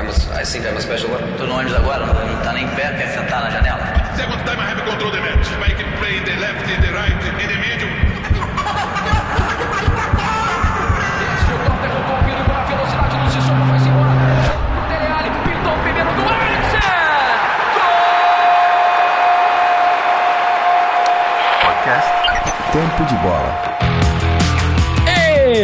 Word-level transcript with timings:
I'm 0.00 0.08
a, 0.08 0.12
I 0.32 0.44
think 0.44 0.64
I'm 0.64 0.78
a 0.78 0.80
special 0.80 1.10
one. 1.10 1.20
Tô 1.36 1.44
no 1.44 1.56
ônibus 1.56 1.74
agora, 1.74 2.06
não, 2.06 2.14
não 2.14 2.42
tá 2.42 2.54
nem 2.54 2.64
em 2.64 2.68
pé, 2.68 2.88
quer 2.96 3.08
sentar 3.08 3.42
na 3.42 3.50
janela? 3.50 3.84
Second 4.16 4.42
time 4.46 4.58
I 4.58 4.70
have 4.72 4.82
control 4.82 5.10
the 5.12 5.20
match. 5.20 5.46
I 5.60 5.74
can 5.74 5.92
play 5.98 6.20
the 6.24 6.40
left, 6.40 6.64
the 6.64 6.90
right, 6.90 7.12
in 7.42 7.48
the 7.48 7.58
middle. 7.60 7.90
Tempo 22.72 23.04
de 23.04 23.16
Bola. 23.16 23.69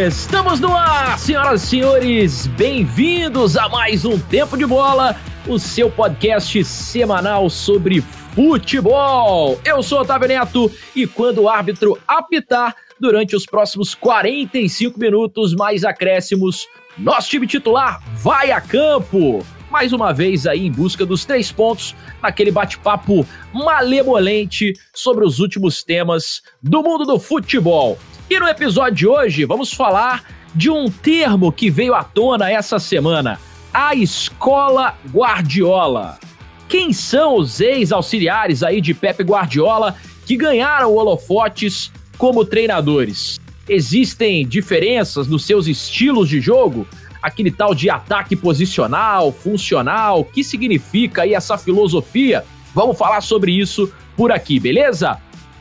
Estamos 0.07 0.61
no 0.61 0.73
ar, 0.73 1.19
senhoras 1.19 1.63
e 1.63 1.67
senhores, 1.67 2.47
bem-vindos 2.47 3.57
a 3.57 3.67
mais 3.67 4.05
um 4.05 4.17
Tempo 4.17 4.57
de 4.57 4.65
Bola, 4.65 5.17
o 5.45 5.59
seu 5.59 5.91
podcast 5.91 6.63
semanal 6.63 7.49
sobre 7.49 7.99
futebol. 8.33 9.59
Eu 9.65 9.83
sou 9.83 9.99
Otávio 9.99 10.29
Neto 10.29 10.71
e 10.95 11.05
quando 11.05 11.39
o 11.39 11.49
árbitro 11.49 11.99
apitar 12.07 12.73
durante 12.97 13.35
os 13.35 13.45
próximos 13.45 13.93
45 13.93 14.97
minutos 14.97 15.53
mais 15.53 15.83
acréscimos, 15.83 16.69
nosso 16.97 17.29
time 17.29 17.45
titular 17.45 18.01
vai 18.13 18.51
a 18.51 18.61
campo. 18.61 19.45
Mais 19.69 19.91
uma 19.91 20.13
vez 20.13 20.47
aí 20.47 20.67
em 20.67 20.71
busca 20.71 21.05
dos 21.05 21.25
três 21.25 21.51
pontos 21.51 21.93
naquele 22.23 22.49
bate-papo 22.49 23.27
malemolente 23.53 24.71
sobre 24.95 25.25
os 25.25 25.39
últimos 25.39 25.83
temas 25.83 26.41
do 26.63 26.81
mundo 26.81 27.03
do 27.03 27.19
futebol. 27.19 27.99
E 28.29 28.37
no 28.41 28.47
episódio 28.47 28.93
de 28.93 29.07
hoje 29.07 29.45
vamos 29.45 29.71
falar 29.71 30.21
de 30.53 30.69
um 30.69 30.91
termo 30.91 31.49
que 31.49 31.69
veio 31.69 31.95
à 31.95 32.03
tona 32.03 32.51
essa 32.51 32.77
semana: 32.77 33.39
a 33.73 33.95
escola 33.95 34.95
Guardiola. 35.13 36.19
Quem 36.67 36.91
são 36.91 37.37
os 37.37 37.61
ex-auxiliares 37.61 38.63
aí 38.63 38.81
de 38.81 38.93
Pepe 38.93 39.23
Guardiola 39.23 39.95
que 40.25 40.35
ganharam 40.35 40.93
holofotes 40.93 41.89
como 42.17 42.43
treinadores? 42.43 43.39
Existem 43.69 44.45
diferenças 44.45 45.25
nos 45.27 45.45
seus 45.45 45.65
estilos 45.65 46.27
de 46.27 46.41
jogo? 46.41 46.85
Aquele 47.21 47.49
tal 47.49 47.73
de 47.73 47.89
ataque 47.89 48.35
posicional, 48.35 49.31
funcional, 49.31 50.19
o 50.19 50.25
que 50.25 50.43
significa 50.43 51.21
aí 51.21 51.33
essa 51.33 51.57
filosofia? 51.57 52.43
Vamos 52.75 52.97
falar 52.97 53.21
sobre 53.21 53.53
isso 53.53 53.89
por 54.17 54.33
aqui, 54.33 54.59
beleza? 54.59 55.17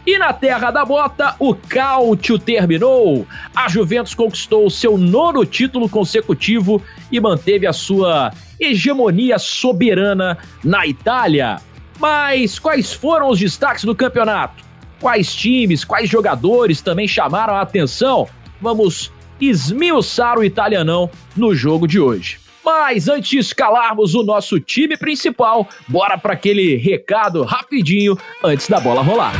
E 0.06 0.18
na 0.18 0.32
terra 0.32 0.70
da 0.70 0.84
bota, 0.84 1.34
o 1.40 1.52
cálcio 1.52 2.38
terminou. 2.38 3.26
A 3.52 3.68
Juventus 3.68 4.14
conquistou 4.14 4.70
seu 4.70 4.96
nono 4.96 5.44
título 5.44 5.88
consecutivo 5.88 6.80
e 7.10 7.18
manteve 7.18 7.66
a 7.66 7.72
sua 7.72 8.32
hegemonia 8.60 9.36
soberana 9.36 10.38
na 10.62 10.86
Itália. 10.86 11.56
Mas 11.98 12.56
quais 12.56 12.92
foram 12.92 13.30
os 13.30 13.40
destaques 13.40 13.82
do 13.82 13.96
campeonato? 13.96 14.62
Quais 15.00 15.34
times, 15.34 15.84
quais 15.84 16.08
jogadores 16.08 16.80
também 16.80 17.08
chamaram 17.08 17.56
a 17.56 17.60
atenção? 17.60 18.28
Vamos 18.60 19.10
esmiuçar 19.40 20.38
o 20.38 20.44
italianão 20.44 21.10
no 21.36 21.52
jogo 21.52 21.88
de 21.88 21.98
hoje. 21.98 22.38
Mas 22.64 23.08
antes 23.08 23.30
de 23.30 23.38
escalarmos 23.38 24.14
o 24.14 24.22
nosso 24.22 24.60
time 24.60 24.96
principal, 24.96 25.68
bora 25.88 26.16
para 26.16 26.34
aquele 26.34 26.76
recado 26.76 27.42
rapidinho 27.42 28.16
antes 28.42 28.68
da 28.68 28.78
bola 28.78 29.02
rolar. 29.02 29.32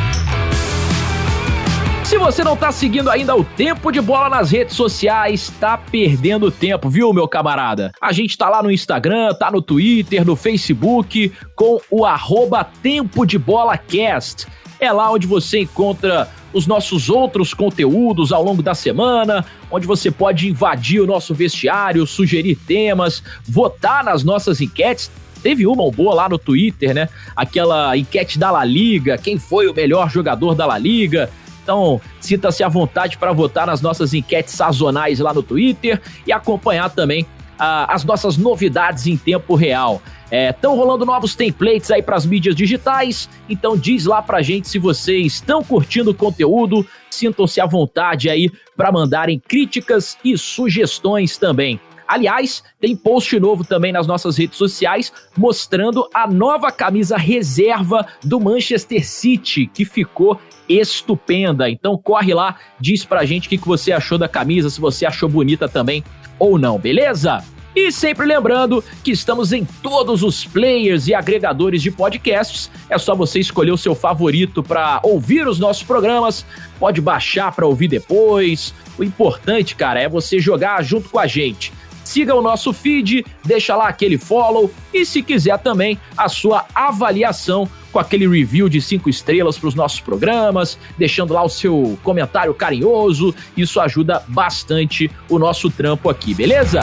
Se 2.07 2.19
você 2.19 2.45
não 2.45 2.57
tá 2.57 2.71
seguindo 2.71 3.11
ainda 3.11 3.35
o 3.35 3.43
Tempo 3.43 3.91
de 3.91 4.01
Bola 4.01 4.29
nas 4.29 4.53
redes 4.53 4.77
sociais, 4.77 5.53
tá 5.59 5.77
perdendo 5.77 6.53
tempo, 6.53 6.89
viu, 6.89 7.13
meu 7.13 7.27
camarada? 7.27 7.91
A 8.01 8.13
gente 8.13 8.39
tá 8.39 8.49
lá 8.49 8.63
no 8.63 8.71
Instagram, 8.71 9.35
tá 9.35 9.51
no 9.51 9.61
Twitter, 9.61 10.25
no 10.25 10.37
Facebook, 10.37 11.33
com 11.57 11.81
o 11.91 12.07
arroba 12.07 12.63
Tempo 12.63 13.27
de 13.27 13.37
Bola 13.37 13.77
Cast. 13.77 14.47
É 14.79 14.93
lá 14.93 15.11
onde 15.11 15.27
você 15.27 15.63
encontra 15.63 16.29
os 16.53 16.65
nossos 16.65 17.11
outros 17.11 17.53
conteúdos 17.53 18.31
ao 18.31 18.45
longo 18.45 18.63
da 18.63 18.73
semana, 18.73 19.45
onde 19.69 19.85
você 19.85 20.09
pode 20.09 20.49
invadir 20.49 21.01
o 21.01 21.09
nosso 21.09 21.35
vestiário, 21.35 22.07
sugerir 22.07 22.55
temas, 22.55 23.21
votar 23.45 24.05
nas 24.05 24.23
nossas 24.23 24.61
enquetes. 24.61 25.11
Teve 25.43 25.67
uma 25.67 25.91
boa 25.91 26.15
lá 26.15 26.29
no 26.29 26.39
Twitter, 26.39 26.95
né? 26.95 27.09
Aquela 27.35 27.97
enquete 27.97 28.39
da 28.39 28.53
La 28.53 28.65
Liga, 28.65 29.19
quem 29.19 29.41
foi 29.41 29.67
o 29.67 29.75
melhor 29.75 30.09
jogador 30.09 30.55
da 30.55 30.67
La 30.67 30.79
Liga. 30.79 31.29
Então, 31.67 32.01
sinta-se 32.21 32.63
à 32.63 32.69
vontade 32.69 33.19
para 33.19 33.33
votar 33.33 33.67
nas 33.67 33.83
nossas 33.83 34.15
enquetes 34.15 34.55
sazonais 34.55 35.19
lá 35.19 35.35
no 35.35 35.43
Twitter 35.43 36.01
e 36.25 36.31
acompanhar 36.31 36.91
também 36.91 37.27
ah, 37.59 37.93
as 37.93 38.05
nossas 38.05 38.37
novidades 38.37 39.09
em 39.09 39.17
tempo 39.17 39.57
real. 39.57 40.01
Estão 40.31 40.75
é, 40.75 40.77
rolando 40.77 41.05
novos 41.05 41.35
templates 41.35 41.91
aí 41.91 42.03
para 42.03 42.15
as 42.15 42.25
mídias 42.25 42.55
digitais, 42.55 43.29
então 43.49 43.77
diz 43.77 44.05
lá 44.05 44.23
pra 44.23 44.43
gente 44.43 44.69
se 44.69 44.79
vocês 44.79 45.35
estão 45.35 45.63
curtindo 45.65 46.13
o 46.13 46.15
conteúdo, 46.15 46.87
sintam-se 47.11 47.61
à 47.61 47.67
vontade 47.67 48.31
aí 48.31 48.49
para 48.77 48.93
mandarem 48.93 49.41
críticas 49.41 50.17
e 50.25 50.39
sugestões 50.39 51.37
também. 51.37 51.81
Aliás, 52.07 52.63
tem 52.81 52.95
post 52.95 53.39
novo 53.41 53.65
também 53.65 53.93
nas 53.93 54.07
nossas 54.07 54.37
redes 54.37 54.57
sociais 54.57 55.13
mostrando 55.37 56.09
a 56.15 56.27
nova 56.27 56.71
camisa 56.71 57.17
reserva 57.17 58.07
do 58.23 58.39
Manchester 58.39 59.07
City, 59.07 59.67
que 59.67 59.85
ficou 59.85 60.41
estupenda. 60.69 61.69
Então 61.71 61.97
corre 61.97 62.35
lá, 62.35 62.57
diz 62.81 63.05
pra 63.05 63.25
gente 63.25 63.47
o 63.47 63.51
que 63.51 63.59
você 63.59 63.93
achou 63.93 64.19
da 64.19 64.29
camisa, 64.29 64.71
se 64.71 64.81
você 64.81 65.07
achou 65.07 65.29
bonita 65.29 65.69
também 65.69 66.03
ou 66.39 66.59
não, 66.59 66.79
beleza? 66.79 67.43
E 67.77 67.93
sempre 67.93 68.25
lembrando 68.25 68.83
que 69.05 69.11
estamos 69.11 69.53
em 69.53 69.63
todos 69.83 70.23
os 70.23 70.47
players 70.47 71.09
e 71.09 71.15
agregadores 71.15 71.83
de 71.83 71.91
podcasts. 71.91 72.71
É 72.89 72.97
só 72.97 73.15
você 73.15 73.39
escolher 73.39 73.71
o 73.71 73.77
seu 73.77 73.95
favorito 73.95 74.63
para 74.63 74.99
ouvir 75.03 75.47
os 75.47 75.59
nossos 75.59 75.83
programas. 75.83 76.47
Pode 76.79 77.03
baixar 77.03 77.53
para 77.53 77.67
ouvir 77.67 77.89
depois. 77.89 78.73
O 78.99 79.05
importante, 79.05 79.77
cara, 79.77 80.01
é 80.01 80.09
você 80.09 80.39
jogar 80.39 80.83
junto 80.83 81.11
com 81.11 81.19
a 81.19 81.27
gente. 81.27 81.71
Siga 82.03 82.35
o 82.35 82.41
nosso 82.41 82.73
feed, 82.73 83.27
deixa 83.45 83.77
lá 83.77 83.89
aquele 83.89 84.17
follow 84.17 84.71
e 84.95 85.05
se 85.05 85.23
quiser 85.23 85.59
também 85.59 86.01
a 86.17 86.31
sua 86.31 86.65
avaliação 86.75 87.69
com 87.97 88.01
aquele 88.01 88.29
review 88.29 88.69
de 88.69 88.79
cinco 88.79 89.09
estrelas 89.09 89.59
para 89.59 89.69
os 89.69 89.75
nossos 89.75 90.01
programas, 90.01 90.79
deixando 90.99 91.33
lá 91.33 91.43
o 91.43 91.49
seu 91.49 91.99
comentário 92.03 92.53
carinhoso. 92.53 93.35
Isso 93.57 93.81
ajuda 93.81 94.23
bastante 94.29 95.11
o 95.31 95.39
nosso 95.39 95.71
trampo 95.71 96.11
aqui, 96.11 96.35
beleza? 96.35 96.81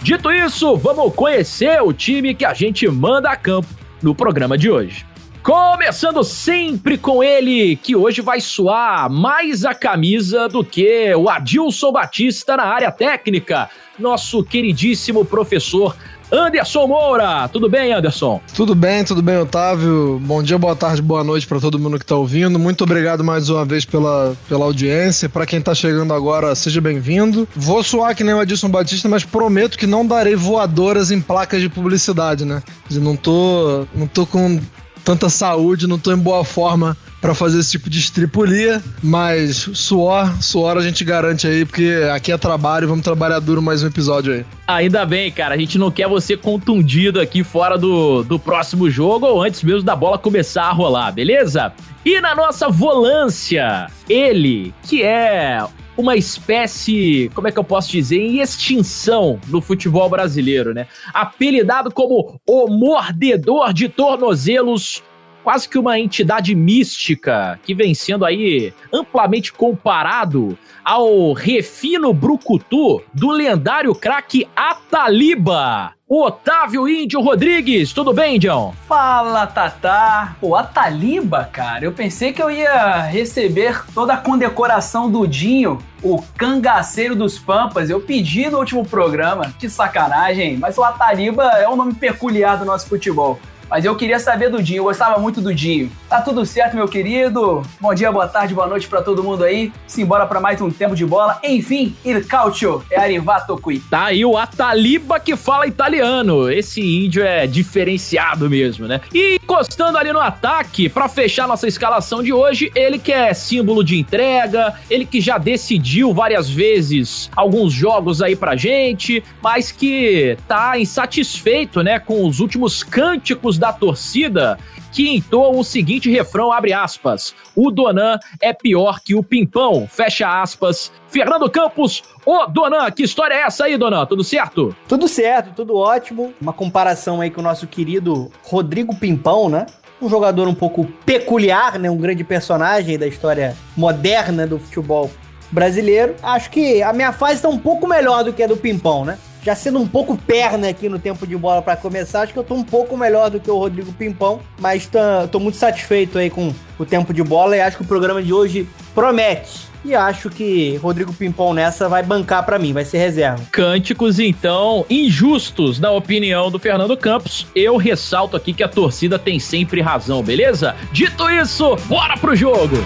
Dito 0.00 0.32
isso, 0.32 0.74
vamos 0.78 1.14
conhecer 1.14 1.82
o 1.82 1.92
time 1.92 2.34
que 2.34 2.46
a 2.46 2.54
gente 2.54 2.88
manda 2.88 3.28
a 3.28 3.36
campo 3.36 3.68
no 4.00 4.14
programa 4.14 4.56
de 4.56 4.70
hoje. 4.70 5.04
Começando 5.42 6.24
sempre 6.24 6.96
com 6.96 7.22
ele, 7.22 7.76
que 7.76 7.94
hoje 7.94 8.22
vai 8.22 8.40
suar 8.40 9.10
mais 9.10 9.66
a 9.66 9.74
camisa 9.74 10.48
do 10.48 10.64
que 10.64 11.14
o 11.14 11.28
Adilson 11.28 11.92
Batista 11.92 12.56
na 12.56 12.64
área 12.64 12.90
técnica, 12.90 13.68
nosso 13.98 14.42
queridíssimo 14.42 15.26
professor 15.26 15.94
Anderson 16.32 16.86
Moura. 16.86 17.48
Tudo 17.48 17.68
bem, 17.68 17.92
Anderson? 17.92 18.40
Tudo 18.54 18.74
bem, 18.74 19.04
tudo 19.04 19.22
bem, 19.22 19.38
Otávio. 19.38 20.20
Bom 20.24 20.42
dia, 20.42 20.58
boa 20.58 20.74
tarde, 20.74 21.02
boa 21.02 21.22
noite 21.22 21.46
para 21.46 21.60
todo 21.60 21.78
mundo 21.78 21.98
que 21.98 22.04
está 22.04 22.16
ouvindo. 22.16 22.58
Muito 22.58 22.84
obrigado 22.84 23.22
mais 23.22 23.48
uma 23.48 23.64
vez 23.64 23.84
pela, 23.84 24.34
pela 24.48 24.64
audiência. 24.64 25.28
Para 25.28 25.46
quem 25.46 25.58
está 25.58 25.74
chegando 25.74 26.12
agora, 26.12 26.54
seja 26.54 26.80
bem-vindo. 26.80 27.46
Vou 27.54 27.82
suar 27.82 28.14
que 28.14 28.24
nem 28.24 28.34
o 28.34 28.40
Adilson 28.40 28.68
Batista, 28.68 29.08
mas 29.08 29.24
prometo 29.24 29.78
que 29.78 29.86
não 29.86 30.06
darei 30.06 30.34
voadoras 30.34 31.10
em 31.10 31.20
placas 31.20 31.60
de 31.60 31.68
publicidade, 31.68 32.44
né? 32.44 32.62
Não 32.90 33.16
tô, 33.16 33.86
não 33.94 34.06
tô 34.06 34.26
com 34.26 34.60
tanta 35.04 35.28
saúde, 35.28 35.86
não 35.86 35.98
tô 35.98 36.12
em 36.12 36.18
boa 36.18 36.44
forma 36.44 36.96
para 37.24 37.34
fazer 37.34 37.58
esse 37.58 37.70
tipo 37.70 37.88
de 37.88 37.98
estripulia, 37.98 38.82
mas 39.02 39.56
suor, 39.72 40.30
suor 40.42 40.76
a 40.76 40.82
gente 40.82 41.02
garante 41.02 41.46
aí, 41.46 41.64
porque 41.64 41.90
aqui 42.12 42.30
é 42.30 42.36
trabalho, 42.36 42.86
vamos 42.86 43.02
trabalhar 43.02 43.38
duro 43.38 43.62
mais 43.62 43.82
um 43.82 43.86
episódio 43.86 44.34
aí. 44.34 44.44
Ainda 44.66 45.06
bem, 45.06 45.32
cara, 45.32 45.54
a 45.54 45.56
gente 45.56 45.78
não 45.78 45.90
quer 45.90 46.06
você 46.06 46.36
contundido 46.36 47.18
aqui 47.18 47.42
fora 47.42 47.78
do, 47.78 48.22
do 48.24 48.38
próximo 48.38 48.90
jogo 48.90 49.24
ou 49.24 49.42
antes 49.42 49.62
mesmo 49.62 49.82
da 49.82 49.96
bola 49.96 50.18
começar 50.18 50.64
a 50.64 50.72
rolar, 50.72 51.12
beleza? 51.12 51.72
E 52.04 52.20
na 52.20 52.34
nossa 52.34 52.68
volância, 52.68 53.86
ele, 54.06 54.74
que 54.82 55.02
é 55.02 55.66
uma 55.96 56.16
espécie, 56.16 57.30
como 57.34 57.48
é 57.48 57.50
que 57.50 57.58
eu 57.58 57.64
posso 57.64 57.90
dizer, 57.90 58.18
em 58.18 58.40
extinção 58.42 59.40
no 59.48 59.62
futebol 59.62 60.10
brasileiro, 60.10 60.74
né? 60.74 60.86
Apelidado 61.14 61.90
como 61.90 62.38
o 62.46 62.68
mordedor 62.68 63.72
de 63.72 63.88
tornozelos, 63.88 65.02
quase 65.44 65.68
que 65.68 65.78
uma 65.78 65.98
entidade 66.00 66.54
mística 66.54 67.60
que 67.62 67.74
vem 67.74 67.94
sendo 67.94 68.24
aí 68.24 68.72
amplamente 68.90 69.52
comparado 69.52 70.58
ao 70.82 71.34
refino 71.34 72.12
brucutu 72.14 73.02
do 73.12 73.30
lendário 73.30 73.94
craque 73.94 74.48
Ataliba. 74.56 75.92
Otávio 76.08 76.86
Índio 76.86 77.20
Rodrigues, 77.20 77.92
tudo 77.92 78.12
bem, 78.12 78.38
John? 78.38 78.74
Fala, 78.86 79.46
Tatá. 79.46 80.36
Pô, 80.40 80.54
a 80.54 80.62
Taliba, 80.62 81.48
cara, 81.50 81.84
eu 81.84 81.92
pensei 81.92 82.32
que 82.32 82.42
eu 82.42 82.50
ia 82.50 83.00
receber 83.02 83.82
toda 83.94 84.12
a 84.12 84.18
condecoração 84.18 85.10
do 85.10 85.26
Dinho, 85.26 85.78
o 86.02 86.22
cangaceiro 86.36 87.16
dos 87.16 87.38
Pampas. 87.38 87.88
Eu 87.88 88.00
pedi 88.00 88.48
no 88.50 88.58
último 88.58 88.86
programa, 88.86 89.52
que 89.58 89.68
sacanagem, 89.68 90.58
mas 90.58 90.76
o 90.76 90.84
Ataliba 90.84 91.44
é 91.56 91.68
um 91.68 91.74
nome 91.74 91.94
peculiar 91.94 92.58
do 92.58 92.66
nosso 92.66 92.86
futebol. 92.86 93.40
Mas 93.68 93.84
eu 93.84 93.96
queria 93.96 94.18
saber 94.18 94.48
do 94.48 94.62
Dinho, 94.62 94.78
eu 94.78 94.84
gostava 94.84 95.18
muito 95.18 95.40
do 95.40 95.54
Dinho. 95.54 95.90
Tá 96.08 96.20
tudo 96.20 96.44
certo, 96.44 96.76
meu 96.76 96.86
querido? 96.86 97.62
Bom 97.80 97.94
dia, 97.94 98.10
boa 98.12 98.28
tarde, 98.28 98.54
boa 98.54 98.66
noite 98.66 98.86
para 98.86 99.02
todo 99.02 99.22
mundo 99.22 99.44
aí. 99.44 99.72
Simbora 99.86 100.26
para 100.26 100.40
mais 100.40 100.60
um 100.60 100.70
tempo 100.70 100.94
de 100.94 101.04
bola. 101.04 101.38
Enfim, 101.42 101.94
il 102.04 102.24
calcio 102.24 102.84
é 102.90 102.98
arrivato 102.98 103.56
qui. 103.56 103.80
Tá 103.80 104.06
aí 104.06 104.24
o 104.24 104.36
Ataliba 104.36 105.18
que 105.18 105.36
fala 105.36 105.66
italiano. 105.66 106.50
Esse 106.50 106.80
índio 106.80 107.22
é 107.22 107.46
diferenciado 107.46 108.48
mesmo, 108.48 108.86
né? 108.86 109.00
E 109.12 109.36
encostando 109.42 109.98
ali 109.98 110.12
no 110.12 110.20
ataque, 110.20 110.88
para 110.88 111.08
fechar 111.08 111.48
nossa 111.48 111.66
escalação 111.66 112.22
de 112.22 112.32
hoje, 112.32 112.70
ele 112.74 112.98
que 112.98 113.12
é 113.12 113.32
símbolo 113.34 113.82
de 113.82 113.98
entrega, 113.98 114.74
ele 114.88 115.04
que 115.04 115.20
já 115.20 115.38
decidiu 115.38 116.12
várias 116.12 116.48
vezes 116.48 117.30
alguns 117.34 117.72
jogos 117.72 118.22
aí 118.22 118.36
pra 118.36 118.56
gente, 118.56 119.22
mas 119.42 119.72
que 119.72 120.36
tá 120.46 120.78
insatisfeito, 120.78 121.82
né, 121.82 121.98
com 121.98 122.26
os 122.26 122.40
últimos 122.40 122.82
cânticos 122.82 123.53
da 123.58 123.72
torcida 123.72 124.58
que 124.92 125.12
entoam 125.12 125.58
o 125.58 125.64
seguinte 125.64 126.10
refrão, 126.10 126.52
abre 126.52 126.72
aspas, 126.72 127.34
o 127.56 127.70
Donan 127.70 128.18
é 128.40 128.52
pior 128.52 129.00
que 129.00 129.14
o 129.14 129.24
Pimpão, 129.24 129.88
fecha 129.88 130.40
aspas. 130.40 130.92
Fernando 131.08 131.50
Campos, 131.50 132.02
ô 132.24 132.46
Donan, 132.46 132.90
que 132.92 133.02
história 133.02 133.34
é 133.34 133.40
essa 133.42 133.64
aí, 133.64 133.76
Donan? 133.76 134.06
Tudo 134.06 134.22
certo? 134.22 134.74
Tudo 134.86 135.08
certo, 135.08 135.52
tudo 135.54 135.76
ótimo. 135.76 136.32
Uma 136.40 136.52
comparação 136.52 137.20
aí 137.20 137.30
com 137.30 137.40
o 137.40 137.44
nosso 137.44 137.66
querido 137.66 138.30
Rodrigo 138.44 138.94
Pimpão, 138.94 139.48
né? 139.48 139.66
Um 140.00 140.08
jogador 140.08 140.46
um 140.46 140.54
pouco 140.54 140.84
peculiar, 141.04 141.78
né? 141.78 141.90
Um 141.90 141.96
grande 141.96 142.22
personagem 142.22 142.96
da 142.96 143.06
história 143.06 143.56
moderna 143.76 144.46
do 144.46 144.58
futebol 144.58 145.10
brasileiro. 145.50 146.14
Acho 146.22 146.50
que 146.50 146.82
a 146.82 146.92
minha 146.92 147.12
fase 147.12 147.34
está 147.34 147.48
um 147.48 147.58
pouco 147.58 147.86
melhor 147.86 148.22
do 148.22 148.32
que 148.32 148.42
a 148.42 148.46
do 148.46 148.56
Pimpão, 148.56 149.04
né? 149.04 149.18
Já 149.44 149.54
sendo 149.54 149.78
um 149.78 149.86
pouco 149.86 150.16
perna 150.16 150.70
aqui 150.70 150.88
no 150.88 150.98
tempo 150.98 151.26
de 151.26 151.36
bola 151.36 151.60
para 151.60 151.76
começar, 151.76 152.22
acho 152.22 152.32
que 152.32 152.38
eu 152.38 152.44
tô 152.44 152.54
um 152.54 152.64
pouco 152.64 152.96
melhor 152.96 153.28
do 153.28 153.38
que 153.38 153.50
o 153.50 153.58
Rodrigo 153.58 153.92
Pimpão, 153.92 154.40
mas 154.58 154.86
tô, 154.86 154.98
tô 155.30 155.38
muito 155.38 155.58
satisfeito 155.58 156.18
aí 156.18 156.30
com 156.30 156.52
o 156.78 156.86
tempo 156.86 157.12
de 157.12 157.22
bola 157.22 157.54
e 157.54 157.60
acho 157.60 157.76
que 157.76 157.82
o 157.82 157.86
programa 157.86 158.22
de 158.22 158.32
hoje 158.32 158.66
promete. 158.94 159.74
E 159.84 159.94
acho 159.94 160.30
que 160.30 160.76
Rodrigo 160.76 161.12
Pimpão 161.12 161.52
nessa 161.52 161.90
vai 161.90 162.02
bancar 162.02 162.42
para 162.46 162.58
mim, 162.58 162.72
vai 162.72 162.86
ser 162.86 162.96
reserva. 162.96 163.42
Cânticos, 163.52 164.18
então, 164.18 164.86
injustos, 164.88 165.78
na 165.78 165.90
opinião 165.90 166.50
do 166.50 166.58
Fernando 166.58 166.96
Campos. 166.96 167.46
Eu 167.54 167.76
ressalto 167.76 168.34
aqui 168.34 168.54
que 168.54 168.62
a 168.62 168.68
torcida 168.68 169.18
tem 169.18 169.38
sempre 169.38 169.82
razão, 169.82 170.22
beleza? 170.22 170.74
Dito 170.90 171.28
isso, 171.28 171.76
bora 171.86 172.16
pro 172.16 172.34
jogo! 172.34 172.78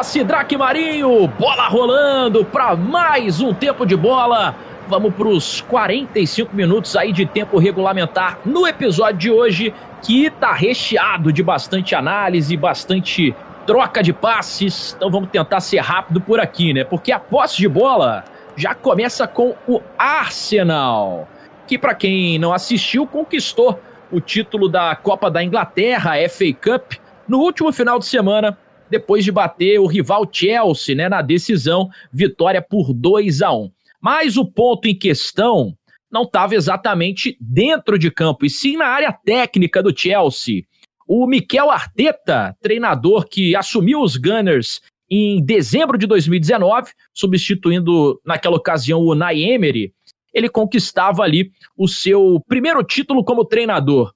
Autoriza 0.00 0.02
Sidraque 0.02 0.56
Marinho, 0.56 1.26
bola 1.26 1.68
rolando 1.68 2.44
para 2.44 2.74
mais 2.74 3.40
um 3.40 3.52
tempo 3.52 3.84
de 3.84 3.96
bola. 3.96 4.54
Vamos 4.88 5.14
para 5.14 5.28
os 5.28 5.60
45 5.62 6.54
minutos 6.56 6.96
aí 6.96 7.12
de 7.12 7.26
tempo 7.26 7.58
regulamentar 7.58 8.38
no 8.44 8.66
episódio 8.66 9.18
de 9.18 9.30
hoje, 9.30 9.74
que 10.02 10.30
tá 10.30 10.52
recheado 10.52 11.32
de 11.32 11.42
bastante 11.42 11.94
análise, 11.94 12.56
bastante 12.56 13.34
troca 13.66 14.02
de 14.02 14.12
passes. 14.12 14.94
Então 14.96 15.10
vamos 15.10 15.30
tentar 15.30 15.60
ser 15.60 15.78
rápido 15.78 16.20
por 16.20 16.40
aqui, 16.40 16.72
né? 16.72 16.82
Porque 16.82 17.12
a 17.12 17.20
posse 17.20 17.58
de 17.58 17.68
bola 17.68 18.24
já 18.56 18.74
começa 18.74 19.26
com 19.26 19.54
o 19.68 19.80
Arsenal, 19.98 21.28
que 21.66 21.78
para 21.78 21.94
quem 21.94 22.38
não 22.38 22.52
assistiu 22.52 23.06
conquistou 23.06 23.80
o 24.10 24.20
título 24.20 24.68
da 24.68 24.96
Copa 24.96 25.30
da 25.30 25.42
Inglaterra, 25.44 26.12
FA 26.28 26.52
Cup, 26.54 26.94
no 27.28 27.38
último 27.38 27.72
final 27.72 27.98
de 27.98 28.06
semana 28.06 28.56
depois 28.90 29.24
de 29.24 29.32
bater 29.32 29.78
o 29.78 29.86
rival 29.86 30.28
Chelsea 30.30 30.94
né, 30.94 31.08
na 31.08 31.22
decisão, 31.22 31.88
vitória 32.12 32.60
por 32.60 32.92
2 32.92 33.42
a 33.42 33.52
1 33.52 33.70
Mas 34.00 34.36
o 34.36 34.44
ponto 34.44 34.88
em 34.88 34.98
questão 34.98 35.74
não 36.10 36.22
estava 36.22 36.54
exatamente 36.54 37.36
dentro 37.40 37.98
de 37.98 38.10
campo, 38.10 38.44
e 38.44 38.50
sim 38.50 38.76
na 38.76 38.86
área 38.86 39.12
técnica 39.12 39.82
do 39.82 39.96
Chelsea. 39.96 40.64
O 41.06 41.26
Mikel 41.26 41.70
Arteta, 41.70 42.56
treinador 42.60 43.26
que 43.28 43.54
assumiu 43.54 44.00
os 44.00 44.16
Gunners 44.16 44.80
em 45.08 45.44
dezembro 45.44 45.98
de 45.98 46.06
2019, 46.06 46.92
substituindo 47.12 48.20
naquela 48.24 48.56
ocasião 48.56 49.00
o 49.00 49.14
Nay 49.14 49.42
Emery, 49.42 49.92
ele 50.32 50.48
conquistava 50.48 51.22
ali 51.22 51.50
o 51.76 51.88
seu 51.88 52.40
primeiro 52.46 52.82
título 52.84 53.24
como 53.24 53.44
treinador. 53.44 54.12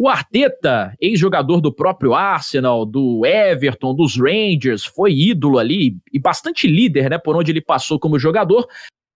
O 0.00 0.08
Arteta, 0.08 0.94
ex-jogador 1.00 1.60
do 1.60 1.72
próprio 1.72 2.14
Arsenal, 2.14 2.86
do 2.86 3.26
Everton, 3.26 3.92
dos 3.92 4.16
Rangers, 4.16 4.84
foi 4.84 5.12
ídolo 5.12 5.58
ali 5.58 5.96
e 6.12 6.20
bastante 6.20 6.68
líder, 6.68 7.10
né, 7.10 7.18
por 7.18 7.34
onde 7.34 7.50
ele 7.50 7.60
passou 7.60 7.98
como 7.98 8.16
jogador, 8.16 8.68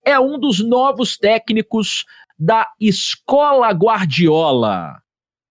é 0.04 0.18
um 0.18 0.36
dos 0.36 0.58
novos 0.58 1.16
técnicos 1.16 2.04
da 2.36 2.66
Escola 2.80 3.70
Guardiola, 3.70 4.96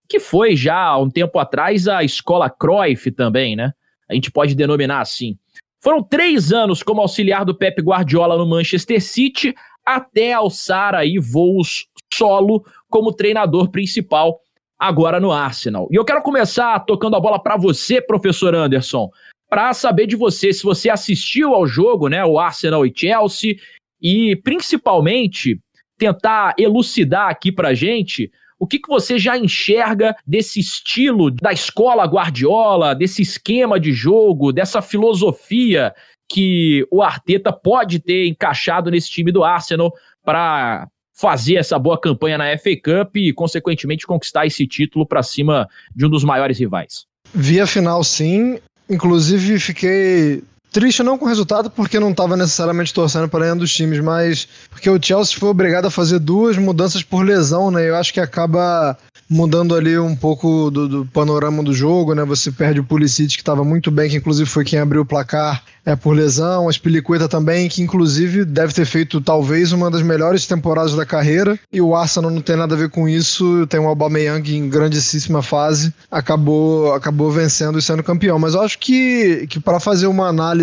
que 0.06 0.20
foi 0.20 0.54
já 0.54 0.76
há 0.76 0.98
um 0.98 1.08
tempo 1.08 1.38
atrás 1.38 1.88
a 1.88 2.04
Escola 2.04 2.50
Cruyff 2.50 3.10
também, 3.10 3.56
né? 3.56 3.72
A 4.10 4.12
gente 4.12 4.30
pode 4.30 4.54
denominar 4.54 5.00
assim. 5.00 5.38
Foram 5.80 6.02
três 6.02 6.52
anos 6.52 6.82
como 6.82 7.00
auxiliar 7.00 7.46
do 7.46 7.54
Pep 7.54 7.80
Guardiola 7.80 8.36
no 8.36 8.44
Manchester 8.44 9.02
City, 9.02 9.54
até 9.82 10.34
alçar 10.34 10.94
aí 10.94 11.18
voos 11.18 11.86
solo 12.12 12.62
como 12.90 13.14
treinador 13.14 13.70
principal 13.70 14.38
agora 14.82 15.20
no 15.20 15.30
Arsenal. 15.30 15.86
E 15.92 15.94
eu 15.94 16.04
quero 16.04 16.20
começar 16.22 16.80
tocando 16.80 17.14
a 17.14 17.20
bola 17.20 17.40
para 17.40 17.56
você, 17.56 18.02
professor 18.02 18.52
Anderson, 18.52 19.08
para 19.48 19.72
saber 19.72 20.08
de 20.08 20.16
você 20.16 20.52
se 20.52 20.64
você 20.64 20.90
assistiu 20.90 21.54
ao 21.54 21.68
jogo, 21.68 22.08
né, 22.08 22.24
o 22.24 22.36
Arsenal 22.36 22.84
e 22.84 22.92
Chelsea, 22.92 23.54
e 24.00 24.34
principalmente 24.42 25.60
tentar 25.96 26.54
elucidar 26.58 27.28
aqui 27.28 27.52
para 27.52 27.74
gente 27.74 28.28
o 28.58 28.66
que, 28.66 28.80
que 28.80 28.88
você 28.88 29.20
já 29.20 29.38
enxerga 29.38 30.16
desse 30.26 30.58
estilo 30.58 31.30
da 31.30 31.52
escola 31.52 32.04
Guardiola, 32.04 32.92
desse 32.92 33.22
esquema 33.22 33.78
de 33.78 33.92
jogo, 33.92 34.52
dessa 34.52 34.82
filosofia 34.82 35.94
que 36.28 36.84
o 36.90 37.02
Arteta 37.02 37.52
pode 37.52 38.00
ter 38.00 38.26
encaixado 38.26 38.90
nesse 38.90 39.10
time 39.10 39.30
do 39.30 39.44
Arsenal 39.44 39.92
para 40.24 40.88
fazer 41.12 41.56
essa 41.56 41.78
boa 41.78 42.00
campanha 42.00 42.38
na 42.38 42.56
FA 42.58 42.76
Cup 42.76 43.16
e, 43.16 43.32
consequentemente, 43.32 44.06
conquistar 44.06 44.46
esse 44.46 44.66
título 44.66 45.06
para 45.06 45.22
cima 45.22 45.68
de 45.94 46.06
um 46.06 46.10
dos 46.10 46.24
maiores 46.24 46.58
rivais. 46.58 47.06
Vi 47.34 47.60
a 47.60 47.66
final 47.66 48.02
sim, 48.02 48.58
inclusive 48.88 49.58
fiquei 49.58 50.42
triste 50.72 51.02
não 51.02 51.18
com 51.18 51.26
o 51.26 51.28
resultado, 51.28 51.70
porque 51.70 52.00
não 52.00 52.10
estava 52.10 52.36
necessariamente 52.36 52.94
torcendo 52.94 53.28
para 53.28 53.44
nenhum 53.44 53.58
dos 53.58 53.72
times, 53.72 54.00
mas 54.00 54.48
porque 54.70 54.88
o 54.88 55.00
Chelsea 55.00 55.38
foi 55.38 55.50
obrigado 55.50 55.86
a 55.86 55.90
fazer 55.90 56.18
duas 56.18 56.56
mudanças 56.56 57.02
por 57.02 57.24
lesão, 57.24 57.70
né? 57.70 57.88
Eu 57.88 57.96
acho 57.96 58.12
que 58.12 58.20
acaba 58.20 58.96
mudando 59.28 59.74
ali 59.74 59.98
um 59.98 60.14
pouco 60.14 60.70
do, 60.70 60.88
do, 60.88 61.06
panorama 61.06 61.62
do 61.62 61.72
jogo, 61.72 62.14
né? 62.14 62.24
Você 62.24 62.50
perde 62.50 62.80
o 62.80 62.84
Pulisic, 62.84 63.34
que 63.34 63.42
estava 63.42 63.64
muito 63.64 63.90
bem, 63.90 64.10
que 64.10 64.16
inclusive 64.16 64.48
foi 64.48 64.64
quem 64.64 64.78
abriu 64.78 65.02
o 65.02 65.06
placar 65.06 65.62
é, 65.84 65.96
por 65.96 66.14
lesão, 66.14 66.68
a 66.68 66.72
Spilicueta 66.72 67.28
também, 67.28 67.68
que 67.68 67.82
inclusive 67.82 68.44
deve 68.44 68.72
ter 68.72 68.84
feito 68.84 69.20
talvez 69.20 69.72
uma 69.72 69.90
das 69.90 70.02
melhores 70.02 70.46
temporadas 70.46 70.94
da 70.94 71.04
carreira, 71.04 71.58
e 71.72 71.80
o 71.80 71.96
Arsenal 71.96 72.30
não 72.30 72.40
tem 72.40 72.56
nada 72.56 72.74
a 72.74 72.78
ver 72.78 72.90
com 72.90 73.08
isso, 73.08 73.66
tem 73.66 73.80
o 73.80 73.88
Aubameyang 73.88 74.54
em 74.54 74.68
grandíssima 74.68 75.42
fase, 75.42 75.92
acabou, 76.10 76.94
acabou 76.94 77.30
vencendo 77.30 77.78
e 77.78 77.82
sendo 77.82 78.02
campeão. 78.02 78.38
Mas 78.38 78.54
eu 78.54 78.60
acho 78.60 78.78
que, 78.78 79.46
que 79.48 79.58
para 79.58 79.80
fazer 79.80 80.06
uma 80.06 80.28
análise 80.28 80.61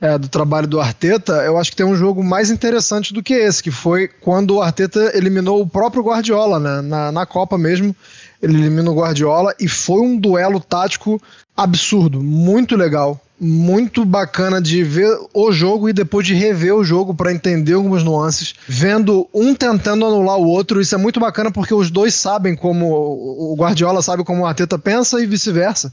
é, 0.00 0.18
do 0.18 0.28
trabalho 0.28 0.66
do 0.66 0.80
Arteta, 0.80 1.32
eu 1.44 1.56
acho 1.58 1.70
que 1.70 1.76
tem 1.76 1.86
um 1.86 1.96
jogo 1.96 2.22
mais 2.22 2.50
interessante 2.50 3.14
do 3.14 3.22
que 3.22 3.34
esse, 3.34 3.62
que 3.62 3.70
foi 3.70 4.08
quando 4.08 4.56
o 4.56 4.62
Arteta 4.62 5.12
eliminou 5.16 5.60
o 5.60 5.68
próprio 5.68 6.02
Guardiola, 6.02 6.58
né? 6.60 6.82
Na, 6.82 7.12
na 7.12 7.26
Copa 7.26 7.56
mesmo, 7.56 7.96
ele 8.42 8.58
elimina 8.58 8.90
o 8.90 8.94
Guardiola 8.94 9.54
e 9.58 9.68
foi 9.68 10.00
um 10.00 10.18
duelo 10.18 10.60
tático 10.60 11.20
absurdo, 11.56 12.22
muito 12.22 12.76
legal, 12.76 13.18
muito 13.40 14.04
bacana 14.04 14.60
de 14.60 14.82
ver 14.82 15.10
o 15.32 15.52
jogo 15.52 15.88
e 15.88 15.92
depois 15.92 16.26
de 16.26 16.34
rever 16.34 16.74
o 16.74 16.84
jogo 16.84 17.14
para 17.14 17.32
entender 17.32 17.74
algumas 17.74 18.02
nuances, 18.02 18.54
vendo 18.66 19.28
um 19.32 19.54
tentando 19.54 20.06
anular 20.06 20.36
o 20.36 20.46
outro, 20.46 20.80
isso 20.80 20.94
é 20.94 20.98
muito 20.98 21.20
bacana 21.20 21.50
porque 21.50 21.74
os 21.74 21.90
dois 21.90 22.14
sabem 22.14 22.54
como 22.54 22.86
o 22.86 23.54
Guardiola 23.58 24.02
sabe 24.02 24.24
como 24.24 24.42
o 24.42 24.46
Arteta 24.46 24.78
pensa 24.78 25.22
e 25.22 25.26
vice-versa. 25.26 25.92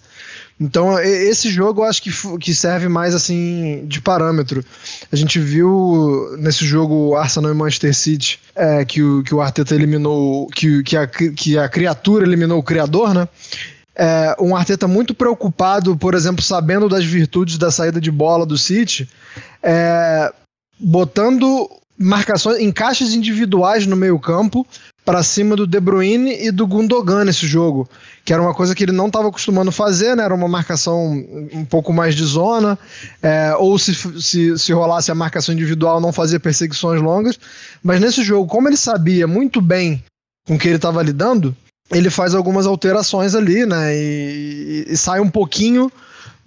Então, 0.60 1.00
esse 1.00 1.50
jogo 1.50 1.82
eu 1.82 1.86
acho 1.86 2.02
que, 2.02 2.12
que 2.38 2.54
serve 2.54 2.88
mais 2.88 3.14
assim 3.16 3.86
de 3.86 4.00
parâmetro. 4.00 4.64
A 5.12 5.16
gente 5.16 5.40
viu 5.40 6.36
nesse 6.38 6.66
jogo 6.66 7.16
Arsenal 7.16 7.52
e 7.52 7.56
Manchester 7.56 7.94
City 7.94 8.40
é, 8.56 8.86
que, 8.86 9.02
o, 9.02 9.24
que 9.24 9.34
o 9.34 9.42
Arteta 9.42 9.74
eliminou, 9.74 10.48
que, 10.48 10.84
que, 10.84 10.96
a, 10.96 11.08
que 11.08 11.58
a 11.58 11.68
criatura 11.68 12.26
eliminou 12.26 12.60
o 12.60 12.64
criador, 12.64 13.14
né? 13.14 13.28
É, 13.96 14.36
um 14.40 14.56
Arteta 14.56 14.88
muito 14.88 15.14
preocupado, 15.14 15.96
por 15.96 16.16
exemplo, 16.16 16.44
sabendo 16.44 16.90
das 16.90 17.06
virtudes 17.06 17.58
da 17.58 17.70
saída 17.70 18.02
de 18.02 18.10
bola 18.10 18.46
do 18.46 18.58
City, 18.58 19.08
é, 19.62 20.32
botando 20.80 21.70
marcações, 21.98 22.60
encaixes 22.60 23.14
individuais 23.14 23.86
no 23.86 23.96
meio 23.96 24.20
campo 24.20 24.66
para 25.06 25.22
cima 25.22 25.56
do 25.56 25.68
De 25.68 25.80
Bruyne 25.80 26.46
e 26.46 26.52
do 26.52 26.66
Gundogan 26.66 27.26
nesse 27.26 27.46
jogo, 27.46 27.90
que 28.24 28.32
era 28.32 28.42
uma 28.42 28.54
coisa 28.54 28.74
que 28.74 28.84
ele 28.84 28.92
não 28.92 29.08
estava 29.08 29.28
acostumando 29.28 29.72
fazer, 29.72 30.16
né? 30.16 30.24
Era 30.24 30.34
uma 30.34 30.48
marcação 30.48 31.12
um 31.54 31.66
pouco 31.66 31.92
mais 31.92 32.16
de 32.16 32.24
zona, 32.24 32.80
é, 33.22 33.54
ou 33.58 33.78
se, 33.78 33.94
se, 34.22 34.58
se 34.58 34.72
rolasse 34.72 35.12
a 35.12 35.16
marcação 35.16 35.54
individual, 35.54 36.00
não 36.00 36.14
fazia 36.14 36.40
perseguições 36.40 37.02
longas. 37.02 37.38
Mas 37.84 38.00
nesse 38.00 38.24
jogo, 38.24 38.48
como 38.48 38.70
ele 38.70 38.78
sabia 38.78 39.28
muito 39.28 39.62
bem 39.62 40.02
com 40.48 40.58
que 40.58 40.68
ele 40.68 40.78
estava 40.78 41.04
lidando, 41.04 41.56
ele 41.92 42.10
faz 42.10 42.34
algumas 42.34 42.66
alterações 42.66 43.36
ali, 43.36 43.66
né? 43.66 43.96
E, 43.96 44.86
e, 44.88 44.98
sai 44.98 45.20
um 45.20 45.30
pouquinho 45.30 45.92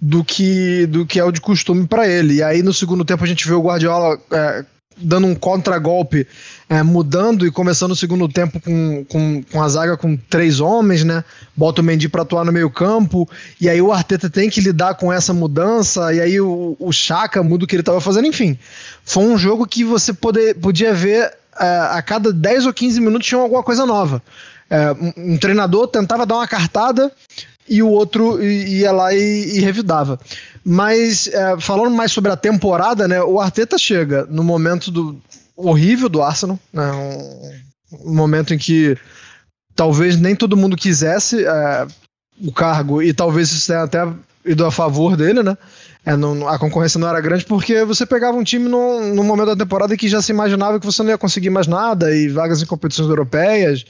do 0.01 0.23
que, 0.23 0.85
do 0.87 1.05
que 1.05 1.19
é 1.19 1.23
o 1.23 1.31
de 1.31 1.41
costume 1.41 1.87
para 1.87 2.07
ele. 2.07 2.35
E 2.35 2.43
aí 2.43 2.63
no 2.63 2.73
segundo 2.73 3.05
tempo 3.05 3.23
a 3.23 3.27
gente 3.27 3.47
vê 3.47 3.53
o 3.53 3.61
Guardiola 3.61 4.19
é, 4.31 4.65
dando 4.97 5.27
um 5.27 5.35
contragolpe, 5.35 6.27
é, 6.69 6.81
mudando 6.83 7.45
e 7.45 7.51
começando 7.51 7.91
o 7.91 7.95
segundo 7.95 8.27
tempo 8.27 8.59
com, 8.59 9.05
com, 9.05 9.43
com 9.43 9.61
a 9.61 9.69
zaga 9.69 9.95
com 9.95 10.17
três 10.17 10.59
homens, 10.59 11.03
né? 11.03 11.23
Bota 11.55 11.81
o 11.81 11.83
Mendy 11.83 12.09
para 12.09 12.23
atuar 12.23 12.43
no 12.43 12.51
meio 12.51 12.69
campo, 12.69 13.29
e 13.61 13.69
aí 13.69 13.81
o 13.81 13.91
Arteta 13.91 14.29
tem 14.29 14.49
que 14.49 14.61
lidar 14.61 14.95
com 14.95 15.11
essa 15.11 15.33
mudança, 15.33 16.13
e 16.13 16.19
aí 16.19 16.41
o, 16.41 16.75
o 16.79 16.91
Chaka 16.91 17.43
muda 17.43 17.65
o 17.65 17.67
que 17.67 17.75
ele 17.75 17.81
estava 17.81 18.01
fazendo, 18.01 18.27
enfim. 18.27 18.57
Foi 19.05 19.23
um 19.23 19.37
jogo 19.37 19.67
que 19.67 19.83
você 19.83 20.13
poder, 20.13 20.55
podia 20.55 20.93
ver 20.93 21.31
é, 21.59 21.79
a 21.91 22.01
cada 22.01 22.33
10 22.33 22.65
ou 22.65 22.73
15 22.73 22.99
minutos 22.99 23.27
tinha 23.27 23.39
alguma 23.39 23.63
coisa 23.63 23.85
nova. 23.85 24.21
É, 24.69 24.91
um, 24.91 25.33
um 25.33 25.37
treinador 25.37 25.87
tentava 25.87 26.25
dar 26.25 26.35
uma 26.35 26.47
cartada 26.47 27.11
e 27.67 27.83
o 27.83 27.89
outro 27.89 28.41
ia 28.43 28.91
lá 28.91 29.13
e, 29.13 29.57
e 29.57 29.59
revidava. 29.59 30.19
Mas 30.63 31.27
é, 31.27 31.59
falando 31.59 31.95
mais 31.95 32.11
sobre 32.11 32.31
a 32.31 32.37
temporada, 32.37 33.07
né, 33.07 33.21
o 33.21 33.39
Arteta 33.39 33.77
chega 33.77 34.25
no 34.29 34.43
momento 34.43 34.91
do 34.91 35.19
horrível 35.55 36.09
do 36.09 36.21
Arsenal, 36.21 36.59
né, 36.71 36.91
um, 36.91 38.09
um 38.09 38.13
momento 38.13 38.53
em 38.53 38.57
que 38.57 38.97
talvez 39.75 40.17
nem 40.17 40.35
todo 40.35 40.57
mundo 40.57 40.75
quisesse 40.75 41.45
é, 41.45 41.87
o 42.43 42.51
cargo 42.51 43.01
e 43.01 43.13
talvez 43.13 43.51
isso 43.51 43.67
tenha 43.67 43.83
até 43.83 44.07
ido 44.45 44.65
a 44.65 44.71
favor 44.71 45.15
dele, 45.15 45.43
né? 45.43 45.57
É, 46.05 46.15
não, 46.15 46.47
a 46.47 46.57
concorrência 46.57 46.97
não 46.97 47.09
era 47.09 47.19
grande 47.19 47.43
porque 47.43 47.83
você 47.83 48.05
pegava 48.05 48.37
um 48.37 48.43
time 48.43 48.69
no, 48.69 49.13
no 49.13 49.23
momento 49.25 49.47
da 49.47 49.57
temporada 49.57 49.97
que 49.97 50.07
já 50.07 50.21
se 50.21 50.31
imaginava 50.31 50.79
que 50.79 50.85
você 50.85 51.03
não 51.03 51.09
ia 51.09 51.17
conseguir 51.17 51.49
mais 51.49 51.67
nada 51.67 52.15
e 52.15 52.29
vagas 52.29 52.61
em 52.61 52.65
competições 52.65 53.09
europeias 53.09 53.85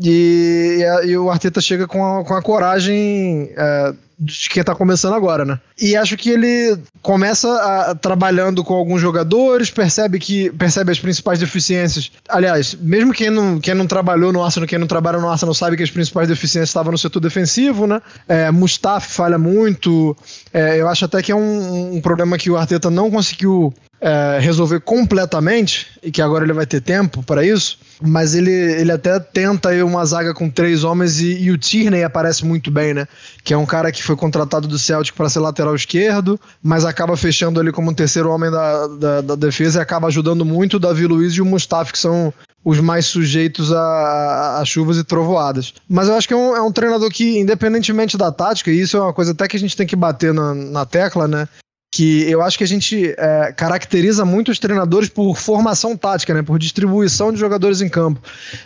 e, 0.00 0.78
e, 1.04 1.06
e, 1.08 1.18
o 1.18 1.30
Arteta 1.30 1.60
chega 1.60 1.86
com 1.86 2.18
a, 2.18 2.24
com 2.24 2.34
a 2.34 2.42
coragem 2.42 3.50
é, 3.56 3.94
de 4.18 4.48
quem 4.48 4.62
tá 4.62 4.74
começando 4.74 5.14
agora, 5.14 5.44
né? 5.44 5.58
E 5.80 5.96
acho 5.96 6.16
que 6.16 6.30
ele 6.30 6.78
começa 7.02 7.48
a, 7.48 7.94
trabalhando 7.94 8.62
com 8.62 8.74
alguns 8.74 9.00
jogadores, 9.00 9.70
percebe 9.70 10.18
que 10.18 10.50
percebe 10.52 10.92
as 10.92 10.98
principais 10.98 11.40
deficiências. 11.40 12.10
Aliás, 12.28 12.74
mesmo 12.80 13.12
quem 13.12 13.30
não, 13.30 13.58
quem 13.58 13.74
não 13.74 13.86
trabalhou 13.86 14.32
no 14.32 14.42
Arsenal, 14.42 14.68
quem 14.68 14.78
não 14.78 14.86
trabalha 14.86 15.18
no 15.18 15.28
Arsenal 15.28 15.54
sabe 15.54 15.76
que 15.76 15.82
as 15.82 15.90
principais 15.90 16.28
deficiências 16.28 16.68
estavam 16.68 16.92
no 16.92 16.98
setor 16.98 17.20
defensivo, 17.20 17.86
né? 17.86 18.00
É, 18.28 18.50
Mustafa 18.50 19.08
falha 19.08 19.38
muito. 19.38 20.16
É, 20.52 20.80
eu 20.80 20.88
acho 20.88 21.04
até 21.04 21.20
que 21.20 21.32
é 21.32 21.36
um, 21.36 21.96
um 21.96 22.00
problema 22.00 22.38
que 22.38 22.50
o 22.50 22.56
Arteta 22.56 22.90
não 22.90 23.10
conseguiu 23.10 23.74
é, 24.02 24.40
resolver 24.40 24.80
completamente, 24.80 25.86
e 26.02 26.10
que 26.10 26.20
agora 26.20 26.44
ele 26.44 26.52
vai 26.52 26.66
ter 26.66 26.80
tempo 26.80 27.22
para 27.22 27.46
isso, 27.46 27.78
mas 28.02 28.34
ele, 28.34 28.50
ele 28.50 28.90
até 28.90 29.20
tenta 29.20 29.68
aí 29.68 29.80
uma 29.80 30.04
zaga 30.04 30.34
com 30.34 30.50
três 30.50 30.82
homens 30.82 31.20
e, 31.20 31.44
e, 31.44 31.52
o 31.52 31.56
Tierney 31.56 32.02
aparece 32.02 32.44
muito 32.44 32.68
bem, 32.68 32.92
né? 32.92 33.06
Que 33.44 33.54
é 33.54 33.56
um 33.56 33.64
cara 33.64 33.92
que 33.92 34.02
foi 34.02 34.16
contratado 34.16 34.66
do 34.66 34.76
Celtic 34.76 35.14
para 35.14 35.28
ser 35.28 35.38
lateral 35.38 35.76
esquerdo, 35.76 36.38
mas 36.60 36.84
acaba 36.84 37.16
fechando 37.16 37.60
ali 37.60 37.70
como 37.70 37.92
um 37.92 37.94
terceiro 37.94 38.28
homem 38.28 38.50
da, 38.50 38.86
da, 38.88 39.20
da 39.20 39.34
defesa 39.36 39.78
e 39.78 39.82
acaba 39.82 40.08
ajudando 40.08 40.44
muito 40.44 40.78
o 40.78 40.80
Davi 40.80 41.06
Luiz 41.06 41.34
e 41.34 41.40
o 41.40 41.46
Mustafa, 41.46 41.92
que 41.92 41.98
são 41.98 42.34
os 42.64 42.80
mais 42.80 43.06
sujeitos 43.06 43.72
a, 43.72 44.58
a, 44.60 44.64
chuvas 44.64 44.96
e 44.96 45.04
trovoadas. 45.04 45.74
Mas 45.88 46.08
eu 46.08 46.16
acho 46.16 46.26
que 46.26 46.34
é 46.34 46.36
um, 46.36 46.56
é 46.56 46.60
um, 46.62 46.72
treinador 46.72 47.08
que, 47.08 47.38
independentemente 47.38 48.18
da 48.18 48.32
tática, 48.32 48.70
e 48.70 48.80
isso 48.80 48.96
é 48.96 49.00
uma 49.00 49.12
coisa 49.12 49.30
até 49.30 49.46
que 49.46 49.56
a 49.56 49.60
gente 49.60 49.76
tem 49.76 49.86
que 49.86 49.96
bater 49.96 50.34
na, 50.34 50.54
na 50.54 50.84
tecla, 50.84 51.28
né? 51.28 51.48
Que 51.92 52.22
eu 52.22 52.40
acho 52.40 52.56
que 52.56 52.64
a 52.64 52.66
gente 52.66 53.14
é, 53.18 53.52
caracteriza 53.52 54.24
muito 54.24 54.50
os 54.50 54.58
treinadores 54.58 55.10
por 55.10 55.36
formação 55.36 55.94
tática, 55.94 56.32
né, 56.32 56.42
por 56.42 56.58
distribuição 56.58 57.30
de 57.30 57.38
jogadores 57.38 57.82
em 57.82 57.88
campo. 57.88 58.18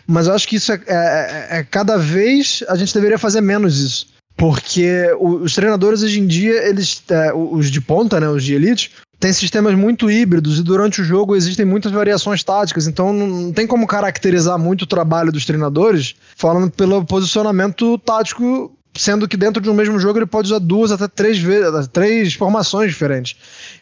Mas 0.06 0.28
eu 0.28 0.34
acho 0.34 0.46
que 0.46 0.54
isso 0.54 0.70
é, 0.70 0.80
é, 0.86 1.46
é 1.58 1.64
cada 1.64 1.98
vez 1.98 2.62
a 2.68 2.76
gente 2.76 2.94
deveria 2.94 3.18
fazer 3.18 3.40
menos 3.40 3.80
isso. 3.80 4.06
Porque 4.36 5.10
os 5.18 5.54
treinadores 5.54 6.02
hoje 6.02 6.20
em 6.20 6.26
dia, 6.26 6.68
eles, 6.68 7.02
é, 7.08 7.32
os 7.34 7.68
de 7.68 7.80
ponta, 7.80 8.20
né, 8.20 8.28
os 8.28 8.44
de 8.44 8.54
elite, 8.54 8.92
têm 9.18 9.32
sistemas 9.32 9.74
muito 9.74 10.08
híbridos 10.08 10.60
e 10.60 10.62
durante 10.62 11.00
o 11.00 11.04
jogo 11.04 11.34
existem 11.34 11.66
muitas 11.66 11.90
variações 11.90 12.44
táticas, 12.44 12.86
então 12.86 13.12
não 13.12 13.50
tem 13.50 13.66
como 13.66 13.86
caracterizar 13.86 14.58
muito 14.58 14.82
o 14.82 14.86
trabalho 14.86 15.32
dos 15.32 15.46
treinadores 15.46 16.14
falando 16.36 16.70
pelo 16.70 17.04
posicionamento 17.04 17.98
tático 17.98 18.70
sendo 18.96 19.28
que 19.28 19.36
dentro 19.36 19.62
de 19.62 19.68
um 19.70 19.74
mesmo 19.74 19.98
jogo 19.98 20.18
ele 20.18 20.26
pode 20.26 20.48
usar 20.48 20.58
duas 20.58 20.90
até 20.92 21.06
três 21.08 21.38
vezes, 21.38 21.86
três 21.88 22.34
formações 22.34 22.90
diferentes. 22.90 23.36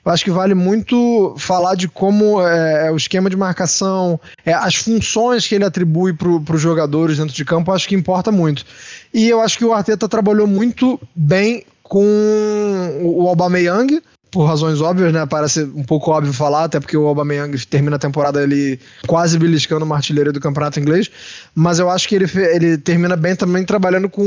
Eu 0.04 0.12
acho 0.12 0.24
que 0.24 0.30
vale 0.30 0.54
muito 0.54 1.34
falar 1.38 1.74
de 1.74 1.88
como 1.88 2.40
é, 2.46 2.88
é 2.88 2.90
o 2.90 2.96
esquema 2.96 3.30
de 3.30 3.36
marcação, 3.36 4.20
é, 4.44 4.52
as 4.52 4.74
funções 4.74 5.46
que 5.46 5.54
ele 5.54 5.64
atribui 5.64 6.12
para 6.12 6.54
os 6.54 6.60
jogadores 6.60 7.18
dentro 7.18 7.34
de 7.34 7.44
campo, 7.44 7.72
acho 7.72 7.88
que 7.88 7.94
importa 7.94 8.30
muito. 8.30 8.64
E 9.12 9.28
eu 9.28 9.40
acho 9.40 9.58
que 9.58 9.64
o 9.64 9.72
Arteta 9.72 10.08
trabalhou 10.08 10.46
muito 10.46 11.00
bem 11.14 11.64
com 11.82 13.00
o 13.02 13.28
Aubameyang, 13.28 14.02
por 14.34 14.44
razões 14.44 14.80
óbvias, 14.80 15.12
né? 15.12 15.24
Parece 15.24 15.62
um 15.62 15.84
pouco 15.84 16.10
óbvio 16.10 16.32
falar, 16.32 16.64
até 16.64 16.80
porque 16.80 16.96
o 16.96 17.06
Aubameyang 17.06 17.56
termina 17.66 17.94
a 17.94 18.00
temporada 18.00 18.42
ele 18.42 18.80
quase 19.06 19.38
beliscando 19.38 19.84
uma 19.84 19.94
artilharia 19.94 20.32
do 20.32 20.40
campeonato 20.40 20.80
inglês, 20.80 21.08
mas 21.54 21.78
eu 21.78 21.88
acho 21.88 22.08
que 22.08 22.16
ele, 22.16 22.26
ele 22.52 22.76
termina 22.76 23.14
bem 23.14 23.36
também 23.36 23.64
trabalhando 23.64 24.10
com 24.10 24.24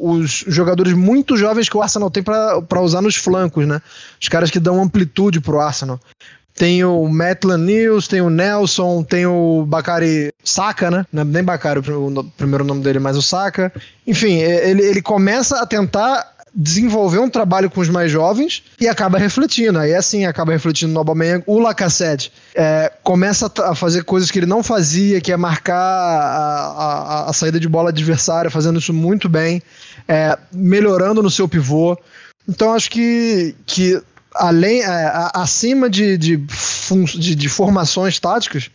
os 0.00 0.42
jogadores 0.48 0.94
muito 0.94 1.36
jovens 1.36 1.68
que 1.68 1.76
o 1.76 1.82
Arsenal 1.82 2.10
tem 2.10 2.22
para 2.22 2.80
usar 2.80 3.02
nos 3.02 3.14
flancos, 3.14 3.66
né? 3.66 3.82
Os 4.18 4.26
caras 4.26 4.50
que 4.50 4.58
dão 4.58 4.82
amplitude 4.82 5.38
pro 5.38 5.60
Arsenal. 5.60 6.00
Tem 6.54 6.82
o 6.82 7.06
Maitland 7.06 7.62
News, 7.62 8.08
tem 8.08 8.22
o 8.22 8.30
Nelson, 8.30 9.02
tem 9.02 9.26
o 9.26 9.66
Bakari 9.68 10.32
Saka, 10.42 10.90
né? 10.90 11.04
É 11.14 11.24
nem 11.24 11.44
Bakari 11.44 11.80
o 11.80 12.24
primeiro 12.38 12.64
nome 12.64 12.82
dele, 12.82 12.98
mas 12.98 13.18
o 13.18 13.22
Saka. 13.22 13.70
Enfim, 14.06 14.36
ele, 14.36 14.82
ele 14.82 15.02
começa 15.02 15.60
a 15.60 15.66
tentar 15.66 16.35
desenvolver 16.58 17.18
um 17.18 17.28
trabalho 17.28 17.70
com 17.70 17.82
os 17.82 17.90
mais 17.90 18.10
jovens 18.10 18.62
e 18.80 18.88
acaba 18.88 19.18
refletindo. 19.18 19.78
Aí 19.78 19.94
assim, 19.94 20.24
acaba 20.24 20.52
refletindo 20.52 20.90
no 20.92 20.98
Aubameyang. 20.98 21.44
O 21.46 21.58
Lacazette 21.58 22.32
é, 22.54 22.90
começa 23.02 23.52
a 23.62 23.74
fazer 23.74 24.04
coisas 24.04 24.30
que 24.30 24.38
ele 24.38 24.46
não 24.46 24.62
fazia, 24.62 25.20
que 25.20 25.30
é 25.30 25.36
marcar 25.36 25.76
a, 25.76 27.26
a, 27.26 27.30
a 27.30 27.32
saída 27.34 27.60
de 27.60 27.68
bola 27.68 27.90
adversária, 27.90 28.50
fazendo 28.50 28.78
isso 28.78 28.94
muito 28.94 29.28
bem, 29.28 29.62
é, 30.08 30.38
melhorando 30.50 31.22
no 31.22 31.30
seu 31.30 31.46
pivô. 31.46 31.98
Então 32.48 32.72
acho 32.72 32.90
que, 32.90 33.54
que 33.66 34.00
além, 34.34 34.80
é, 34.80 35.30
acima 35.34 35.90
de, 35.90 36.16
de, 36.16 36.36
de, 37.18 37.34
de 37.34 37.48
formações 37.50 38.18
táticas, 38.18 38.70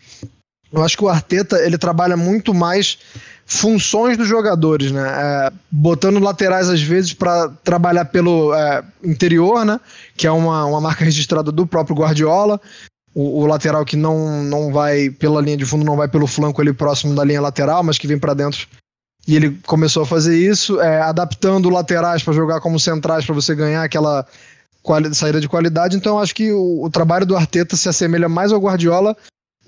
eu 0.72 0.84
acho 0.84 0.98
que 0.98 1.04
o 1.04 1.10
Arteta 1.10 1.58
ele 1.60 1.78
trabalha 1.78 2.16
muito 2.16 2.54
mais 2.54 2.98
funções 3.46 4.18
dos 4.18 4.28
jogadores, 4.28 4.92
né? 4.92 5.04
É, 5.06 5.52
botando 5.70 6.20
laterais 6.20 6.70
às 6.70 6.82
vezes 6.82 7.14
para 7.14 7.50
trabalhar 7.64 8.06
pelo 8.06 8.54
é, 8.54 8.82
interior, 9.04 9.66
né? 9.66 9.80
Que 10.16 10.26
é 10.26 10.32
uma, 10.32 10.66
uma 10.66 10.80
marca 10.80 11.04
registrada 11.04 11.52
do 11.52 11.68
próprio 11.68 11.96
Guardiola. 11.96 12.60
O, 13.14 13.42
o, 13.42 13.46
lateral 13.46 13.84
que 13.84 13.98
não, 13.98 14.42
não 14.46 14.72
vai 14.72 15.10
pela 15.10 15.42
linha 15.42 15.58
de 15.58 15.66
fundo, 15.66 15.84
não 15.84 15.98
vai 15.98 16.08
pelo 16.08 16.26
flanco 16.26 16.62
ali 16.62 16.72
próximo 16.72 17.14
da 17.14 17.26
linha 17.26 17.42
lateral, 17.42 17.84
mas 17.84 17.98
que 17.98 18.08
vem 18.08 18.18
para 18.18 18.34
dentro. 18.34 18.66
E 19.28 19.36
ele 19.36 19.60
começou 19.68 20.04
a 20.04 20.06
fazer 20.06 20.38
isso, 20.38 20.80
é, 20.80 21.02
adaptando 21.02 21.70
laterais 21.70 22.24
para 22.24 22.34
jogar 22.34 22.62
como 22.62 22.80
centrais 22.80 23.26
para 23.26 23.36
você 23.36 23.54
ganhar 23.54 23.84
aquela 23.84 24.26
saída 25.14 25.42
de 25.42 25.50
qualidade. 25.50 25.98
Então 25.98 26.18
acho 26.18 26.34
que 26.34 26.54
o, 26.54 26.86
o 26.86 26.90
trabalho 26.90 27.26
do 27.26 27.36
Arteta 27.36 27.76
se 27.76 27.90
assemelha 27.90 28.30
mais 28.30 28.54
ao 28.54 28.62
Guardiola 28.62 29.16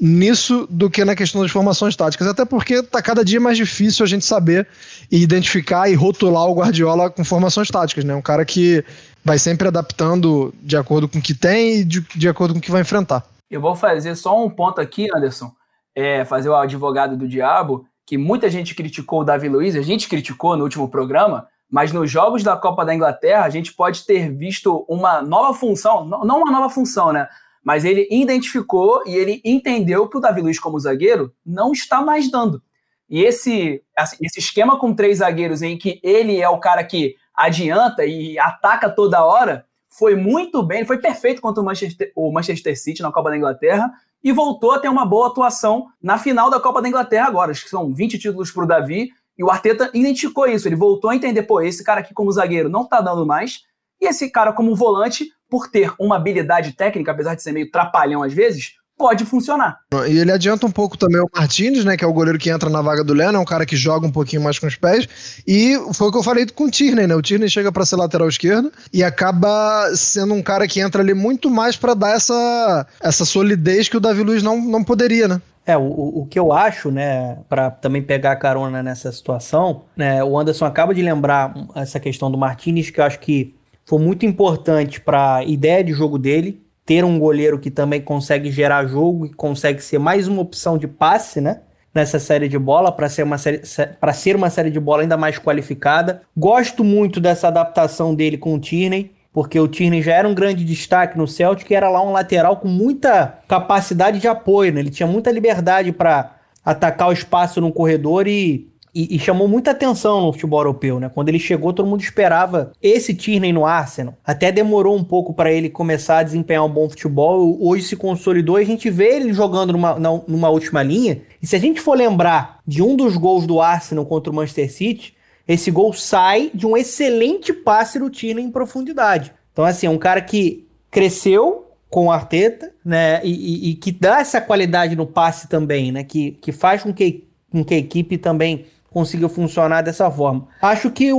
nisso 0.05 0.67
do 0.69 0.89
que 0.89 1.05
na 1.05 1.15
questão 1.15 1.41
das 1.41 1.49
formações 1.49 1.95
táticas, 1.95 2.27
até 2.27 2.43
porque 2.43 2.73
está 2.73 3.01
cada 3.01 3.23
dia 3.23 3.39
mais 3.39 3.55
difícil 3.55 4.03
a 4.03 4.07
gente 4.07 4.25
saber 4.25 4.67
e 5.09 5.23
identificar 5.23 5.89
e 5.89 5.93
rotular 5.95 6.45
o 6.45 6.55
Guardiola 6.55 7.09
com 7.09 7.23
formações 7.23 7.69
táticas, 7.69 8.03
né? 8.03 8.13
Um 8.13 8.21
cara 8.21 8.43
que 8.43 8.83
vai 9.23 9.39
sempre 9.39 9.65
adaptando 9.65 10.53
de 10.61 10.75
acordo 10.75 11.07
com 11.07 11.19
o 11.19 11.21
que 11.21 11.33
tem 11.33 11.77
e 11.77 11.83
de, 11.85 12.01
de 12.01 12.27
acordo 12.27 12.53
com 12.53 12.59
o 12.59 12.61
que 12.61 12.69
vai 12.69 12.81
enfrentar. 12.81 13.23
Eu 13.49 13.61
vou 13.61 13.77
fazer 13.77 14.13
só 14.15 14.43
um 14.43 14.49
ponto 14.49 14.81
aqui, 14.81 15.07
Anderson, 15.15 15.49
é 15.95 16.25
fazer 16.25 16.49
o 16.49 16.55
advogado 16.55 17.15
do 17.15 17.25
diabo, 17.25 17.85
que 18.05 18.17
muita 18.17 18.49
gente 18.49 18.75
criticou 18.75 19.21
o 19.21 19.23
Davi 19.23 19.47
Luiz, 19.47 19.73
a 19.73 19.81
gente 19.81 20.09
criticou 20.09 20.57
no 20.57 20.65
último 20.65 20.89
programa, 20.89 21.47
mas 21.71 21.93
nos 21.93 22.11
jogos 22.11 22.43
da 22.43 22.57
Copa 22.57 22.83
da 22.83 22.93
Inglaterra 22.93 23.45
a 23.45 23.49
gente 23.49 23.73
pode 23.73 24.05
ter 24.05 24.29
visto 24.35 24.85
uma 24.89 25.21
nova 25.21 25.57
função, 25.57 26.05
não 26.05 26.41
uma 26.41 26.51
nova 26.51 26.69
função, 26.69 27.13
né? 27.13 27.25
Mas 27.63 27.85
ele 27.85 28.07
identificou 28.11 29.01
e 29.05 29.15
ele 29.15 29.41
entendeu 29.43 30.07
que 30.07 30.17
o 30.17 30.19
Davi 30.19 30.41
Luiz, 30.41 30.59
como 30.59 30.79
zagueiro, 30.79 31.33
não 31.45 31.71
está 31.71 32.01
mais 32.01 32.29
dando. 32.29 32.61
E 33.09 33.23
esse, 33.23 33.81
assim, 33.95 34.17
esse 34.21 34.39
esquema 34.39 34.77
com 34.77 34.93
três 34.93 35.19
zagueiros 35.19 35.61
em 35.61 35.77
que 35.77 35.99
ele 36.03 36.41
é 36.41 36.49
o 36.49 36.59
cara 36.59 36.83
que 36.83 37.15
adianta 37.33 38.05
e 38.05 38.37
ataca 38.37 38.89
toda 38.89 39.23
hora, 39.23 39.65
foi 39.89 40.15
muito 40.15 40.63
bem, 40.63 40.85
foi 40.85 40.97
perfeito 40.97 41.41
contra 41.41 41.61
o 41.61 41.65
Manchester, 41.65 42.11
o 42.15 42.31
Manchester 42.31 42.79
City 42.79 43.01
na 43.01 43.11
Copa 43.11 43.29
da 43.29 43.37
Inglaterra 43.37 43.91
e 44.23 44.31
voltou 44.31 44.71
a 44.71 44.79
ter 44.79 44.89
uma 44.89 45.05
boa 45.05 45.27
atuação 45.27 45.87
na 46.01 46.17
final 46.17 46.49
da 46.49 46.59
Copa 46.59 46.81
da 46.81 46.87
Inglaterra 46.87 47.27
agora. 47.27 47.51
Acho 47.51 47.63
que 47.63 47.69
são 47.69 47.93
20 47.93 48.17
títulos 48.17 48.51
para 48.51 48.63
o 48.63 48.67
Davi 48.67 49.09
e 49.37 49.43
o 49.43 49.51
Arteta 49.51 49.91
identificou 49.93 50.47
isso. 50.47 50.67
Ele 50.67 50.75
voltou 50.75 51.09
a 51.09 51.15
entender, 51.15 51.43
pô, 51.43 51.61
esse 51.61 51.83
cara 51.83 51.99
aqui 51.99 52.13
como 52.13 52.31
zagueiro 52.31 52.69
não 52.69 52.85
tá 52.85 53.01
dando 53.01 53.25
mais 53.25 53.61
e 54.01 54.07
esse 54.07 54.29
cara 54.29 54.51
como 54.53 54.75
volante, 54.75 55.31
por 55.53 55.67
ter 55.67 55.93
uma 55.99 56.15
habilidade 56.15 56.71
técnica, 56.71 57.11
apesar 57.11 57.35
de 57.35 57.43
ser 57.43 57.51
meio 57.51 57.69
trapalhão 57.69 58.23
às 58.23 58.33
vezes, 58.33 58.71
pode 58.97 59.23
funcionar. 59.23 59.77
E 60.07 60.17
ele 60.17 60.31
adianta 60.31 60.65
um 60.65 60.71
pouco 60.71 60.97
também 60.97 61.21
o 61.21 61.29
Martinez, 61.31 61.85
né, 61.85 61.95
que 61.95 62.03
é 62.03 62.07
o 62.07 62.11
goleiro 62.11 62.39
que 62.39 62.49
entra 62.49 62.71
na 62.71 62.81
vaga 62.81 63.03
do 63.03 63.13
Leno, 63.13 63.37
é 63.37 63.39
um 63.39 63.45
cara 63.45 63.63
que 63.63 63.75
joga 63.75 64.07
um 64.07 64.11
pouquinho 64.11 64.41
mais 64.41 64.57
com 64.57 64.65
os 64.65 64.75
pés, 64.75 65.07
e 65.45 65.77
foi 65.93 66.07
o 66.07 66.11
que 66.11 66.17
eu 66.17 66.23
falei 66.23 66.47
com 66.47 66.63
o 66.63 66.71
Tierney, 66.71 67.05
né, 67.05 67.15
o 67.15 67.21
Tierney 67.21 67.47
chega 67.51 67.71
para 67.71 67.85
ser 67.85 67.97
lateral 67.97 68.27
esquerdo 68.27 68.73
e 68.91 69.03
acaba 69.03 69.95
sendo 69.95 70.33
um 70.33 70.41
cara 70.41 70.67
que 70.67 70.79
entra 70.79 71.03
ali 71.03 71.13
muito 71.13 71.51
mais 71.51 71.77
para 71.77 71.93
dar 71.93 72.15
essa, 72.15 72.87
essa 72.99 73.25
solidez 73.25 73.87
que 73.87 73.97
o 73.97 73.99
Davi 73.99 74.23
Luiz 74.23 74.41
não, 74.41 74.59
não 74.59 74.83
poderia, 74.83 75.27
né. 75.27 75.39
É, 75.67 75.77
o, 75.77 75.83
o 75.83 76.27
que 76.27 76.39
eu 76.39 76.51
acho, 76.51 76.89
né, 76.89 77.37
para 77.47 77.69
também 77.69 78.01
pegar 78.01 78.37
carona 78.37 78.81
nessa 78.81 79.11
situação, 79.11 79.83
né, 79.95 80.23
o 80.23 80.35
Anderson 80.35 80.65
acaba 80.65 80.95
de 80.95 81.03
lembrar 81.03 81.53
essa 81.75 81.99
questão 81.99 82.31
do 82.31 82.39
Martinez, 82.39 82.89
que 82.89 82.99
eu 82.99 83.05
acho 83.05 83.19
que 83.19 83.53
foi 83.93 84.01
muito 84.01 84.25
importante 84.25 84.99
para 84.99 85.35
a 85.35 85.43
ideia 85.43 85.83
de 85.83 85.93
jogo 85.93 86.17
dele, 86.17 86.59
ter 86.83 87.05
um 87.05 87.19
goleiro 87.19 87.59
que 87.59 87.69
também 87.69 88.01
consegue 88.01 88.51
gerar 88.51 88.87
jogo 88.87 89.27
e 89.27 89.29
consegue 89.31 89.83
ser 89.83 89.99
mais 89.99 90.27
uma 90.27 90.41
opção 90.41 90.79
de 90.79 90.87
passe, 90.87 91.39
né? 91.39 91.61
Nessa 91.93 92.17
série 92.17 92.49
de 92.49 92.57
bola, 92.57 92.91
para 92.91 93.07
ser, 93.07 93.21
uma 93.21 93.37
série, 93.37 93.61
ser 93.63 94.35
uma 94.35 94.49
série 94.49 94.71
de 94.71 94.79
bola 94.79 95.03
ainda 95.03 95.15
mais 95.15 95.37
qualificada. 95.37 96.23
Gosto 96.35 96.83
muito 96.83 97.21
dessa 97.21 97.49
adaptação 97.49 98.15
dele 98.15 98.35
com 98.35 98.55
o 98.55 98.59
Tierney, 98.59 99.11
porque 99.31 99.59
o 99.59 99.67
Tierney 99.67 100.01
já 100.01 100.15
era 100.15 100.27
um 100.27 100.33
grande 100.33 100.65
destaque 100.65 101.15
no 101.15 101.27
Celtic, 101.27 101.69
era 101.69 101.87
lá 101.87 102.03
um 102.03 102.11
lateral 102.11 102.57
com 102.57 102.67
muita 102.67 103.41
capacidade 103.47 104.19
de 104.19 104.27
apoio, 104.27 104.73
né? 104.73 104.79
Ele 104.79 104.89
tinha 104.89 105.05
muita 105.05 105.29
liberdade 105.29 105.91
para 105.91 106.37
atacar 106.65 107.09
o 107.09 107.13
espaço 107.13 107.61
no 107.61 107.71
corredor 107.71 108.27
e 108.27 108.72
e, 108.93 109.15
e, 109.15 109.19
chamou 109.19 109.47
muita 109.47 109.71
atenção 109.71 110.21
no 110.21 110.31
futebol 110.31 110.59
europeu, 110.59 110.99
né? 110.99 111.09
Quando 111.11 111.29
ele 111.29 111.39
chegou, 111.39 111.73
todo 111.73 111.87
mundo 111.87 112.01
esperava 112.01 112.73
esse 112.81 113.15
Tierney 113.15 113.51
no 113.51 113.65
Arsenal. 113.65 114.13
Até 114.23 114.51
demorou 114.51 114.95
um 114.95 115.03
pouco 115.03 115.33
para 115.33 115.51
ele 115.51 115.67
começar 115.67 116.19
a 116.19 116.23
desempenhar 116.23 116.63
um 116.63 116.69
bom 116.69 116.87
futebol. 116.87 117.57
Hoje 117.59 117.83
se 117.85 117.95
consolidou 117.95 118.59
e 118.59 118.61
a 118.61 118.65
gente 118.65 118.91
vê 118.91 119.15
ele 119.15 119.33
jogando 119.33 119.73
numa, 119.73 119.95
numa 120.27 120.49
última 120.49 120.83
linha. 120.83 121.21
E 121.41 121.47
se 121.47 121.55
a 121.55 121.59
gente 121.59 121.81
for 121.81 121.97
lembrar 121.97 122.59
de 122.67 122.83
um 122.83 122.95
dos 122.95 123.17
gols 123.17 123.47
do 123.47 123.59
Arsenal 123.59 124.05
contra 124.05 124.31
o 124.31 124.35
Manchester 124.35 124.71
City, 124.71 125.15
esse 125.47 125.71
gol 125.71 125.91
sai 125.91 126.51
de 126.53 126.67
um 126.67 126.77
excelente 126.77 127.51
passe 127.51 127.97
do 127.97 128.11
Tierney 128.11 128.45
em 128.45 128.51
profundidade. 128.51 129.33
Então, 129.51 129.65
assim, 129.65 129.87
é 129.87 129.89
um 129.89 129.97
cara 129.97 130.21
que 130.21 130.67
cresceu 130.91 131.71
com 131.89 132.07
o 132.07 132.11
Arteta, 132.11 132.71
né? 132.85 133.21
E, 133.23 133.31
e, 133.31 133.71
e 133.71 133.75
que 133.75 133.91
dá 133.91 134.19
essa 134.19 134.39
qualidade 134.39 134.95
no 134.95 135.07
passe 135.07 135.47
também, 135.47 135.91
né? 135.91 136.03
Que, 136.03 136.31
que 136.31 136.51
faz 136.51 136.83
com 136.83 136.93
que, 136.93 137.27
com 137.51 137.63
que 137.63 137.73
a 137.73 137.77
equipe 137.77 138.17
também 138.17 138.65
consiga 138.93 139.27
funcionar 139.27 139.81
dessa 139.81 140.09
forma. 140.11 140.47
Acho 140.61 140.91
que 140.91 141.11
o, 141.11 141.17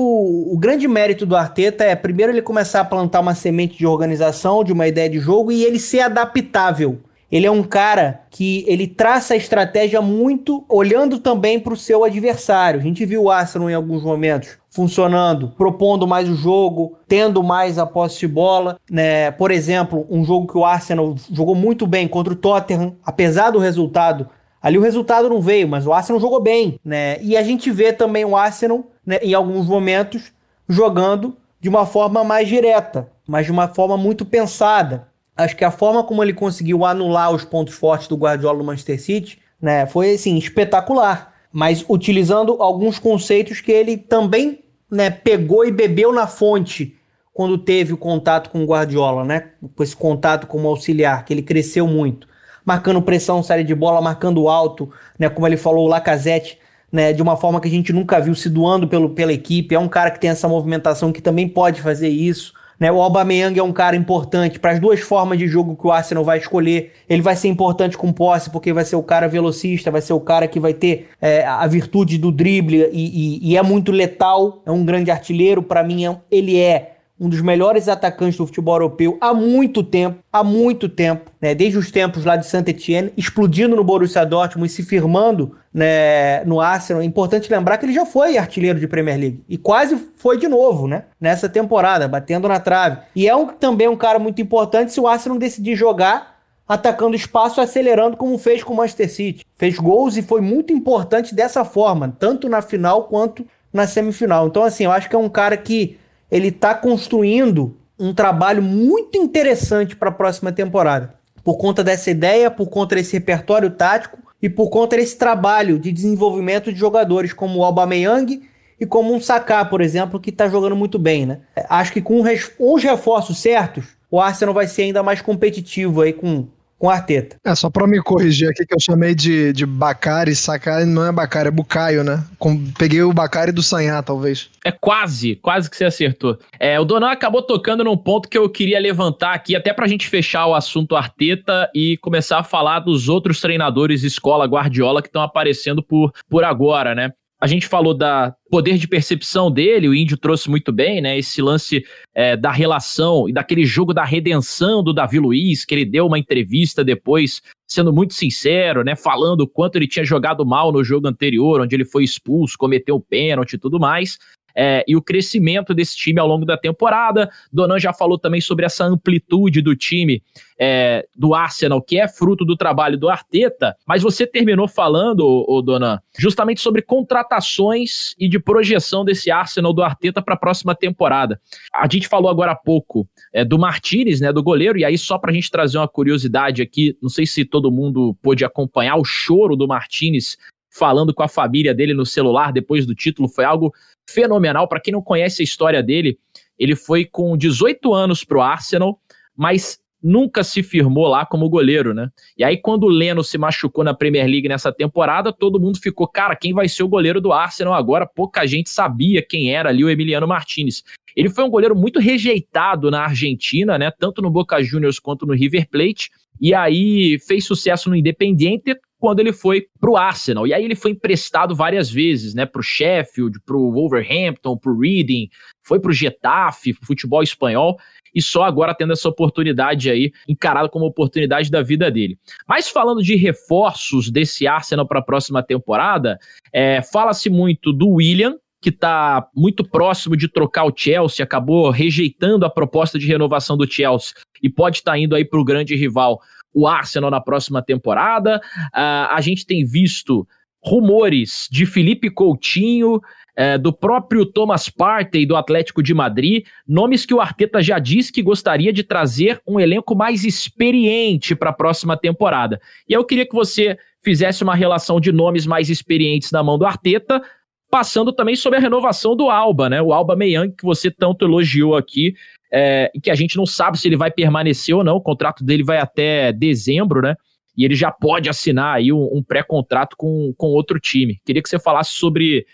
o, 0.52 0.56
grande 0.56 0.86
mérito 0.86 1.26
do 1.26 1.36
Arteta 1.36 1.84
é, 1.84 1.96
primeiro, 1.96 2.32
ele 2.32 2.40
começar 2.40 2.80
a 2.80 2.84
plantar 2.84 3.20
uma 3.20 3.34
semente 3.34 3.76
de 3.76 3.86
organização, 3.86 4.62
de 4.62 4.72
uma 4.72 4.86
ideia 4.86 5.10
de 5.10 5.18
jogo 5.18 5.50
e 5.50 5.64
ele 5.64 5.78
ser 5.78 6.00
adaptável. 6.00 7.00
Ele 7.32 7.46
é 7.46 7.50
um 7.50 7.64
cara 7.64 8.20
que 8.30 8.64
ele 8.68 8.86
traça 8.86 9.34
a 9.34 9.36
estratégia 9.36 10.00
muito 10.00 10.64
olhando 10.68 11.18
também 11.18 11.58
para 11.58 11.72
o 11.72 11.76
seu 11.76 12.04
adversário. 12.04 12.78
A 12.78 12.82
gente 12.82 13.04
viu 13.04 13.24
o 13.24 13.30
Arsenal 13.30 13.68
em 13.68 13.74
alguns 13.74 14.04
momentos 14.04 14.56
funcionando, 14.70 15.52
propondo 15.56 16.06
mais 16.06 16.28
o 16.28 16.34
jogo, 16.34 16.96
tendo 17.08 17.42
mais 17.42 17.78
a 17.78 17.86
posse 17.86 18.20
de 18.20 18.28
bola. 18.28 18.78
Né? 18.88 19.32
Por 19.32 19.50
exemplo, 19.50 20.06
um 20.08 20.24
jogo 20.24 20.46
que 20.46 20.58
o 20.58 20.64
Arsenal 20.64 21.14
jogou 21.32 21.54
muito 21.56 21.86
bem 21.86 22.06
contra 22.06 22.32
o 22.32 22.36
Tottenham, 22.36 22.94
apesar 23.04 23.50
do 23.50 23.58
resultado, 23.58 24.28
Ali 24.64 24.78
o 24.78 24.80
resultado 24.80 25.28
não 25.28 25.42
veio, 25.42 25.68
mas 25.68 25.86
o 25.86 25.92
Arsenal 25.92 26.18
jogou 26.18 26.40
bem, 26.40 26.80
né? 26.82 27.20
E 27.20 27.36
a 27.36 27.42
gente 27.42 27.70
vê 27.70 27.92
também 27.92 28.24
o 28.24 28.34
Arsenal, 28.34 28.86
né, 29.04 29.18
em 29.20 29.34
alguns 29.34 29.66
momentos, 29.66 30.32
jogando 30.66 31.36
de 31.60 31.68
uma 31.68 31.84
forma 31.84 32.24
mais 32.24 32.48
direta, 32.48 33.10
mas 33.28 33.44
de 33.44 33.52
uma 33.52 33.68
forma 33.68 33.98
muito 33.98 34.24
pensada. 34.24 35.06
Acho 35.36 35.54
que 35.54 35.66
a 35.66 35.70
forma 35.70 36.02
como 36.02 36.22
ele 36.22 36.32
conseguiu 36.32 36.82
anular 36.86 37.30
os 37.30 37.44
pontos 37.44 37.74
fortes 37.74 38.08
do 38.08 38.16
Guardiola 38.16 38.56
no 38.56 38.64
Manchester 38.64 38.98
City, 38.98 39.38
né, 39.60 39.84
foi 39.84 40.14
assim 40.14 40.38
espetacular, 40.38 41.34
mas 41.52 41.84
utilizando 41.86 42.56
alguns 42.62 42.98
conceitos 42.98 43.60
que 43.60 43.70
ele 43.70 43.98
também, 43.98 44.60
né, 44.90 45.10
pegou 45.10 45.66
e 45.66 45.70
bebeu 45.70 46.10
na 46.10 46.26
fonte 46.26 46.96
quando 47.34 47.58
teve 47.58 47.92
o 47.92 47.98
contato 47.98 48.48
com 48.48 48.64
o 48.64 48.66
Guardiola, 48.66 49.26
né, 49.26 49.50
com 49.76 49.82
esse 49.82 49.94
contato 49.94 50.46
como 50.46 50.68
auxiliar, 50.68 51.22
que 51.26 51.34
ele 51.34 51.42
cresceu 51.42 51.86
muito 51.86 52.32
marcando 52.64 53.02
pressão, 53.02 53.42
série 53.42 53.64
de 53.64 53.74
bola, 53.74 54.00
marcando 54.00 54.48
alto, 54.48 54.90
né? 55.18 55.28
Como 55.28 55.46
ele 55.46 55.56
falou, 55.56 55.86
o 55.86 55.88
Lacazette, 55.88 56.58
né? 56.90 57.12
De 57.12 57.22
uma 57.22 57.36
forma 57.36 57.60
que 57.60 57.68
a 57.68 57.70
gente 57.70 57.92
nunca 57.92 58.20
viu 58.20 58.34
se 58.34 58.48
doando 58.48 58.88
pelo, 58.88 59.10
pela 59.10 59.32
equipe. 59.32 59.74
É 59.74 59.78
um 59.78 59.88
cara 59.88 60.10
que 60.10 60.20
tem 60.20 60.30
essa 60.30 60.48
movimentação 60.48 61.12
que 61.12 61.20
também 61.20 61.48
pode 61.48 61.80
fazer 61.82 62.08
isso. 62.08 62.52
Né, 62.78 62.90
o 62.90 63.00
Aubameyang 63.00 63.56
é 63.58 63.62
um 63.62 63.72
cara 63.72 63.94
importante 63.94 64.58
para 64.58 64.72
as 64.72 64.80
duas 64.80 65.00
formas 65.00 65.38
de 65.38 65.46
jogo 65.46 65.76
que 65.76 65.86
o 65.86 65.92
Arsenal 65.92 66.24
vai 66.24 66.38
escolher. 66.38 66.92
Ele 67.08 67.22
vai 67.22 67.36
ser 67.36 67.48
importante 67.48 67.96
com 67.96 68.12
posse, 68.12 68.50
porque 68.50 68.72
vai 68.72 68.84
ser 68.84 68.96
o 68.96 69.02
cara 69.02 69.28
velocista, 69.28 69.90
vai 69.90 70.00
ser 70.00 70.12
o 70.12 70.20
cara 70.20 70.48
que 70.48 70.58
vai 70.58 70.74
ter 70.74 71.08
é, 71.20 71.44
a 71.44 71.66
virtude 71.66 72.18
do 72.18 72.32
drible 72.32 72.88
e, 72.92 73.38
e, 73.42 73.52
e, 73.52 73.56
é 73.56 73.62
muito 73.62 73.92
letal. 73.92 74.60
É 74.66 74.72
um 74.72 74.84
grande 74.84 75.10
artilheiro. 75.10 75.62
Para 75.62 75.84
mim, 75.84 76.04
é, 76.04 76.16
ele 76.30 76.58
é 76.58 76.93
um 77.24 77.28
dos 77.28 77.40
melhores 77.40 77.88
atacantes 77.88 78.36
do 78.36 78.46
futebol 78.46 78.74
europeu 78.74 79.16
há 79.18 79.32
muito 79.32 79.82
tempo, 79.82 80.18
há 80.30 80.44
muito 80.44 80.90
tempo, 80.90 81.30
né? 81.40 81.54
Desde 81.54 81.78
os 81.78 81.90
tempos 81.90 82.22
lá 82.22 82.36
de 82.36 82.46
Saint-Etienne, 82.46 83.14
explodindo 83.16 83.74
no 83.74 83.82
Borussia 83.82 84.26
Dortmund 84.26 84.70
e 84.70 84.74
se 84.74 84.82
firmando 84.82 85.56
né, 85.72 86.44
no 86.44 86.60
Arsenal. 86.60 87.00
É 87.00 87.04
importante 87.06 87.50
lembrar 87.50 87.78
que 87.78 87.86
ele 87.86 87.94
já 87.94 88.04
foi 88.04 88.36
artilheiro 88.36 88.78
de 88.78 88.86
Premier 88.86 89.18
League 89.18 89.42
e 89.48 89.56
quase 89.56 89.96
foi 90.18 90.36
de 90.36 90.46
novo, 90.46 90.86
né? 90.86 91.04
Nessa 91.18 91.48
temporada, 91.48 92.06
batendo 92.06 92.46
na 92.46 92.60
trave. 92.60 92.98
E 93.16 93.26
é 93.26 93.34
um, 93.34 93.46
também 93.46 93.88
um 93.88 93.96
cara 93.96 94.18
muito 94.18 94.42
importante 94.42 94.92
se 94.92 95.00
o 95.00 95.08
Arsenal 95.08 95.38
decidir 95.38 95.74
jogar 95.74 96.34
atacando 96.68 97.16
espaço, 97.16 97.60
acelerando 97.60 98.18
como 98.18 98.36
fez 98.36 98.62
com 98.62 98.74
o 98.74 98.76
Manchester 98.76 99.10
City. 99.10 99.46
Fez 99.56 99.78
gols 99.78 100.18
e 100.18 100.22
foi 100.22 100.42
muito 100.42 100.74
importante 100.74 101.34
dessa 101.34 101.64
forma, 101.64 102.14
tanto 102.18 102.50
na 102.50 102.60
final 102.60 103.04
quanto 103.04 103.46
na 103.72 103.86
semifinal. 103.86 104.46
Então, 104.46 104.62
assim, 104.62 104.84
eu 104.84 104.92
acho 104.92 105.08
que 105.08 105.16
é 105.16 105.18
um 105.18 105.28
cara 105.28 105.56
que 105.56 105.98
ele 106.30 106.48
está 106.48 106.74
construindo 106.74 107.76
um 107.98 108.12
trabalho 108.12 108.62
muito 108.62 109.16
interessante 109.16 109.94
para 109.94 110.08
a 110.08 110.12
próxima 110.12 110.52
temporada. 110.52 111.14
Por 111.42 111.56
conta 111.56 111.84
dessa 111.84 112.10
ideia, 112.10 112.50
por 112.50 112.68
conta 112.68 112.94
desse 112.94 113.12
repertório 113.12 113.70
tático 113.70 114.18
e 114.42 114.48
por 114.48 114.68
conta 114.68 114.96
desse 114.96 115.16
trabalho 115.16 115.78
de 115.78 115.92
desenvolvimento 115.92 116.72
de 116.72 116.78
jogadores 116.78 117.32
como 117.32 117.58
o 117.58 117.64
Aubameyang 117.64 118.42
e 118.80 118.86
como 118.86 119.14
um 119.14 119.20
Saká, 119.20 119.64
por 119.64 119.80
exemplo, 119.80 120.18
que 120.18 120.30
está 120.30 120.48
jogando 120.48 120.74
muito 120.74 120.98
bem, 120.98 121.26
né? 121.26 121.40
Acho 121.68 121.92
que 121.92 122.02
com 122.02 122.20
os 122.58 122.82
reforços 122.82 123.38
certos, 123.38 123.84
o 124.10 124.20
Arsenal 124.20 124.54
vai 124.54 124.66
ser 124.66 124.82
ainda 124.82 125.02
mais 125.02 125.20
competitivo 125.20 126.02
aí 126.02 126.12
com 126.12 126.46
com 126.84 126.90
Arteta. 126.90 127.38
É, 127.42 127.54
só 127.54 127.70
pra 127.70 127.86
me 127.86 127.98
corrigir 128.02 128.50
aqui 128.50 128.66
que 128.66 128.74
eu 128.74 128.78
chamei 128.78 129.14
de, 129.14 129.54
de 129.54 129.64
Bacari, 129.64 130.36
Sakari 130.36 130.84
não 130.84 131.06
é 131.06 131.10
Bacari, 131.10 131.48
é 131.48 131.50
Bucaio, 131.50 132.04
né? 132.04 132.22
Com, 132.38 132.62
peguei 132.72 133.02
o 133.02 133.10
Bacari 133.10 133.52
do 133.52 133.62
Sanhá, 133.62 134.02
talvez. 134.02 134.50
É 134.62 134.70
quase, 134.70 135.36
quase 135.36 135.70
que 135.70 135.78
você 135.78 135.86
acertou. 135.86 136.38
É, 136.60 136.78
o 136.78 136.84
Donan 136.84 137.10
acabou 137.10 137.40
tocando 137.40 137.82
num 137.84 137.96
ponto 137.96 138.28
que 138.28 138.36
eu 138.36 138.50
queria 138.50 138.78
levantar 138.78 139.32
aqui, 139.32 139.56
até 139.56 139.72
pra 139.72 139.86
gente 139.86 140.06
fechar 140.06 140.44
o 140.44 140.54
assunto 140.54 140.94
Arteta 140.94 141.70
e 141.74 141.96
começar 142.02 142.38
a 142.40 142.44
falar 142.44 142.80
dos 142.80 143.08
outros 143.08 143.40
treinadores 143.40 144.02
escola 144.02 144.44
Guardiola 144.44 145.00
que 145.00 145.08
estão 145.08 145.22
aparecendo 145.22 145.82
por, 145.82 146.12
por 146.28 146.44
agora, 146.44 146.94
né? 146.94 147.12
A 147.44 147.46
gente 147.46 147.68
falou 147.68 147.92
da 147.92 148.34
poder 148.50 148.78
de 148.78 148.88
percepção 148.88 149.50
dele, 149.50 149.86
o 149.86 149.94
Índio 149.94 150.16
trouxe 150.16 150.48
muito 150.48 150.72
bem, 150.72 151.02
né? 151.02 151.18
Esse 151.18 151.42
lance 151.42 151.84
é, 152.14 152.38
da 152.38 152.50
relação 152.50 153.28
e 153.28 153.34
daquele 153.34 153.66
jogo 153.66 153.92
da 153.92 154.02
redenção 154.02 154.82
do 154.82 154.94
Davi 154.94 155.18
Luiz, 155.18 155.62
que 155.62 155.74
ele 155.74 155.84
deu 155.84 156.06
uma 156.06 156.18
entrevista 156.18 156.82
depois, 156.82 157.42
sendo 157.68 157.92
muito 157.92 158.14
sincero, 158.14 158.82
né? 158.82 158.96
Falando 158.96 159.42
o 159.42 159.46
quanto 159.46 159.76
ele 159.76 159.86
tinha 159.86 160.06
jogado 160.06 160.42
mal 160.46 160.72
no 160.72 160.82
jogo 160.82 161.06
anterior, 161.06 161.60
onde 161.60 161.76
ele 161.76 161.84
foi 161.84 162.02
expulso, 162.02 162.56
cometeu 162.56 162.98
pênalti 162.98 163.52
e 163.52 163.58
tudo 163.58 163.78
mais. 163.78 164.16
É, 164.54 164.84
e 164.86 164.96
o 164.96 165.02
crescimento 165.02 165.74
desse 165.74 165.96
time 165.96 166.20
ao 166.20 166.28
longo 166.28 166.44
da 166.44 166.56
temporada. 166.56 167.30
Donan 167.52 167.78
já 167.78 167.92
falou 167.92 168.18
também 168.18 168.40
sobre 168.40 168.64
essa 168.64 168.84
amplitude 168.84 169.60
do 169.60 169.74
time 169.74 170.22
é, 170.58 171.06
do 171.16 171.34
Arsenal, 171.34 171.82
que 171.82 171.98
é 171.98 172.06
fruto 172.06 172.44
do 172.44 172.56
trabalho 172.56 172.96
do 172.96 173.08
Arteta, 173.08 173.76
mas 173.86 174.02
você 174.02 174.26
terminou 174.26 174.68
falando, 174.68 175.44
o 175.48 175.60
Donan, 175.60 175.98
justamente 176.18 176.60
sobre 176.60 176.82
contratações 176.82 178.14
e 178.18 178.28
de 178.28 178.38
projeção 178.38 179.04
desse 179.04 179.30
Arsenal 179.30 179.72
do 179.72 179.82
Arteta 179.82 180.22
para 180.22 180.34
a 180.34 180.38
próxima 180.38 180.74
temporada. 180.74 181.40
A 181.72 181.88
gente 181.90 182.08
falou 182.08 182.30
agora 182.30 182.52
há 182.52 182.56
pouco 182.56 183.08
é, 183.32 183.44
do 183.44 183.58
Martinez, 183.58 184.20
né, 184.20 184.32
do 184.32 184.42
goleiro, 184.42 184.78
e 184.78 184.84
aí 184.84 184.96
só 184.96 185.18
para 185.18 185.30
a 185.30 185.34
gente 185.34 185.50
trazer 185.50 185.78
uma 185.78 185.88
curiosidade 185.88 186.62
aqui, 186.62 186.96
não 187.02 187.08
sei 187.08 187.26
se 187.26 187.44
todo 187.44 187.70
mundo 187.70 188.16
pôde 188.22 188.44
acompanhar 188.44 188.96
o 188.96 189.04
choro 189.04 189.56
do 189.56 189.66
Martinez 189.66 190.36
falando 190.70 191.14
com 191.14 191.22
a 191.22 191.28
família 191.28 191.72
dele 191.72 191.94
no 191.94 192.04
celular 192.04 192.52
depois 192.52 192.84
do 192.84 192.94
título, 192.94 193.28
foi 193.28 193.44
algo 193.44 193.72
fenomenal. 194.08 194.68
Para 194.68 194.80
quem 194.80 194.92
não 194.92 195.02
conhece 195.02 195.42
a 195.42 195.44
história 195.44 195.82
dele, 195.82 196.18
ele 196.58 196.76
foi 196.76 197.04
com 197.04 197.36
18 197.36 197.92
anos 197.92 198.24
pro 198.24 198.40
Arsenal, 198.40 199.00
mas 199.36 199.78
nunca 200.04 200.44
se 200.44 200.62
firmou 200.62 201.08
lá 201.08 201.24
como 201.24 201.48
goleiro, 201.48 201.94
né? 201.94 202.10
E 202.36 202.44
aí, 202.44 202.58
quando 202.58 202.84
o 202.84 202.88
Leno 202.88 203.24
se 203.24 203.38
machucou 203.38 203.82
na 203.82 203.94
Premier 203.94 204.26
League 204.26 204.46
nessa 204.46 204.70
temporada, 204.70 205.32
todo 205.32 205.58
mundo 205.58 205.78
ficou, 205.80 206.06
cara, 206.06 206.36
quem 206.36 206.52
vai 206.52 206.68
ser 206.68 206.82
o 206.82 206.88
goleiro 206.88 207.22
do 207.22 207.32
Arsenal 207.32 207.72
agora? 207.72 208.06
Pouca 208.06 208.46
gente 208.46 208.68
sabia 208.68 209.24
quem 209.26 209.54
era 209.54 209.70
ali 209.70 209.82
o 209.82 209.88
Emiliano 209.88 210.28
Martinez. 210.28 210.82
Ele 211.16 211.30
foi 211.30 211.42
um 211.44 211.48
goleiro 211.48 211.74
muito 211.74 211.98
rejeitado 211.98 212.90
na 212.90 213.04
Argentina, 213.04 213.78
né? 213.78 213.90
Tanto 213.90 214.20
no 214.20 214.30
Boca 214.30 214.62
Juniors 214.62 214.98
quanto 214.98 215.24
no 215.24 215.32
River 215.32 215.66
Plate. 215.70 216.10
E 216.38 216.52
aí 216.52 217.18
fez 217.20 217.46
sucesso 217.46 217.88
no 217.88 217.96
Independiente 217.96 218.76
quando 219.04 219.20
ele 219.20 219.34
foi 219.34 219.66
pro 219.78 219.98
Arsenal. 219.98 220.46
E 220.46 220.54
aí 220.54 220.64
ele 220.64 220.74
foi 220.74 220.92
emprestado 220.92 221.54
várias 221.54 221.90
vezes, 221.90 222.32
né? 222.32 222.46
Pro 222.46 222.62
Sheffield, 222.62 223.38
pro 223.44 223.70
Wolverhampton, 223.70 224.56
pro 224.56 224.78
Reading, 224.78 225.28
foi 225.62 225.78
pro 225.78 225.92
Getafe, 225.92 226.72
futebol 226.72 227.22
espanhol 227.22 227.76
e 228.14 228.22
só 228.22 228.44
agora 228.44 228.74
tendo 228.74 228.94
essa 228.94 229.06
oportunidade 229.06 229.90
aí, 229.90 230.10
encarado 230.26 230.70
como 230.70 230.86
oportunidade 230.86 231.50
da 231.50 231.60
vida 231.60 231.90
dele. 231.90 232.16
Mas 232.48 232.70
falando 232.70 233.02
de 233.02 233.14
reforços 233.14 234.10
desse 234.10 234.46
Arsenal 234.46 234.88
para 234.88 235.00
a 235.00 235.04
próxima 235.04 235.42
temporada, 235.42 236.18
é, 236.50 236.80
fala-se 236.80 237.28
muito 237.28 237.74
do 237.74 237.90
William, 237.96 238.38
que 238.58 238.70
está 238.70 239.28
muito 239.36 239.68
próximo 239.68 240.16
de 240.16 240.28
trocar 240.28 240.64
o 240.64 240.72
Chelsea, 240.74 241.22
acabou 241.22 241.68
rejeitando 241.68 242.46
a 242.46 242.50
proposta 242.50 242.98
de 242.98 243.06
renovação 243.06 243.54
do 243.54 243.70
Chelsea 243.70 244.14
e 244.42 244.48
pode 244.48 244.78
estar 244.78 244.92
tá 244.92 244.98
indo 244.98 245.14
aí 245.14 245.26
para 245.26 245.38
o 245.38 245.44
grande 245.44 245.76
rival, 245.76 246.22
o 246.54 246.66
Arsenal, 246.66 247.10
na 247.10 247.20
próxima 247.20 247.62
temporada. 247.62 248.40
Uh, 248.74 249.10
a 249.10 249.20
gente 249.20 249.44
tem 249.44 249.64
visto 249.64 250.26
rumores 250.62 251.48
de 251.50 251.66
Felipe 251.66 252.08
Coutinho, 252.08 253.00
é, 253.36 253.58
do 253.58 253.72
próprio 253.72 254.24
Thomas 254.24 254.68
Partey 254.68 255.26
do 255.26 255.36
Atlético 255.36 255.82
de 255.82 255.92
Madrid, 255.92 256.44
nomes 256.66 257.04
que 257.04 257.12
o 257.12 257.20
Arteta 257.20 257.60
já 257.60 257.78
disse 257.78 258.12
que 258.12 258.22
gostaria 258.22 258.72
de 258.72 258.82
trazer 258.82 259.40
um 259.46 259.58
elenco 259.58 259.94
mais 259.94 260.24
experiente 260.24 261.34
para 261.34 261.50
a 261.50 261.52
próxima 261.52 261.96
temporada. 261.96 262.60
E 262.88 262.92
eu 262.92 263.04
queria 263.04 263.26
que 263.26 263.34
você 263.34 263.76
fizesse 264.02 264.42
uma 264.42 264.54
relação 264.54 265.00
de 265.00 265.10
nomes 265.10 265.46
mais 265.46 265.68
experientes 265.68 266.30
na 266.30 266.42
mão 266.42 266.58
do 266.58 266.66
Arteta, 266.66 267.22
passando 267.70 268.12
também 268.12 268.36
sobre 268.36 268.58
a 268.58 268.62
renovação 268.62 269.16
do 269.16 269.28
Alba, 269.28 269.68
né? 269.68 269.82
O 269.82 269.92
Alba 269.92 270.14
Meyang, 270.14 270.54
que 270.56 270.64
você 270.64 270.90
tanto 270.90 271.24
elogiou 271.24 271.76
aqui, 271.76 272.14
é, 272.52 272.90
e 272.94 273.00
que 273.00 273.10
a 273.10 273.14
gente 273.14 273.36
não 273.36 273.46
sabe 273.46 273.78
se 273.78 273.88
ele 273.88 273.96
vai 273.96 274.10
permanecer 274.10 274.74
ou 274.74 274.84
não, 274.84 274.96
o 274.96 275.00
contrato 275.00 275.44
dele 275.44 275.64
vai 275.64 275.78
até 275.78 276.32
dezembro, 276.32 277.02
né? 277.02 277.14
E 277.56 277.64
ele 277.64 277.74
já 277.74 277.90
pode 277.90 278.28
assinar 278.28 278.76
aí 278.76 278.92
um, 278.92 279.08
um 279.12 279.22
pré-contrato 279.22 279.96
com, 279.96 280.32
com 280.36 280.48
outro 280.48 280.80
time. 280.80 281.20
Queria 281.24 281.42
que 281.42 281.48
você 281.48 281.58
falasse 281.58 281.92
sobre 281.92 282.44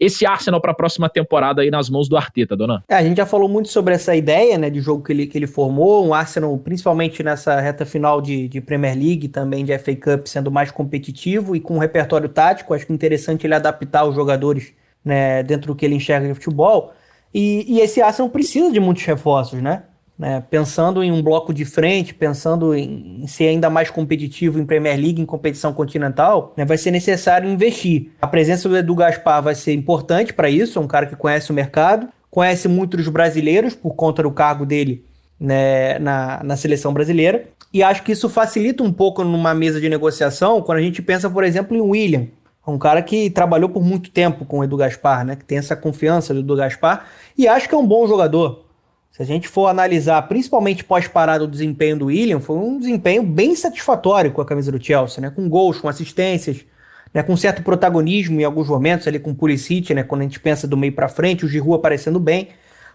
esse 0.00 0.24
Arsenal 0.24 0.62
para 0.62 0.72
a 0.72 0.74
próxima 0.74 1.10
temporada 1.10 1.60
aí 1.60 1.70
nas 1.70 1.90
mãos 1.90 2.08
do 2.08 2.16
Arteta, 2.16 2.56
dona? 2.56 2.82
É, 2.88 2.94
a 2.94 3.02
gente 3.02 3.18
já 3.18 3.26
falou 3.26 3.48
muito 3.48 3.68
sobre 3.68 3.94
essa 3.94 4.16
ideia, 4.16 4.56
né, 4.56 4.70
de 4.70 4.80
jogo 4.80 5.04
que 5.04 5.12
ele, 5.12 5.26
que 5.26 5.36
ele 5.36 5.46
formou, 5.46 6.06
um 6.06 6.14
Arsenal 6.14 6.56
principalmente 6.56 7.22
nessa 7.22 7.60
reta 7.60 7.84
final 7.84 8.22
de, 8.22 8.48
de 8.48 8.62
Premier 8.62 8.96
League, 8.96 9.28
também 9.28 9.62
de 9.62 9.78
FA 9.78 9.94
Cup, 9.94 10.26
sendo 10.26 10.50
mais 10.50 10.70
competitivo 10.70 11.54
e 11.54 11.60
com 11.60 11.74
um 11.74 11.78
repertório 11.78 12.30
tático, 12.30 12.72
acho 12.72 12.86
que 12.86 12.92
é 12.92 12.94
interessante 12.94 13.46
ele 13.46 13.54
adaptar 13.54 14.06
os 14.06 14.14
jogadores, 14.14 14.72
né, 15.04 15.42
dentro 15.42 15.66
do 15.66 15.76
que 15.76 15.84
ele 15.84 15.96
enxerga 15.96 16.26
de 16.26 16.34
futebol, 16.34 16.94
e, 17.32 17.64
e 17.68 17.80
esse 17.80 18.00
Arsenal 18.02 18.30
precisa 18.30 18.72
de 18.72 18.80
muitos 18.80 19.04
reforços, 19.04 19.62
né, 19.62 19.84
né, 20.18 20.42
pensando 20.50 21.02
em 21.02 21.10
um 21.10 21.22
bloco 21.22 21.54
de 21.54 21.64
frente, 21.64 22.12
pensando 22.12 22.74
em, 22.74 23.26
ser 23.26 23.48
ainda 23.48 23.70
mais 23.70 23.88
competitivo 23.88 24.58
em 24.58 24.66
Premier 24.66 24.98
League, 24.98 25.22
em 25.22 25.24
competição 25.24 25.72
continental, 25.72 26.52
né, 26.56 26.64
vai 26.64 26.76
ser 26.76 26.90
necessário 26.90 27.48
investir. 27.48 28.10
A 28.20 28.26
presença 28.26 28.68
do 28.68 28.76
Edu 28.76 28.94
Gaspar 28.94 29.42
vai 29.42 29.54
ser 29.54 29.72
importante 29.72 30.34
para 30.34 30.50
isso, 30.50 30.78
é 30.78 30.82
um 30.82 30.86
cara 30.86 31.06
que 31.06 31.16
conhece 31.16 31.50
o 31.50 31.54
mercado, 31.54 32.08
conhece 32.30 32.68
muito 32.68 32.96
dos 32.96 33.08
brasileiros 33.08 33.74
por 33.74 33.94
conta 33.94 34.22
do 34.22 34.30
cargo 34.30 34.66
dele 34.66 35.04
né, 35.40 35.98
na, 35.98 36.42
na 36.44 36.56
seleção 36.56 36.92
brasileira. 36.92 37.44
E 37.72 37.82
acho 37.82 38.02
que 38.02 38.12
isso 38.12 38.28
facilita 38.28 38.82
um 38.82 38.92
pouco 38.92 39.24
numa 39.24 39.54
mesa 39.54 39.80
de 39.80 39.88
negociação 39.88 40.60
quando 40.60 40.78
a 40.78 40.82
gente 40.82 41.00
pensa, 41.00 41.30
por 41.30 41.44
exemplo, 41.44 41.76
em 41.76 41.80
William. 41.80 42.26
Um 42.66 42.78
cara 42.78 43.02
que 43.02 43.30
trabalhou 43.30 43.68
por 43.68 43.82
muito 43.82 44.10
tempo 44.10 44.44
com 44.44 44.58
o 44.58 44.64
Edu 44.64 44.76
Gaspar, 44.76 45.24
né? 45.24 45.34
Que 45.34 45.44
tem 45.44 45.58
essa 45.58 45.74
confiança 45.74 46.32
do 46.32 46.40
Edu 46.40 46.56
Gaspar. 46.56 47.06
E 47.36 47.48
acho 47.48 47.68
que 47.68 47.74
é 47.74 47.78
um 47.78 47.86
bom 47.86 48.06
jogador. 48.06 48.66
Se 49.10 49.22
a 49.22 49.26
gente 49.26 49.48
for 49.48 49.66
analisar, 49.66 50.22
principalmente 50.22 50.84
pós-parado, 50.84 51.44
o 51.44 51.48
desempenho 51.48 51.98
do 51.98 52.06
William, 52.06 52.38
foi 52.38 52.56
um 52.56 52.78
desempenho 52.78 53.22
bem 53.24 53.56
satisfatório 53.56 54.30
com 54.30 54.40
a 54.40 54.44
camisa 54.44 54.70
do 54.70 54.82
Chelsea, 54.82 55.20
né? 55.20 55.30
Com 55.30 55.48
gols, 55.48 55.80
com 55.80 55.88
assistências, 55.88 56.64
né? 57.12 57.22
com 57.22 57.36
certo 57.36 57.62
protagonismo 57.62 58.40
em 58.40 58.44
alguns 58.44 58.68
momentos 58.68 59.08
ali 59.08 59.18
com 59.18 59.32
o 59.32 59.34
Pulisic, 59.34 59.92
né? 59.92 60.04
Quando 60.04 60.20
a 60.20 60.24
gente 60.24 60.38
pensa 60.38 60.68
do 60.68 60.76
meio 60.76 60.92
para 60.92 61.08
frente, 61.08 61.44
o 61.44 61.48
Giroud 61.48 61.74
aparecendo 61.74 62.20
bem. 62.20 62.50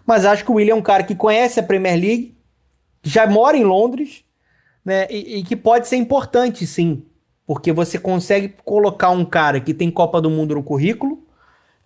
Mas 0.06 0.24
acho 0.24 0.44
que 0.44 0.50
o 0.50 0.54
William 0.54 0.74
é 0.74 0.76
um 0.76 0.82
cara 0.82 1.02
que 1.02 1.14
conhece 1.14 1.60
a 1.60 1.62
Premier 1.62 2.00
League, 2.00 2.36
já 3.02 3.26
mora 3.26 3.56
em 3.56 3.64
Londres, 3.64 4.24
né? 4.84 5.06
E, 5.10 5.38
e 5.38 5.42
que 5.42 5.54
pode 5.54 5.86
ser 5.86 5.96
importante, 5.96 6.66
sim. 6.66 7.04
Porque 7.46 7.72
você 7.72 7.98
consegue 7.98 8.54
colocar 8.64 9.10
um 9.10 9.24
cara 9.24 9.60
que 9.60 9.72
tem 9.72 9.90
Copa 9.90 10.20
do 10.20 10.28
Mundo 10.28 10.54
no 10.54 10.62
currículo, 10.62 11.20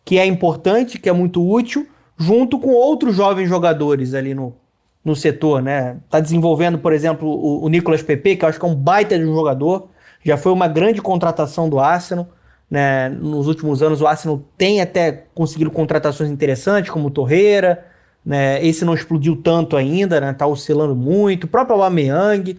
que 0.04 0.18
é 0.18 0.24
importante, 0.24 0.98
que 0.98 1.08
é 1.08 1.12
muito 1.12 1.46
útil, 1.46 1.86
junto 2.16 2.58
com 2.58 2.70
outros 2.70 3.14
jovens 3.14 3.48
jogadores 3.48 4.14
ali 4.14 4.34
no, 4.34 4.54
no 5.04 5.14
setor, 5.14 5.62
né? 5.62 5.98
Tá 6.08 6.20
desenvolvendo, 6.20 6.78
por 6.78 6.92
exemplo, 6.92 7.28
o, 7.28 7.64
o 7.64 7.68
Nicolas 7.68 8.02
Pepe, 8.02 8.36
que 8.36 8.44
eu 8.44 8.48
acho 8.48 8.58
que 8.58 8.64
é 8.64 8.68
um 8.68 8.74
baita 8.74 9.18
de 9.18 9.24
um 9.24 9.34
jogador, 9.34 9.88
já 10.24 10.36
foi 10.36 10.52
uma 10.52 10.68
grande 10.68 11.00
contratação 11.00 11.68
do 11.68 11.78
Arsenal, 11.78 12.28
né? 12.70 13.08
Nos 13.08 13.46
últimos 13.46 13.82
anos 13.82 14.00
o 14.00 14.06
Arsenal 14.06 14.42
tem 14.56 14.80
até 14.80 15.24
conseguido 15.34 15.70
contratações 15.70 16.30
interessantes, 16.30 16.90
como 16.90 17.08
o 17.08 17.10
Torreira, 17.10 17.86
né? 18.24 18.64
Esse 18.64 18.84
não 18.84 18.94
explodiu 18.94 19.36
tanto 19.36 19.76
ainda, 19.76 20.20
né? 20.20 20.32
Tá 20.32 20.46
oscilando 20.46 20.94
muito, 20.94 21.44
o 21.44 21.48
próprio 21.48 21.74
Aubameyang, 21.74 22.58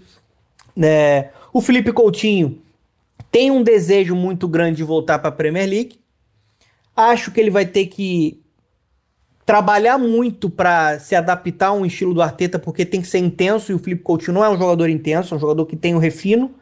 né? 0.76 1.30
O 1.54 1.62
Felipe 1.62 1.92
Coutinho 1.92 2.60
tem 3.32 3.50
um 3.50 3.64
desejo 3.64 4.16
muito 4.16 4.48
grande 4.48 4.78
de 4.78 4.84
voltar 4.84 5.18
para 5.20 5.30
a 5.30 5.32
Premier 5.32 5.68
League. 5.68 6.00
Acho 6.96 7.32
que 7.32 7.40
ele 7.40 7.50
vai 7.50 7.66
ter 7.66 7.88
que 7.88 8.42
trabalhar 9.46 9.98
muito 9.98 10.50
para 10.50 11.00
se 11.00 11.16
adaptar 11.16 11.68
a 11.68 11.74
um 11.74 11.86
estilo 11.86 12.14
do 12.14 12.22
Arteta, 12.22 12.60
porque 12.60 12.86
tem 12.86 13.02
que 13.02 13.08
ser 13.08 13.20
intenso 13.20 13.72
e 13.72 13.76
o 13.76 13.80
Felipe 13.80 14.04
Coutinho 14.04 14.34
não 14.34 14.44
é 14.44 14.50
um 14.50 14.58
jogador 14.58 14.90
intenso, 14.90 15.34
é 15.34 15.38
um 15.38 15.40
jogador 15.40 15.66
que 15.66 15.76
tem 15.76 15.96
o 15.96 16.00
refino, 16.00 16.54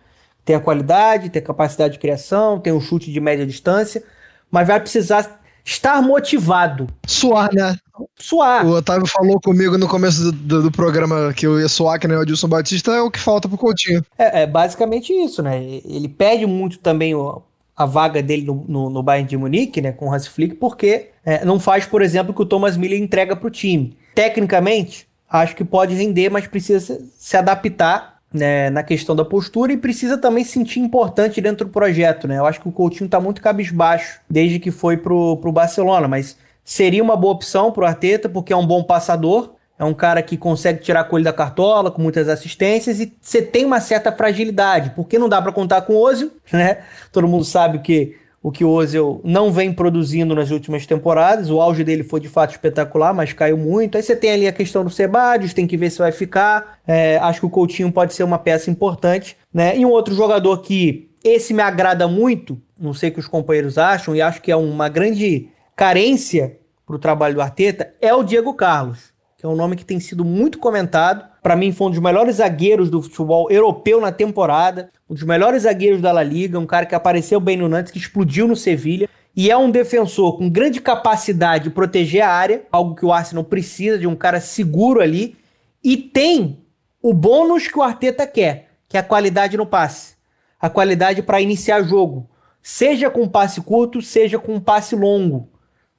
tem 0.46 0.56
a 0.56 0.60
qualidade, 0.60 1.30
tem 1.30 1.42
a 1.42 1.46
capacidade 1.46 1.94
de 1.94 2.00
criação, 2.00 2.60
tem 2.60 2.72
um 2.72 2.80
chute 2.80 3.12
de 3.12 3.20
média 3.20 3.46
distância, 3.46 4.04
mas 4.50 4.68
vai 4.68 4.80
precisar 4.80 5.39
estar 5.70 6.02
motivado. 6.02 6.88
Suar, 7.06 7.50
né? 7.54 7.78
Suar. 8.18 8.66
O 8.66 8.72
Otávio 8.72 9.06
falou 9.08 9.40
comigo 9.40 9.78
no 9.78 9.88
começo 9.88 10.24
do, 10.24 10.32
do, 10.32 10.64
do 10.64 10.72
programa 10.72 11.34
que 11.34 11.46
eu 11.46 11.60
ia 11.60 11.68
suar, 11.68 12.00
que 12.00 12.08
nem 12.08 12.18
o 12.18 12.22
Adilson 12.22 12.48
Batista, 12.48 12.92
é 12.92 13.02
o 13.02 13.12
que 13.12 13.20
falta 13.20 13.48
pro 13.48 13.58
Coutinho. 13.58 14.04
É, 14.18 14.42
é 14.44 14.48
basicamente 14.48 15.14
isso, 15.14 15.44
né? 15.44 15.64
Ele 15.64 16.08
pede 16.08 16.46
muito 16.46 16.80
também 16.80 17.14
o, 17.14 17.42
a 17.76 17.86
vaga 17.86 18.22
dele 18.22 18.44
no, 18.44 18.66
no, 18.68 18.90
no 18.90 19.04
Bayern 19.04 19.30
de 19.30 19.38
Munique, 19.38 19.82
né, 19.82 19.92
com 19.92 20.08
o 20.08 20.14
Hans 20.14 20.28
Flick, 20.28 20.56
porque 20.56 21.10
é, 21.24 21.46
não 21.46 21.60
faz, 21.60 21.86
por 21.86 22.02
exemplo, 22.02 22.32
o 22.32 22.36
que 22.36 22.42
o 22.42 22.46
Thomas 22.46 22.76
Miller 22.76 23.00
entrega 23.00 23.36
para 23.36 23.48
o 23.48 23.52
time. 23.52 23.96
Tecnicamente, 24.16 25.08
acho 25.30 25.56
que 25.56 25.64
pode 25.64 25.94
render, 25.94 26.30
mas 26.30 26.48
precisa 26.48 26.80
se, 26.80 27.06
se 27.18 27.38
adaptar 27.38 28.19
né, 28.34 28.70
na 28.70 28.84
questão 28.84 29.16
da 29.16 29.26
postura 29.26 29.74
e 29.74 29.78
precisa 29.78 30.18
também 30.18 30.44
se 30.44 30.52
sentir 30.52 30.80
importante 30.80 31.42
dentro 31.42 31.66
do 31.66 31.72
projeto. 31.72 32.28
Né? 32.28 32.38
Eu 32.38 32.46
acho 32.46 32.62
que 32.62 32.68
o 32.68 32.72
Coutinho 32.72 33.06
está 33.06 33.20
muito 33.20 33.42
cabisbaixo 33.42 34.22
desde 34.30 34.60
que 34.60 34.72
foi 34.72 34.98
pro, 34.98 35.38
pro 35.38 35.52
Barcelona, 35.52 36.08
mas 36.08 36.38
seria 36.64 37.04
uma 37.04 37.16
boa 37.16 37.34
opção 37.34 37.72
pro 37.72 37.86
Arteta, 37.86 38.30
porque 38.30 38.54
é 38.54 38.56
um 38.56 38.66
bom 38.66 38.84
passador, 38.84 39.56
é 39.78 39.84
um 39.84 39.94
cara 39.94 40.22
que 40.22 40.38
consegue 40.38 40.82
tirar 40.82 41.06
coelho 41.06 41.26
da 41.26 41.34
cartola, 41.34 41.90
com 41.90 42.02
muitas 42.02 42.28
assistências, 42.28 43.00
e 43.00 43.14
você 43.20 43.42
tem 43.42 43.66
uma 43.66 43.80
certa 43.80 44.12
fragilidade, 44.12 44.92
porque 44.92 45.18
não 45.18 45.30
dá 45.30 45.42
para 45.42 45.52
contar 45.52 45.82
com 45.82 45.94
o 45.94 46.02
Ozil, 46.02 46.32
né? 46.52 46.80
Todo 47.12 47.28
mundo 47.28 47.46
sabe 47.46 47.80
que 47.80 48.16
o 48.42 48.52
que 48.52 48.64
o 48.64 48.70
Ozil 48.70 49.20
não 49.24 49.52
vem 49.52 49.74
produzindo 49.74 50.34
nas 50.34 50.52
últimas 50.52 50.86
temporadas. 50.86 51.50
O 51.50 51.60
auge 51.62 51.84
dele 51.84 52.04
foi 52.04 52.20
de 52.20 52.30
fato 52.30 52.52
espetacular, 52.52 53.14
mas 53.14 53.34
caiu 53.34 53.58
muito. 53.58 53.96
Aí 53.96 54.04
você 54.04 54.16
tem 54.16 54.32
ali 54.32 54.48
a 54.48 54.54
questão 54.54 54.84
do 54.84 54.90
Sebadios, 54.90 55.54
tem 55.54 55.68
que 55.68 55.78
ver 55.78 55.90
se 55.90 56.00
vai 56.00 56.12
ficar. 56.12 56.80
É, 56.88 57.18
acho 57.18 57.42
que 57.42 57.46
o 57.46 57.50
Coutinho 57.50 57.92
pode 57.92 58.14
ser 58.14 58.24
uma 58.24 58.40
peça 58.40 58.72
importante, 58.72 59.38
né? 59.54 59.78
E 59.78 59.86
um 59.86 59.90
outro 59.90 60.16
jogador 60.16 60.58
que 60.60 61.10
esse 61.24 61.54
me 61.54 61.62
agrada 61.62 62.08
muito, 62.08 62.60
não 62.80 62.94
sei 62.94 63.10
o 63.10 63.14
que 63.14 63.20
os 63.20 63.28
companheiros 63.28 63.78
acham, 63.78 64.16
e 64.16 64.22
acho 64.22 64.42
que 64.42 64.52
é 64.52 64.56
uma 64.56 64.88
grande 64.88 65.50
carência 65.76 66.58
para 66.90 66.96
o 66.96 67.00
trabalho 67.00 67.36
do 67.36 67.42
Arteta 67.42 67.94
é 68.02 68.12
o 68.16 68.24
Diego 68.24 68.52
Carlos, 68.56 69.09
que 69.40 69.46
é 69.46 69.50
um 69.50 69.56
nome 69.56 69.78
que 69.78 69.86
tem 69.86 70.02
sido 70.02 70.26
muito 70.26 70.60
comentado. 70.60 71.26
Para 71.42 71.56
mim, 71.56 71.72
foi 71.72 71.88
um 71.88 71.92
dos 71.92 72.00
melhores 72.02 72.36
zagueiros 72.36 72.90
do 72.90 73.02
futebol 73.02 73.50
europeu 73.50 74.02
na 74.02 74.12
temporada, 74.12 74.90
um 75.10 75.14
dos 75.14 75.24
melhores 75.24 75.64
zagueiros 75.64 76.02
da 76.02 76.12
La 76.12 76.22
Liga, 76.22 76.60
um 76.60 76.66
cara 76.66 76.86
que 76.86 76.94
apareceu 76.94 77.40
bem 77.40 77.56
no 77.56 77.70
Nantes, 77.70 77.94
que 77.94 77.98
explodiu 77.98 78.50
no 78.50 78.56
Sevilha. 78.58 79.08
E 79.34 79.50
é 79.50 79.56
um 79.56 79.72
defensor 79.72 80.38
com 80.38 80.50
grande 80.50 80.82
capacidade 80.82 81.64
de 81.64 81.70
proteger 81.70 82.22
a 82.22 82.30
área, 82.30 82.64
algo 82.70 82.96
que 82.96 83.06
o 83.06 83.14
Arsenal 83.14 83.46
precisa 83.46 83.98
de 83.98 84.06
um 84.06 84.16
cara 84.16 84.42
seguro 84.42 85.00
ali. 85.00 85.38
E 85.82 85.96
tem 85.96 86.60
o 87.02 87.14
bônus 87.14 87.66
que 87.66 87.80
o 87.80 87.82
Arteta 87.82 88.28
quer, 88.28 88.72
que 88.90 88.98
é 88.98 89.00
a 89.00 89.04
qualidade 89.04 89.56
no 89.56 89.66
passe. 89.66 90.16
A 90.60 90.70
qualidade 90.70 91.24
para 91.24 91.40
iniciar 91.40 91.82
jogo. 91.84 92.30
Seja 92.62 93.10
com 93.10 93.22
um 93.22 93.30
passe 93.30 93.62
curto, 93.62 94.02
seja 94.02 94.38
com 94.38 94.56
um 94.56 94.60
passe 94.60 94.98
longo. 94.98 95.48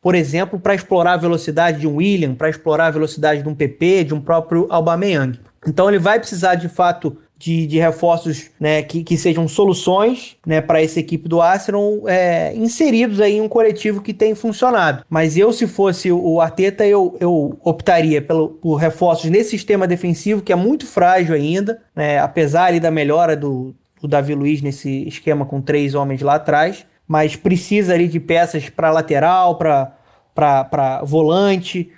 Por 0.01 0.15
exemplo, 0.15 0.59
para 0.59 0.75
explorar 0.75 1.15
a 1.15 1.19
velocidade 1.19 1.81
de 1.81 1.87
um 1.87 1.97
William, 1.97 2.35
para 2.35 2.49
explorar 2.49 2.87
a 2.87 2.91
velocidade 2.91 3.43
de 3.43 3.49
um 3.49 3.55
PP, 3.55 4.05
de 4.05 4.15
um 4.15 4.21
próprio 4.21 4.67
Aubameyang. 4.71 5.39
Então 5.67 5.89
ele 5.89 5.99
vai 5.99 6.19
precisar 6.19 6.55
de 6.55 6.69
fato 6.69 7.19
de, 7.41 7.67
de 7.67 7.79
reforços 7.79 8.51
né, 8.61 8.83
que, 8.83 9.03
que 9.03 9.17
sejam 9.17 9.49
soluções 9.49 10.37
né, 10.47 10.61
para 10.61 10.83
essa 10.83 11.01
equipe 11.01 11.27
do 11.27 11.41
Arsenal 11.41 12.07
é, 12.07 12.55
inseridos 12.55 13.19
aí 13.19 13.37
em 13.37 13.41
um 13.41 13.49
coletivo 13.49 14.03
que 14.03 14.13
tem 14.13 14.35
funcionado. 14.35 15.05
Mas 15.09 15.39
eu, 15.39 15.51
se 15.51 15.67
fosse 15.67 16.13
o 16.13 16.39
Arteta, 16.39 16.87
eu, 16.87 17.17
eu 17.19 17.59
optaria 17.65 18.21
pelo, 18.21 18.51
por 18.51 18.77
reforços 18.77 19.31
nesse 19.31 19.51
sistema 19.51 19.87
defensivo 19.87 20.43
que 20.43 20.53
é 20.53 20.57
muito 20.57 20.87
frágil 20.87 21.35
ainda, 21.35 21.81
né, 21.97 22.19
apesar 22.19 22.67
ali, 22.67 22.79
da 22.79 22.91
melhora 22.91 23.35
do, 23.35 23.75
do 24.01 24.07
Davi 24.07 24.35
Luiz 24.35 24.61
nesse 24.61 25.09
esquema 25.09 25.47
com 25.47 25.63
três 25.63 25.95
homens 25.95 26.21
lá 26.21 26.35
atrás, 26.35 26.85
mas 27.11 27.35
precisa 27.35 27.93
ali 27.93 28.07
de 28.07 28.21
peças 28.21 28.71
para 28.71 28.89
lateral, 28.89 29.57
para 29.57 31.03
volante, 31.03 31.91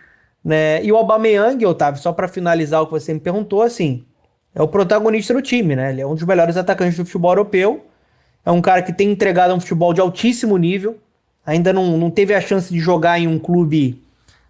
né? 0.43 0.83
E 0.83 0.91
o 0.91 0.97
Aubameyang, 0.97 1.67
Otávio, 1.67 2.01
só 2.01 2.15
para 2.15 2.27
finalizar 2.27 2.81
o 2.81 2.87
que 2.87 2.93
você 2.93 3.13
me 3.13 3.21
perguntou, 3.21 3.61
assim, 3.61 4.07
é 4.55 4.63
o 4.63 4.69
protagonista 4.69 5.35
do 5.35 5.43
time, 5.43 5.77
né? 5.77 5.93
Ele 5.93 6.01
é 6.01 6.07
um 6.07 6.15
dos 6.15 6.25
melhores 6.25 6.57
atacantes 6.57 6.97
do 6.97 7.05
futebol 7.05 7.33
europeu. 7.33 7.85
É 8.43 8.51
um 8.51 8.63
cara 8.63 8.81
que 8.81 8.91
tem 8.91 9.13
entregado 9.13 9.53
um 9.53 9.61
futebol 9.61 9.93
de 9.93 10.01
altíssimo 10.01 10.57
nível. 10.57 10.97
Ainda 11.45 11.75
não, 11.75 11.99
não 11.99 12.11
teve 12.11 12.33
a 12.33 12.41
chance 12.41 12.73
de 12.73 12.81
jogar 12.81 13.21
em 13.21 13.27
um 13.29 13.39
clube, 13.39 14.03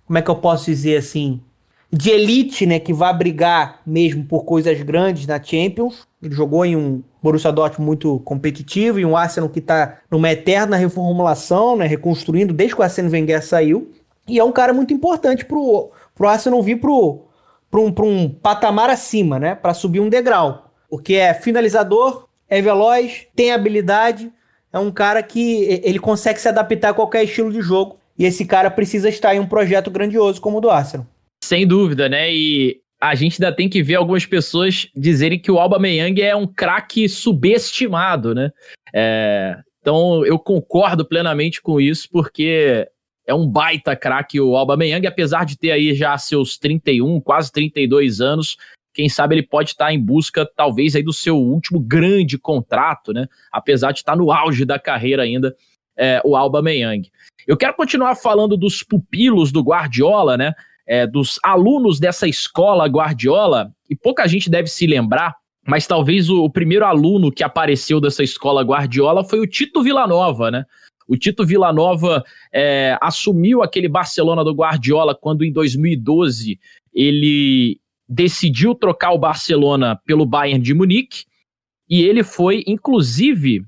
como 0.06 0.16
é 0.16 0.22
que 0.22 0.30
eu 0.30 0.36
posso 0.36 0.66
dizer 0.66 0.96
assim, 0.96 1.40
de 1.92 2.10
elite, 2.10 2.64
né? 2.64 2.80
Que 2.80 2.92
vai 2.92 3.12
brigar 3.14 3.82
mesmo 3.86 4.24
por 4.24 4.44
coisas 4.44 4.80
grandes 4.80 5.26
na 5.26 5.42
Champions. 5.42 6.06
Ele 6.22 6.34
jogou 6.34 6.64
em 6.64 6.74
um 6.74 7.02
Borussia 7.22 7.52
Dortmund 7.52 7.86
muito 7.86 8.18
competitivo 8.20 8.98
e 8.98 9.04
um 9.04 9.16
Arsenal 9.16 9.50
que 9.50 9.58
está 9.58 9.98
numa 10.10 10.30
eterna 10.30 10.76
reformulação, 10.76 11.76
né? 11.76 11.86
Reconstruindo 11.86 12.54
desde 12.54 12.74
que 12.74 12.80
o 12.80 12.84
Arsene 12.84 13.10
Wenger 13.10 13.44
saiu. 13.44 13.92
E 14.26 14.38
é 14.38 14.44
um 14.44 14.52
cara 14.52 14.72
muito 14.72 14.94
importante 14.94 15.44
pro, 15.44 15.90
pro 16.14 16.28
Arsenal 16.28 16.62
vir 16.62 16.80
pro 16.80 17.26
para 17.70 17.80
um, 17.80 17.94
um 18.04 18.28
patamar 18.28 18.90
acima, 18.90 19.38
né? 19.38 19.54
Para 19.54 19.74
subir 19.74 20.00
um 20.00 20.08
degrau. 20.08 20.70
Porque 20.88 21.14
é 21.14 21.32
finalizador, 21.34 22.28
é 22.48 22.60
veloz, 22.60 23.26
tem 23.34 23.50
habilidade, 23.50 24.30
é 24.70 24.78
um 24.78 24.90
cara 24.90 25.22
que 25.22 25.80
ele 25.82 25.98
consegue 25.98 26.38
se 26.38 26.48
adaptar 26.48 26.90
a 26.90 26.94
qualquer 26.94 27.24
estilo 27.24 27.50
de 27.50 27.62
jogo. 27.62 27.96
E 28.18 28.26
esse 28.26 28.44
cara 28.44 28.70
precisa 28.70 29.08
estar 29.08 29.34
em 29.34 29.40
um 29.40 29.46
projeto 29.46 29.90
grandioso 29.90 30.40
como 30.40 30.58
o 30.58 30.60
do 30.60 30.70
Arsenal. 30.70 31.06
Sem 31.42 31.66
dúvida, 31.66 32.08
né? 32.08 32.32
E 32.32 32.80
a 33.00 33.14
gente 33.14 33.42
ainda 33.42 33.54
tem 33.54 33.68
que 33.68 33.82
ver 33.82 33.96
algumas 33.96 34.24
pessoas 34.24 34.88
dizerem 34.94 35.38
que 35.38 35.50
o 35.50 35.58
Alba 35.58 35.78
Meyang 35.78 36.22
é 36.22 36.36
um 36.36 36.46
craque 36.46 37.08
subestimado, 37.08 38.34
né? 38.34 38.50
É, 38.94 39.56
então 39.80 40.24
eu 40.24 40.38
concordo 40.38 41.04
plenamente 41.04 41.60
com 41.60 41.80
isso, 41.80 42.08
porque 42.12 42.88
é 43.26 43.34
um 43.34 43.46
baita 43.48 43.96
craque 43.96 44.40
o 44.40 44.56
Alba 44.56 44.76
Meyang, 44.76 45.06
apesar 45.06 45.44
de 45.44 45.58
ter 45.58 45.72
aí 45.72 45.94
já 45.94 46.16
seus 46.16 46.56
31, 46.58 47.20
quase 47.20 47.50
32 47.50 48.20
anos, 48.20 48.56
quem 48.94 49.08
sabe 49.08 49.34
ele 49.34 49.42
pode 49.42 49.70
estar 49.70 49.92
em 49.92 49.98
busca, 49.98 50.46
talvez, 50.54 50.94
aí 50.94 51.02
do 51.02 51.12
seu 51.12 51.36
último 51.36 51.80
grande 51.80 52.38
contrato, 52.38 53.12
né? 53.12 53.26
Apesar 53.50 53.92
de 53.92 53.98
estar 53.98 54.16
no 54.16 54.30
auge 54.30 54.64
da 54.64 54.78
carreira 54.78 55.22
ainda, 55.22 55.56
é, 55.96 56.20
o 56.24 56.36
Alba 56.36 56.62
Meyang. 56.62 57.10
Eu 57.46 57.56
quero 57.56 57.74
continuar 57.74 58.14
falando 58.14 58.56
dos 58.56 58.82
pupilos 58.82 59.50
do 59.50 59.62
Guardiola, 59.62 60.36
né? 60.36 60.54
É, 60.86 61.06
dos 61.06 61.38
alunos 61.44 62.00
dessa 62.00 62.26
escola 62.26 62.86
Guardiola, 62.86 63.70
e 63.88 63.94
pouca 63.94 64.26
gente 64.26 64.50
deve 64.50 64.68
se 64.68 64.86
lembrar, 64.86 65.36
mas 65.66 65.86
talvez 65.86 66.28
o, 66.28 66.44
o 66.44 66.50
primeiro 66.50 66.84
aluno 66.84 67.30
que 67.30 67.44
apareceu 67.44 68.00
dessa 68.00 68.22
escola 68.22 68.62
Guardiola 68.62 69.22
foi 69.22 69.38
o 69.40 69.46
Tito 69.46 69.82
Villanova, 69.82 70.50
né? 70.50 70.64
O 71.06 71.16
Tito 71.16 71.44
Villanova 71.44 72.24
é, 72.52 72.96
assumiu 73.00 73.62
aquele 73.62 73.88
Barcelona 73.88 74.42
do 74.42 74.54
Guardiola 74.54 75.14
quando, 75.14 75.44
em 75.44 75.52
2012, 75.52 76.58
ele 76.92 77.78
decidiu 78.08 78.74
trocar 78.74 79.12
o 79.12 79.18
Barcelona 79.18 80.00
pelo 80.06 80.24
Bayern 80.24 80.62
de 80.62 80.74
Munique. 80.74 81.24
E 81.88 82.02
ele 82.02 82.22
foi, 82.22 82.64
inclusive, 82.66 83.62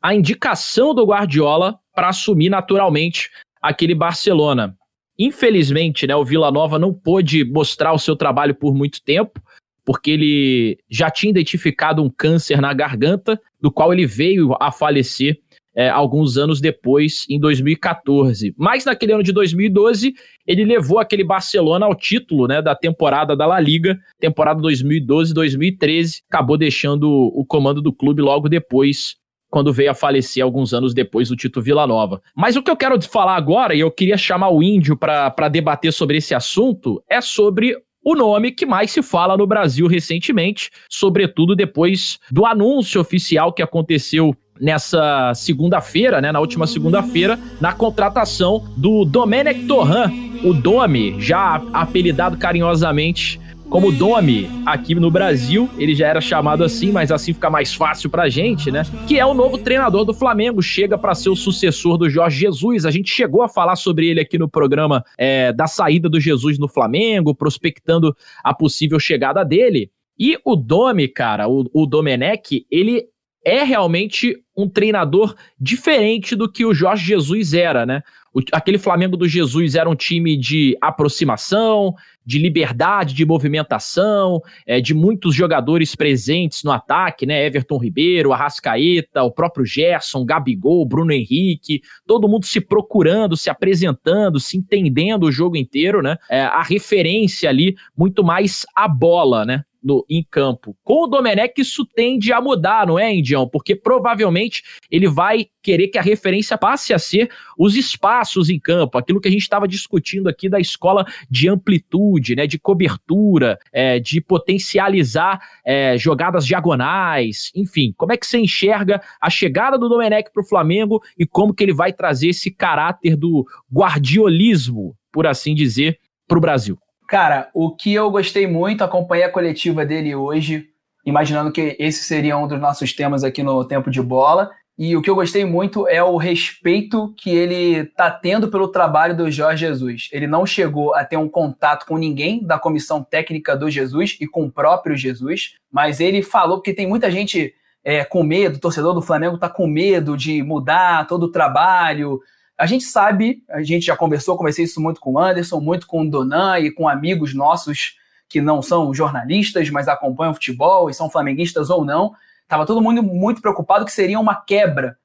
a 0.00 0.14
indicação 0.14 0.94
do 0.94 1.04
Guardiola 1.04 1.78
para 1.92 2.10
assumir 2.10 2.48
naturalmente 2.48 3.30
aquele 3.60 3.94
Barcelona. 3.94 4.77
Infelizmente, 5.18 6.06
né, 6.06 6.14
o 6.14 6.24
Vila 6.24 6.50
Nova 6.50 6.78
não 6.78 6.94
pôde 6.94 7.44
mostrar 7.44 7.92
o 7.92 7.98
seu 7.98 8.14
trabalho 8.14 8.54
por 8.54 8.74
muito 8.74 9.02
tempo, 9.02 9.40
porque 9.84 10.10
ele 10.10 10.78
já 10.88 11.10
tinha 11.10 11.30
identificado 11.30 12.02
um 12.02 12.10
câncer 12.10 12.60
na 12.60 12.72
garganta, 12.72 13.40
do 13.60 13.72
qual 13.72 13.92
ele 13.92 14.06
veio 14.06 14.54
a 14.60 14.70
falecer 14.70 15.40
é, 15.74 15.88
alguns 15.88 16.36
anos 16.36 16.60
depois, 16.60 17.24
em 17.30 17.38
2014. 17.38 18.52
Mas 18.56 18.84
naquele 18.84 19.12
ano 19.12 19.22
de 19.22 19.32
2012, 19.32 20.12
ele 20.46 20.64
levou 20.64 20.98
aquele 20.98 21.22
Barcelona 21.24 21.86
ao 21.86 21.94
título 21.94 22.46
né, 22.46 22.60
da 22.60 22.74
temporada 22.74 23.36
da 23.36 23.46
La 23.46 23.60
Liga, 23.60 23.98
temporada 24.18 24.60
2012-2013. 24.60 26.22
Acabou 26.28 26.58
deixando 26.58 27.08
o 27.08 27.44
comando 27.46 27.80
do 27.80 27.92
clube 27.92 28.20
logo 28.20 28.48
depois, 28.48 29.16
quando 29.50 29.72
veio 29.72 29.90
a 29.90 29.94
falecer 29.94 30.42
alguns 30.42 30.74
anos 30.74 30.94
depois 30.94 31.28
do 31.28 31.36
Tito 31.36 31.60
Villanova. 31.60 32.20
Mas 32.34 32.56
o 32.56 32.62
que 32.62 32.70
eu 32.70 32.76
quero 32.76 33.00
falar 33.02 33.36
agora, 33.36 33.74
e 33.74 33.80
eu 33.80 33.90
queria 33.90 34.16
chamar 34.16 34.50
o 34.50 34.62
Índio 34.62 34.96
para 34.96 35.48
debater 35.48 35.92
sobre 35.92 36.18
esse 36.18 36.34
assunto, 36.34 37.02
é 37.08 37.20
sobre 37.20 37.76
o 38.04 38.14
nome 38.14 38.52
que 38.52 38.64
mais 38.64 38.90
se 38.90 39.02
fala 39.02 39.36
no 39.36 39.46
Brasil 39.46 39.86
recentemente, 39.86 40.70
sobretudo 40.88 41.54
depois 41.54 42.18
do 42.30 42.46
anúncio 42.46 43.00
oficial 43.00 43.52
que 43.52 43.62
aconteceu 43.62 44.34
nessa 44.60 45.32
segunda-feira, 45.34 46.20
né, 46.20 46.32
na 46.32 46.40
última 46.40 46.66
segunda-feira, 46.66 47.38
na 47.60 47.72
contratação 47.72 48.64
do 48.76 49.04
Domenech 49.04 49.66
Torran, 49.66 50.10
o 50.42 50.52
Domi, 50.52 51.20
já 51.20 51.62
apelidado 51.72 52.36
carinhosamente 52.36 53.40
como 53.68 53.92
Domi 53.92 54.48
aqui 54.64 54.94
no 54.94 55.10
Brasil, 55.10 55.68
ele 55.78 55.94
já 55.94 56.08
era 56.08 56.20
chamado 56.20 56.64
assim, 56.64 56.90
mas 56.90 57.12
assim 57.12 57.34
fica 57.34 57.50
mais 57.50 57.74
fácil 57.74 58.08
pra 58.08 58.28
gente, 58.28 58.70
né? 58.70 58.82
Que 59.06 59.18
é 59.18 59.26
o 59.26 59.34
novo 59.34 59.58
treinador 59.58 60.04
do 60.04 60.14
Flamengo, 60.14 60.62
chega 60.62 60.96
para 60.96 61.14
ser 61.14 61.28
o 61.28 61.36
sucessor 61.36 61.98
do 61.98 62.08
Jorge 62.08 62.40
Jesus. 62.40 62.86
A 62.86 62.90
gente 62.90 63.10
chegou 63.10 63.42
a 63.42 63.48
falar 63.48 63.76
sobre 63.76 64.06
ele 64.06 64.20
aqui 64.20 64.38
no 64.38 64.48
programa 64.48 65.04
é, 65.18 65.52
da 65.52 65.66
saída 65.66 66.08
do 66.08 66.18
Jesus 66.18 66.58
no 66.58 66.66
Flamengo, 66.66 67.34
prospectando 67.34 68.16
a 68.42 68.54
possível 68.54 68.98
chegada 68.98 69.44
dele. 69.44 69.90
E 70.18 70.38
o 70.44 70.56
Domi, 70.56 71.06
cara, 71.06 71.46
o, 71.46 71.68
o 71.72 71.86
Domenech, 71.86 72.66
ele 72.70 73.04
é 73.44 73.62
realmente 73.62 74.36
um 74.56 74.68
treinador 74.68 75.34
diferente 75.60 76.34
do 76.34 76.50
que 76.50 76.64
o 76.64 76.74
Jorge 76.74 77.06
Jesus 77.06 77.54
era, 77.54 77.86
né? 77.86 78.02
O, 78.38 78.42
aquele 78.52 78.78
Flamengo 78.78 79.16
do 79.16 79.26
Jesus 79.26 79.74
era 79.74 79.90
um 79.90 79.96
time 79.96 80.36
de 80.36 80.76
aproximação, 80.80 81.94
de 82.24 82.38
liberdade 82.38 83.14
de 83.14 83.24
movimentação, 83.24 84.40
é, 84.66 84.80
de 84.80 84.94
muitos 84.94 85.34
jogadores 85.34 85.96
presentes 85.96 86.62
no 86.62 86.70
ataque, 86.70 87.26
né? 87.26 87.46
Everton 87.46 87.78
Ribeiro, 87.78 88.32
Arrascaeta, 88.32 89.22
o 89.22 89.32
próprio 89.32 89.64
Gerson, 89.64 90.24
Gabigol, 90.24 90.86
Bruno 90.86 91.10
Henrique, 91.10 91.80
todo 92.06 92.28
mundo 92.28 92.44
se 92.44 92.60
procurando, 92.60 93.36
se 93.36 93.50
apresentando, 93.50 94.38
se 94.38 94.56
entendendo 94.56 95.24
o 95.24 95.32
jogo 95.32 95.56
inteiro, 95.56 96.00
né? 96.00 96.16
É, 96.30 96.42
a 96.42 96.62
referência 96.62 97.48
ali 97.48 97.74
muito 97.96 98.22
mais 98.22 98.64
a 98.76 98.86
bola, 98.86 99.44
né? 99.44 99.64
No, 99.88 100.04
em 100.08 100.22
campo. 100.30 100.76
Com 100.84 101.04
o 101.04 101.06
Domenech, 101.06 101.54
isso 101.56 101.86
tende 101.86 102.30
a 102.30 102.40
mudar, 102.42 102.86
não 102.86 102.98
é, 102.98 103.12
Indião? 103.12 103.48
Porque 103.48 103.74
provavelmente 103.74 104.62
ele 104.90 105.08
vai 105.08 105.46
querer 105.62 105.88
que 105.88 105.96
a 105.96 106.02
referência 106.02 106.58
passe 106.58 106.92
a 106.92 106.98
ser 106.98 107.30
os 107.58 107.74
espaços 107.74 108.50
em 108.50 108.60
campo, 108.60 108.98
aquilo 108.98 109.20
que 109.20 109.28
a 109.28 109.30
gente 109.30 109.42
estava 109.42 109.66
discutindo 109.66 110.28
aqui 110.28 110.46
da 110.48 110.60
escola 110.60 111.06
de 111.30 111.48
amplitude, 111.48 112.36
né, 112.36 112.46
de 112.46 112.58
cobertura, 112.58 113.58
é, 113.72 113.98
de 113.98 114.20
potencializar 114.20 115.40
é, 115.64 115.96
jogadas 115.96 116.46
diagonais, 116.46 117.50
enfim. 117.54 117.94
Como 117.96 118.12
é 118.12 118.16
que 118.18 118.26
você 118.26 118.38
enxerga 118.38 119.00
a 119.18 119.30
chegada 119.30 119.78
do 119.78 119.88
Domenech 119.88 120.30
para 120.32 120.42
o 120.42 120.46
Flamengo 120.46 121.02
e 121.18 121.24
como 121.24 121.54
que 121.54 121.64
ele 121.64 121.72
vai 121.72 121.94
trazer 121.94 122.28
esse 122.28 122.50
caráter 122.50 123.16
do 123.16 123.46
guardiolismo, 123.72 124.94
por 125.10 125.26
assim 125.26 125.54
dizer, 125.54 125.98
para 126.26 126.36
o 126.36 126.40
Brasil? 126.42 126.78
Cara, 127.08 127.48
o 127.54 127.74
que 127.74 127.94
eu 127.94 128.10
gostei 128.10 128.46
muito, 128.46 128.84
acompanhei 128.84 129.24
a 129.24 129.32
coletiva 129.32 129.84
dele 129.86 130.14
hoje, 130.14 130.68
imaginando 131.06 131.50
que 131.50 131.74
esse 131.78 132.04
seria 132.04 132.36
um 132.36 132.46
dos 132.46 132.60
nossos 132.60 132.92
temas 132.92 133.24
aqui 133.24 133.42
no 133.42 133.64
Tempo 133.64 133.90
de 133.90 134.02
Bola. 134.02 134.50
E 134.76 134.94
o 134.94 135.00
que 135.00 135.08
eu 135.08 135.14
gostei 135.14 135.42
muito 135.42 135.88
é 135.88 136.04
o 136.04 136.18
respeito 136.18 137.14
que 137.16 137.30
ele 137.30 137.78
está 137.78 138.10
tendo 138.10 138.48
pelo 138.48 138.68
trabalho 138.68 139.16
do 139.16 139.30
Jorge 139.30 139.66
Jesus. 139.66 140.10
Ele 140.12 140.26
não 140.26 140.44
chegou 140.44 140.94
a 140.94 141.02
ter 141.02 141.16
um 141.16 141.30
contato 141.30 141.86
com 141.86 141.96
ninguém 141.96 142.44
da 142.44 142.58
comissão 142.58 143.02
técnica 143.02 143.56
do 143.56 143.70
Jesus 143.70 144.18
e 144.20 144.26
com 144.26 144.44
o 144.44 144.52
próprio 144.52 144.94
Jesus, 144.94 145.54
mas 145.72 146.00
ele 146.00 146.22
falou 146.22 146.60
que 146.60 146.74
tem 146.74 146.86
muita 146.86 147.10
gente 147.10 147.54
é, 147.82 148.04
com 148.04 148.22
medo, 148.22 148.56
o 148.56 148.60
torcedor 148.60 148.92
do 148.92 149.00
Flamengo 149.00 149.36
está 149.36 149.48
com 149.48 149.66
medo 149.66 150.14
de 150.14 150.42
mudar 150.42 151.06
todo 151.06 151.22
o 151.22 151.32
trabalho. 151.32 152.20
A 152.58 152.66
gente 152.66 152.84
sabe, 152.84 153.42
a 153.48 153.62
gente 153.62 153.86
já 153.86 153.96
conversou, 153.96 154.36
conversei 154.36 154.64
isso 154.64 154.80
muito 154.80 155.00
com 155.00 155.12
o 155.12 155.18
Anderson, 155.18 155.60
muito 155.60 155.86
com 155.86 156.02
o 156.02 156.10
Donan 156.10 156.58
e 156.58 156.70
com 156.70 156.88
amigos 156.88 157.32
nossos 157.32 157.96
que 158.28 158.40
não 158.40 158.60
são 158.60 158.92
jornalistas, 158.92 159.70
mas 159.70 159.88
acompanham 159.88 160.34
futebol 160.34 160.90
e 160.90 160.94
são 160.94 161.08
flamenguistas 161.08 161.70
ou 161.70 161.84
não 161.84 162.12
Estava 162.48 162.64
todo 162.64 162.80
mundo 162.80 163.02
muito 163.02 163.42
preocupado 163.42 163.84
que 163.84 163.92
seria 163.92 164.18
uma 164.18 164.34
quebra 164.34 164.96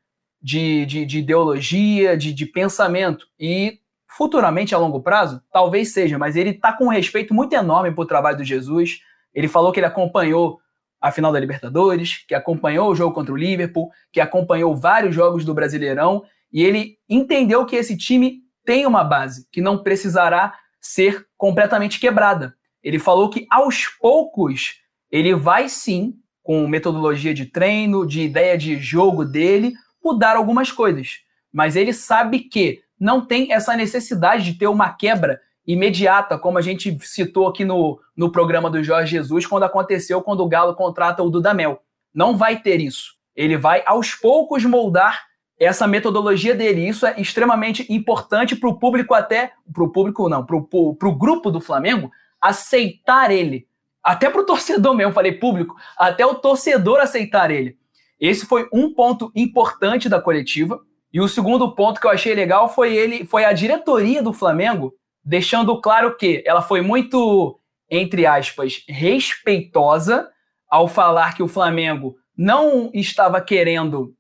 de, 0.42 0.86
de, 0.86 1.06
de 1.06 1.20
ideologia, 1.20 2.16
de, 2.16 2.34
de 2.34 2.46
pensamento. 2.46 3.28
E 3.38 3.80
futuramente, 4.08 4.74
a 4.74 4.78
longo 4.78 5.02
prazo, 5.02 5.44
talvez 5.52 5.92
seja, 5.92 6.18
mas 6.18 6.38
ele 6.38 6.52
está 6.52 6.72
com 6.72 6.86
um 6.86 6.90
respeito 6.90 7.34
muito 7.34 7.52
enorme 7.52 7.92
para 7.92 8.02
o 8.02 8.08
trabalho 8.08 8.38
do 8.38 8.46
Jesus. 8.46 9.02
Ele 9.34 9.50
falou 9.50 9.74
que 9.74 9.80
ele 9.82 9.88
acompanhou 9.88 10.62
a 11.02 11.12
final 11.12 11.34
da 11.34 11.40
Libertadores, 11.40 12.24
que 12.26 12.34
acompanhou 12.34 12.90
o 12.90 12.96
jogo 12.96 13.14
contra 13.14 13.34
o 13.34 13.38
Liverpool, 13.38 13.92
que 14.10 14.22
acompanhou 14.22 14.74
vários 14.74 15.14
jogos 15.14 15.44
do 15.44 15.54
Brasileirão, 15.54 16.24
e 16.54 16.64
ele 16.64 16.98
entendeu 17.10 17.66
que 17.66 17.76
esse 17.76 17.98
time 17.98 18.44
tem 18.64 18.86
uma 18.86 19.04
base, 19.04 19.48
que 19.52 19.60
não 19.60 19.82
precisará 19.82 20.54
ser 20.80 21.26
completamente 21.36 22.00
quebrada. 22.00 22.56
Ele 22.84 23.00
falou 23.00 23.30
que 23.30 23.48
aos 23.50 23.88
poucos 23.88 24.76
ele 25.12 25.34
vai 25.34 25.68
sim 25.68 26.14
com 26.44 26.68
metodologia 26.68 27.34
de 27.34 27.46
treino, 27.46 28.06
de 28.06 28.22
ideia 28.22 28.58
de 28.58 28.78
jogo 28.78 29.26
dele, 29.26 29.74
mudar 30.04 30.36
algumas 30.36 30.72
coisas. 30.72 31.20
Mas 31.52 31.76
ele 31.76 31.94
sabe 31.94 32.40
que 32.40 32.82
não 33.00 33.26
tem 33.26 33.52
essa 33.54 33.76
necessidade 33.76 34.44
de 34.44 34.58
ter 34.58 34.68
uma 34.68 34.92
quebra 34.94 35.40
imediata, 35.66 36.38
como 36.38 36.58
a 36.58 36.62
gente 36.62 36.98
citou 37.02 37.48
aqui 37.48 37.64
no, 37.64 38.00
no 38.16 38.32
programa 38.32 38.70
do 38.70 38.84
Jorge 38.84 39.12
Jesus, 39.12 39.46
quando 39.46 39.64
aconteceu 39.64 40.22
quando 40.22 40.42
o 40.42 40.48
Galo 40.48 40.76
contrata 40.76 41.24
o 41.24 41.30
Dudamel. 41.30 41.82
Não 42.14 42.36
vai 42.36 42.62
ter 42.62 42.82
isso. 42.82 43.14
Ele 43.36 43.58
vai 43.58 43.82
aos 43.86 44.14
poucos 44.14 44.66
moldar 44.66 45.22
essa 45.60 45.88
metodologia 45.88 46.56
dele. 46.56 46.88
Isso 46.88 47.06
é 47.06 47.20
extremamente 47.20 47.92
importante 47.92 48.56
para 48.56 48.70
o 48.70 48.78
público, 48.78 49.14
até 49.14 49.54
para 49.72 49.84
o 49.84 49.90
público, 49.90 50.28
não, 50.30 50.46
para 50.46 50.58
o 50.58 51.16
grupo 51.16 51.52
do 51.52 51.62
Flamengo 51.62 52.12
aceitar 52.42 53.32
ele 53.32 53.68
até 54.04 54.30
para 54.30 54.42
o 54.42 54.46
torcedor 54.46 54.94
mesmo, 54.94 55.14
falei 55.14 55.32
público, 55.32 55.76
até 55.98 56.26
o 56.26 56.36
torcedor 56.36 57.00
aceitar 57.00 57.50
ele. 57.50 57.78
Esse 58.20 58.46
foi 58.46 58.68
um 58.74 58.94
ponto 58.94 59.32
importante 59.34 60.10
da 60.10 60.20
coletiva. 60.20 60.82
E 61.12 61.22
o 61.22 61.28
segundo 61.28 61.74
ponto 61.74 62.02
que 62.02 62.08
eu 62.08 62.12
achei 62.12 62.34
legal 62.36 62.68
foi 62.68 62.94
ele, 62.96 63.26
foi 63.26 63.46
a 63.46 63.54
diretoria 63.54 64.22
do 64.22 64.34
Flamengo 64.34 64.94
deixando 65.24 65.80
claro 65.80 66.18
que 66.18 66.44
ela 66.46 66.62
foi 66.62 66.82
muito, 66.82 67.60
entre 67.90 68.26
aspas, 68.26 68.84
respeitosa 68.90 70.28
ao 70.70 70.88
falar 70.88 71.36
que 71.36 71.44
o 71.44 71.48
Flamengo 71.48 72.16
não 72.36 72.92
estava 72.94 73.40
querendo, 73.40 74.14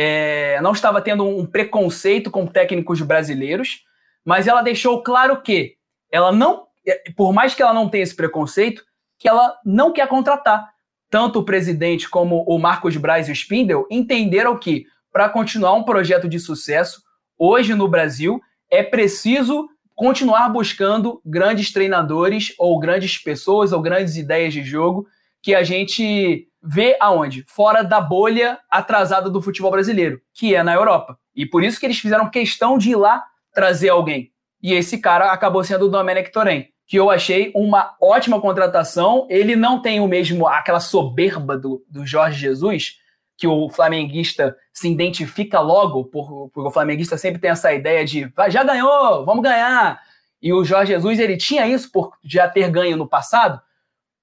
é, 0.00 0.60
não 0.60 0.70
estava 0.70 1.02
tendo 1.02 1.24
um 1.26 1.44
preconceito 1.44 2.30
com 2.30 2.46
técnicos 2.46 3.00
brasileiros, 3.02 3.80
mas 4.24 4.46
ela 4.46 4.62
deixou 4.62 5.02
claro 5.02 5.42
que 5.42 5.74
ela 6.08 6.30
não, 6.30 6.68
por 7.16 7.32
mais 7.32 7.52
que 7.52 7.60
ela 7.60 7.74
não 7.74 7.88
tenha 7.88 8.04
esse 8.04 8.14
preconceito, 8.14 8.84
que 9.18 9.28
ela 9.28 9.58
não 9.64 9.92
quer 9.92 10.06
contratar. 10.06 10.70
Tanto 11.10 11.40
o 11.40 11.44
presidente 11.44 12.08
como 12.08 12.44
o 12.46 12.60
Marcos 12.60 12.96
Braz 12.96 13.26
e 13.26 13.32
o 13.32 13.34
Spindle 13.34 13.88
entenderam 13.90 14.56
que, 14.56 14.86
para 15.12 15.28
continuar 15.28 15.74
um 15.74 15.82
projeto 15.82 16.28
de 16.28 16.38
sucesso, 16.38 17.02
hoje 17.36 17.74
no 17.74 17.88
Brasil, 17.88 18.40
é 18.70 18.84
preciso 18.84 19.68
continuar 19.96 20.48
buscando 20.50 21.20
grandes 21.26 21.72
treinadores 21.72 22.54
ou 22.56 22.78
grandes 22.78 23.18
pessoas 23.18 23.72
ou 23.72 23.82
grandes 23.82 24.16
ideias 24.16 24.54
de 24.54 24.62
jogo 24.62 25.08
que 25.42 25.56
a 25.56 25.64
gente 25.64 26.47
vê 26.68 26.96
aonde? 27.00 27.44
Fora 27.48 27.82
da 27.82 28.00
bolha 28.00 28.58
atrasada 28.70 29.30
do 29.30 29.40
futebol 29.40 29.70
brasileiro, 29.70 30.20
que 30.34 30.54
é 30.54 30.62
na 30.62 30.74
Europa. 30.74 31.18
E 31.34 31.46
por 31.46 31.64
isso 31.64 31.80
que 31.80 31.86
eles 31.86 31.98
fizeram 31.98 32.30
questão 32.30 32.76
de 32.76 32.90
ir 32.90 32.96
lá 32.96 33.24
trazer 33.54 33.88
alguém. 33.88 34.30
E 34.62 34.74
esse 34.74 34.98
cara 34.98 35.32
acabou 35.32 35.64
sendo 35.64 35.86
o 35.86 35.88
Domenech 35.88 36.30
Torren 36.30 36.68
que 36.88 36.96
eu 36.96 37.10
achei 37.10 37.52
uma 37.54 37.94
ótima 38.00 38.40
contratação. 38.40 39.26
Ele 39.28 39.54
não 39.54 39.80
tem 39.80 40.00
o 40.00 40.08
mesmo, 40.08 40.48
aquela 40.48 40.80
soberba 40.80 41.56
do, 41.56 41.84
do 41.86 42.06
Jorge 42.06 42.40
Jesus, 42.40 42.96
que 43.36 43.46
o 43.46 43.68
flamenguista 43.68 44.56
se 44.72 44.90
identifica 44.90 45.60
logo, 45.60 46.06
por, 46.06 46.48
porque 46.48 46.68
o 46.68 46.72
flamenguista 46.72 47.18
sempre 47.18 47.40
tem 47.40 47.50
essa 47.50 47.72
ideia 47.74 48.04
de 48.06 48.32
já 48.48 48.64
ganhou, 48.64 49.24
vamos 49.24 49.42
ganhar. 49.42 50.00
E 50.40 50.50
o 50.50 50.64
Jorge 50.64 50.92
Jesus 50.92 51.18
ele 51.18 51.36
tinha 51.36 51.66
isso 51.66 51.92
por 51.92 52.16
já 52.24 52.48
ter 52.48 52.70
ganho 52.70 52.96
no 52.96 53.06
passado. 53.06 53.60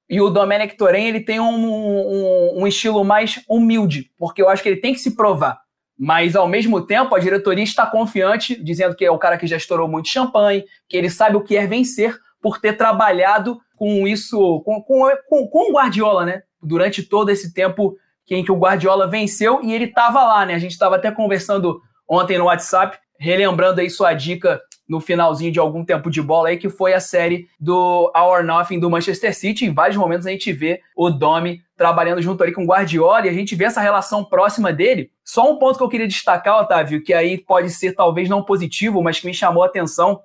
E 0.10 0.22
o 0.22 0.30
Domenech 0.30 0.78
Torren 0.78 1.08
ele 1.08 1.20
tem 1.20 1.40
um, 1.40 1.66
um, 1.66 2.62
um 2.62 2.68
estilo 2.68 3.04
mais 3.04 3.42
humilde, 3.50 4.12
porque 4.18 4.42
eu 4.42 4.50
acho 4.50 4.62
que 4.62 4.70
ele 4.70 4.82
tem 4.82 4.94
que 4.94 5.00
se 5.00 5.16
provar. 5.16 5.60
Mas, 5.98 6.36
ao 6.36 6.48
mesmo 6.48 6.86
tempo, 6.86 7.16
a 7.16 7.20
diretoria 7.20 7.64
está 7.64 7.86
confiante, 7.86 8.62
dizendo 8.62 8.96
que 8.96 9.06
é 9.06 9.10
o 9.10 9.18
cara 9.18 9.38
que 9.38 9.48
já 9.48 9.56
estourou 9.56 9.88
muito 9.88 10.10
champanhe, 10.10 10.66
que 10.90 10.98
ele 10.98 11.10
sabe 11.10 11.38
o 11.38 11.42
que 11.42 11.56
é 11.56 11.66
vencer, 11.66 12.18
por 12.42 12.60
ter 12.60 12.74
trabalhado 12.74 13.60
com 13.76 14.08
isso, 14.08 14.62
com, 14.62 14.82
com, 14.82 15.10
com, 15.28 15.48
com 15.48 15.72
o 15.72 15.74
Guardiola, 15.74 16.26
né? 16.26 16.44
Durante 16.62 17.02
todo 17.02 17.30
esse 17.30 17.54
tempo 17.54 17.96
em 18.30 18.44
que 18.44 18.52
o 18.52 18.58
Guardiola 18.58 19.08
venceu 19.08 19.62
e 19.64 19.74
ele 19.74 19.86
estava 19.86 20.24
lá, 20.24 20.46
né? 20.46 20.56
A 20.56 20.60
gente 20.60 20.72
estava 20.72 20.96
até 20.96 21.12
conversando 21.12 21.80
ontem 22.08 22.38
no 22.38 22.46
WhatsApp, 22.46 22.98
relembrando 23.20 23.82
aí 23.82 23.90
sua 23.90 24.14
dica 24.14 24.62
no 24.88 25.00
finalzinho 25.00 25.52
de 25.52 25.60
algum 25.60 25.84
tempo 25.84 26.10
de 26.10 26.22
bola 26.22 26.50
aí, 26.50 26.58
que 26.58 26.70
foi 26.70 26.94
a 26.94 27.00
série 27.00 27.48
do 27.60 28.12
Our 28.16 28.44
Nothing 28.44 28.80
do 28.80 28.90
Manchester 28.90 29.36
City. 29.36 29.66
Em 29.66 29.74
vários 29.74 29.98
momentos 29.98 30.28
a 30.28 30.32
gente 30.32 30.52
vê 30.54 30.82
o 30.96 31.10
Domi 31.10 31.64
trabalhando 31.76 32.22
junto 32.22 32.42
ali 32.44 32.52
com 32.52 32.64
o 32.64 32.68
Guardiola 32.68 33.26
e 33.26 33.30
a 33.30 33.34
gente 33.34 33.56
vê 33.56 33.66
essa 33.66 33.82
relação 33.82 34.24
próxima 34.24 34.72
dele. 34.72 35.12
Só 35.24 35.52
um 35.52 35.58
ponto 35.58 35.78
que 35.78 35.84
eu 35.84 35.90
queria 35.90 36.08
destacar, 36.08 36.62
Otávio, 36.62 37.04
que 37.04 37.14
aí 37.14 37.38
pode 37.38 37.70
ser 37.72 37.94
talvez 37.94 38.30
não 38.30 38.44
positivo, 38.44 39.02
mas 39.02 39.20
que 39.20 39.26
me 39.26 39.34
chamou 39.34 39.64
a 39.64 39.68
atenção 39.68 40.22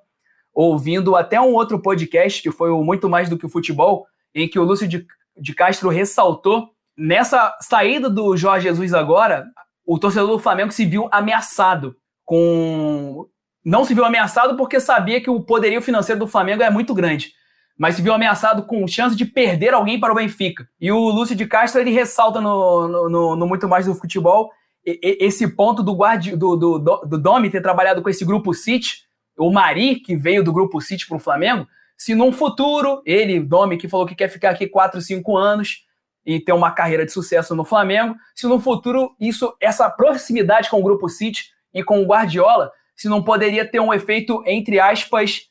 ouvindo 0.53 1.15
até 1.15 1.39
um 1.39 1.53
outro 1.53 1.79
podcast, 1.79 2.41
que 2.41 2.51
foi 2.51 2.69
o 2.69 2.83
Muito 2.83 3.09
Mais 3.09 3.29
do 3.29 3.37
que 3.37 3.45
o 3.45 3.49
Futebol, 3.49 4.05
em 4.33 4.47
que 4.47 4.59
o 4.59 4.63
Lúcio 4.63 4.87
de, 4.87 5.05
de 5.37 5.53
Castro 5.53 5.89
ressaltou 5.89 6.69
nessa 6.97 7.57
saída 7.61 8.09
do 8.09 8.35
Jorge 8.37 8.67
Jesus 8.67 8.93
agora, 8.93 9.47
o 9.85 9.97
torcedor 9.97 10.27
do 10.27 10.39
Flamengo 10.39 10.71
se 10.71 10.85
viu 10.85 11.07
ameaçado 11.11 11.95
com. 12.23 13.27
Não 13.63 13.85
se 13.85 13.93
viu 13.93 14.03
ameaçado 14.03 14.57
porque 14.57 14.79
sabia 14.79 15.21
que 15.21 15.29
o 15.29 15.41
poderio 15.41 15.81
financeiro 15.81 16.19
do 16.19 16.27
Flamengo 16.27 16.63
é 16.63 16.69
muito 16.69 16.93
grande, 16.93 17.33
mas 17.77 17.95
se 17.95 18.01
viu 18.01 18.13
ameaçado 18.13 18.63
com 18.63 18.87
chance 18.87 19.15
de 19.15 19.25
perder 19.25 19.73
alguém 19.73 19.99
para 19.99 20.11
o 20.11 20.15
Benfica. 20.15 20.67
E 20.79 20.91
o 20.91 21.09
Lúcio 21.09 21.35
de 21.35 21.45
Castro 21.45 21.81
ele 21.81 21.91
ressalta 21.91 22.41
no, 22.41 22.87
no, 22.87 23.09
no, 23.09 23.35
no 23.35 23.47
Muito 23.47 23.67
Mais 23.67 23.85
do 23.85 23.95
Futebol 23.95 24.51
esse 24.83 25.47
ponto 25.47 25.83
do, 25.83 25.93
guardi, 25.93 26.35
do, 26.35 26.55
do, 26.55 26.79
do 26.79 27.17
Domi 27.17 27.51
ter 27.51 27.61
trabalhado 27.61 28.01
com 28.01 28.09
esse 28.09 28.25
grupo 28.25 28.51
City 28.51 29.05
o 29.37 29.51
Mari, 29.51 29.95
que 29.95 30.15
veio 30.15 30.43
do 30.43 30.53
Grupo 30.53 30.79
City 30.81 31.07
para 31.07 31.17
o 31.17 31.19
Flamengo, 31.19 31.67
se 31.97 32.15
num 32.15 32.31
futuro, 32.31 33.01
ele, 33.05 33.39
Domi, 33.39 33.77
que 33.77 33.87
falou 33.87 34.05
que 34.05 34.15
quer 34.15 34.27
ficar 34.27 34.51
aqui 34.51 34.67
4, 34.67 35.01
5 35.01 35.37
anos 35.37 35.85
e 36.25 36.39
ter 36.39 36.51
uma 36.51 36.71
carreira 36.71 37.05
de 37.05 37.11
sucesso 37.11 37.55
no 37.55 37.63
Flamengo, 37.63 38.15
se 38.35 38.47
no 38.47 38.59
futuro 38.59 39.15
isso, 39.19 39.55
essa 39.59 39.89
proximidade 39.89 40.69
com 40.69 40.79
o 40.79 40.83
Grupo 40.83 41.09
City 41.09 41.45
e 41.73 41.83
com 41.83 42.01
o 42.01 42.05
Guardiola, 42.05 42.71
se 43.01 43.09
não 43.09 43.23
poderia 43.23 43.65
ter 43.65 43.79
um 43.79 43.93
efeito, 43.93 44.43
entre 44.45 44.79
aspas, 44.79 45.49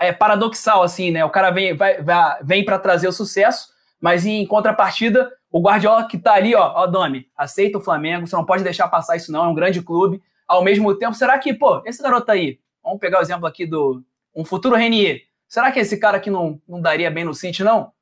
é, 0.00 0.12
paradoxal, 0.12 0.82
assim, 0.82 1.10
né? 1.10 1.24
O 1.24 1.30
cara 1.30 1.50
vem, 1.50 1.76
vai, 1.76 2.02
vai, 2.02 2.38
vem 2.42 2.64
para 2.64 2.78
trazer 2.78 3.08
o 3.08 3.12
sucesso, 3.12 3.68
mas 4.00 4.26
em 4.26 4.46
contrapartida, 4.46 5.30
o 5.50 5.60
Guardiola 5.60 6.06
que 6.06 6.18
tá 6.18 6.34
ali, 6.34 6.54
ó, 6.54 6.72
ó, 6.74 6.86
Domi, 6.86 7.26
aceita 7.36 7.78
o 7.78 7.80
Flamengo, 7.80 8.26
você 8.26 8.36
não 8.36 8.44
pode 8.44 8.62
deixar 8.62 8.88
passar 8.88 9.16
isso 9.16 9.32
não, 9.32 9.44
é 9.44 9.48
um 9.48 9.54
grande 9.54 9.82
clube. 9.82 10.22
Ao 10.46 10.64
mesmo 10.64 10.94
tempo, 10.94 11.14
será 11.14 11.38
que, 11.38 11.52
pô, 11.52 11.82
esse 11.84 12.02
garoto 12.02 12.30
aí, 12.30 12.58
Vamos 12.88 13.00
pegar 13.00 13.18
o 13.18 13.22
exemplo 13.22 13.46
aqui 13.46 13.66
do 13.66 14.02
um 14.34 14.46
futuro 14.46 14.74
Renier. 14.74 15.22
Será 15.46 15.70
que 15.70 15.78
esse 15.78 15.98
cara 15.98 16.16
aqui 16.16 16.30
não, 16.30 16.58
não 16.66 16.80
daria 16.80 17.10
bem 17.10 17.22
no 17.22 17.34
City, 17.34 17.62
não? 17.62 17.92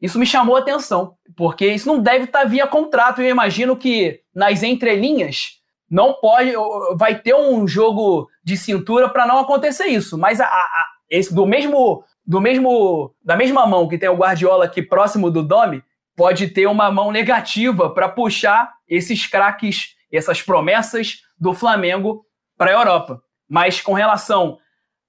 Isso 0.00 0.18
me 0.18 0.26
chamou 0.26 0.56
a 0.56 0.58
atenção, 0.58 1.16
porque 1.34 1.66
isso 1.66 1.86
não 1.86 1.98
deve 1.98 2.24
estar 2.24 2.44
via 2.44 2.66
contrato. 2.66 3.22
Eu 3.22 3.30
imagino 3.30 3.74
que 3.74 4.20
nas 4.34 4.62
entrelinhas 4.62 5.62
não 5.94 6.12
pode, 6.12 6.52
vai 6.96 7.20
ter 7.20 7.36
um 7.36 7.68
jogo 7.68 8.28
de 8.42 8.56
cintura 8.56 9.08
para 9.08 9.28
não 9.28 9.38
acontecer 9.38 9.86
isso. 9.86 10.18
Mas 10.18 10.40
a, 10.40 10.46
a, 10.46 10.86
esse 11.08 11.32
do 11.32 11.46
mesmo, 11.46 12.02
do 12.26 12.40
mesmo, 12.40 13.14
da 13.22 13.36
mesma 13.36 13.64
mão 13.64 13.86
que 13.86 13.96
tem 13.96 14.08
o 14.08 14.16
Guardiola 14.16 14.64
aqui 14.64 14.82
próximo 14.82 15.30
do 15.30 15.40
Domi, 15.40 15.84
pode 16.16 16.48
ter 16.48 16.66
uma 16.66 16.90
mão 16.90 17.12
negativa 17.12 17.88
para 17.90 18.08
puxar 18.08 18.72
esses 18.88 19.28
craques, 19.28 19.94
essas 20.12 20.42
promessas 20.42 21.18
do 21.38 21.54
Flamengo 21.54 22.26
para 22.58 22.72
a 22.72 22.74
Europa. 22.74 23.22
Mas 23.48 23.80
com 23.80 23.92
relação 23.92 24.58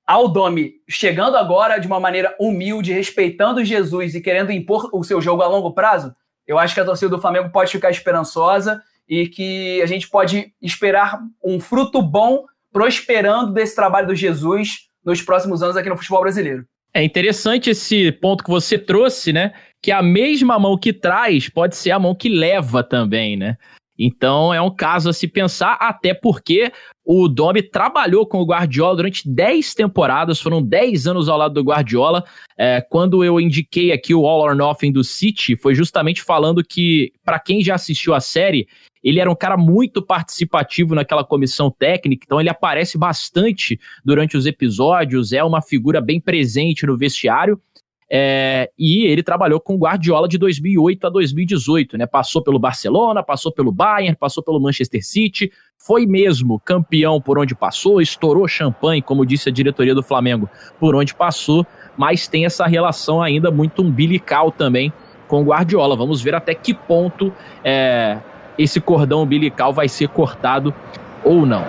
ao 0.05 0.27
Domi 0.27 0.73
chegando 0.87 1.35
agora 1.35 1.79
de 1.79 1.87
uma 1.87 1.99
maneira 1.99 2.35
humilde, 2.39 2.93
respeitando 2.93 3.65
Jesus 3.65 4.13
e 4.13 4.21
querendo 4.21 4.51
impor 4.51 4.87
o 4.93 5.03
seu 5.03 5.19
jogo 5.19 5.41
a 5.41 5.47
longo 5.47 5.73
prazo, 5.73 6.15
eu 6.45 6.59
acho 6.59 6.75
que 6.75 6.79
a 6.79 6.85
torcida 6.85 7.09
do 7.09 7.19
Flamengo 7.19 7.49
pode 7.49 7.71
ficar 7.71 7.89
esperançosa 7.89 8.83
e 9.07 9.27
que 9.27 9.81
a 9.81 9.85
gente 9.85 10.09
pode 10.09 10.53
esperar 10.61 11.19
um 11.43 11.59
fruto 11.59 12.01
bom 12.01 12.45
prosperando 12.71 13.53
desse 13.53 13.75
trabalho 13.75 14.07
do 14.07 14.15
Jesus 14.15 14.89
nos 15.03 15.21
próximos 15.21 15.61
anos 15.61 15.77
aqui 15.77 15.89
no 15.89 15.97
futebol 15.97 16.21
brasileiro. 16.21 16.65
É 16.93 17.03
interessante 17.03 17.69
esse 17.69 18.11
ponto 18.11 18.43
que 18.43 18.49
você 18.49 18.77
trouxe, 18.77 19.33
né? 19.33 19.53
Que 19.81 19.91
a 19.91 20.01
mesma 20.01 20.57
mão 20.57 20.77
que 20.77 20.93
traz 20.93 21.49
pode 21.49 21.75
ser 21.75 21.91
a 21.91 21.99
mão 21.99 22.15
que 22.15 22.29
leva 22.29 22.83
também, 22.83 23.35
né? 23.35 23.57
Então 23.97 24.53
é 24.53 24.61
um 24.61 24.73
caso 24.73 25.09
a 25.09 25.13
se 25.13 25.27
pensar, 25.27 25.77
até 25.79 26.13
porque 26.13 26.71
o 27.03 27.27
Domi 27.27 27.61
trabalhou 27.61 28.25
com 28.25 28.39
o 28.39 28.45
Guardiola 28.45 28.95
durante 28.95 29.29
10 29.29 29.73
temporadas, 29.73 30.41
foram 30.41 30.61
10 30.61 31.07
anos 31.07 31.29
ao 31.29 31.37
lado 31.37 31.53
do 31.53 31.63
Guardiola. 31.63 32.23
É, 32.57 32.81
quando 32.81 33.23
eu 33.23 33.39
indiquei 33.39 33.91
aqui 33.91 34.13
o 34.13 34.25
All 34.25 34.41
or 34.41 34.55
Nothing 34.55 34.91
do 34.91 35.03
City, 35.03 35.55
foi 35.55 35.75
justamente 35.75 36.21
falando 36.21 36.63
que, 36.63 37.13
para 37.23 37.39
quem 37.39 37.61
já 37.61 37.75
assistiu 37.75 38.13
a 38.13 38.19
série, 38.19 38.67
ele 39.03 39.19
era 39.19 39.29
um 39.29 39.35
cara 39.35 39.55
muito 39.55 40.01
participativo 40.01 40.95
naquela 40.95 41.23
comissão 41.23 41.69
técnica, 41.69 42.23
então 42.25 42.39
ele 42.39 42.49
aparece 42.49 42.97
bastante 42.97 43.79
durante 44.03 44.35
os 44.35 44.47
episódios, 44.47 45.31
é 45.31 45.43
uma 45.43 45.61
figura 45.61 46.01
bem 46.01 46.19
presente 46.19 46.87
no 46.87 46.97
vestiário. 46.97 47.61
É, 48.09 48.69
e 48.77 49.05
ele 49.05 49.23
trabalhou 49.23 49.59
com 49.59 49.77
Guardiola 49.77 50.27
de 50.27 50.37
2008 50.37 51.07
a 51.07 51.09
2018, 51.09 51.97
né? 51.97 52.05
Passou 52.05 52.43
pelo 52.43 52.59
Barcelona, 52.59 53.23
passou 53.23 53.51
pelo 53.51 53.71
Bayern, 53.71 54.15
passou 54.15 54.43
pelo 54.43 54.59
Manchester 54.59 55.03
City, 55.03 55.51
foi 55.77 56.05
mesmo 56.05 56.59
campeão 56.59 57.19
por 57.19 57.39
onde 57.39 57.55
passou, 57.55 57.99
estourou 57.99 58.47
champanhe, 58.47 59.01
como 59.01 59.25
disse 59.25 59.49
a 59.49 59.51
diretoria 59.51 59.95
do 59.95 60.03
Flamengo, 60.03 60.49
por 60.79 60.95
onde 60.95 61.15
passou, 61.15 61.65
mas 61.97 62.27
tem 62.27 62.45
essa 62.45 62.67
relação 62.67 63.21
ainda 63.21 63.49
muito 63.49 63.81
umbilical 63.81 64.51
também 64.51 64.93
com 65.27 65.41
o 65.41 65.45
Guardiola. 65.45 65.95
Vamos 65.95 66.21
ver 66.21 66.35
até 66.35 66.53
que 66.53 66.73
ponto 66.73 67.33
é, 67.63 68.19
esse 68.57 68.79
cordão 68.79 69.23
umbilical 69.23 69.73
vai 69.73 69.87
ser 69.87 70.09
cortado 70.09 70.73
ou 71.23 71.45
não. 71.45 71.63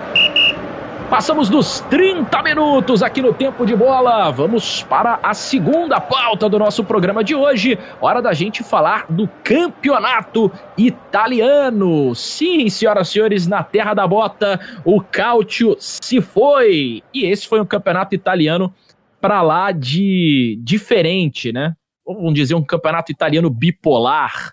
Passamos 1.09 1.47
dos 1.47 1.79
30 1.89 2.43
minutos 2.43 3.01
aqui 3.01 3.21
no 3.21 3.33
Tempo 3.33 3.65
de 3.65 3.73
Bola. 3.73 4.29
Vamos 4.29 4.83
para 4.83 5.17
a 5.23 5.33
segunda 5.33 6.01
pauta 6.01 6.49
do 6.49 6.59
nosso 6.59 6.83
programa 6.83 7.23
de 7.23 7.33
hoje. 7.33 7.79
Hora 8.01 8.21
da 8.21 8.33
gente 8.33 8.61
falar 8.61 9.05
do 9.09 9.25
campeonato 9.41 10.51
italiano. 10.77 12.13
Sim, 12.13 12.69
senhoras 12.69 13.07
e 13.07 13.11
senhores, 13.13 13.47
na 13.47 13.63
terra 13.63 13.93
da 13.93 14.05
bota, 14.05 14.59
o 14.83 15.01
Cautio 15.01 15.77
se 15.79 16.19
foi. 16.19 17.01
E 17.13 17.23
esse 17.23 17.47
foi 17.47 17.61
um 17.61 17.65
campeonato 17.65 18.13
italiano 18.13 18.73
para 19.21 19.41
lá 19.41 19.71
de 19.71 20.59
diferente, 20.61 21.53
né? 21.53 21.73
Vamos 22.05 22.33
dizer, 22.33 22.53
um 22.53 22.63
campeonato 22.63 23.13
italiano 23.13 23.49
bipolar 23.49 24.51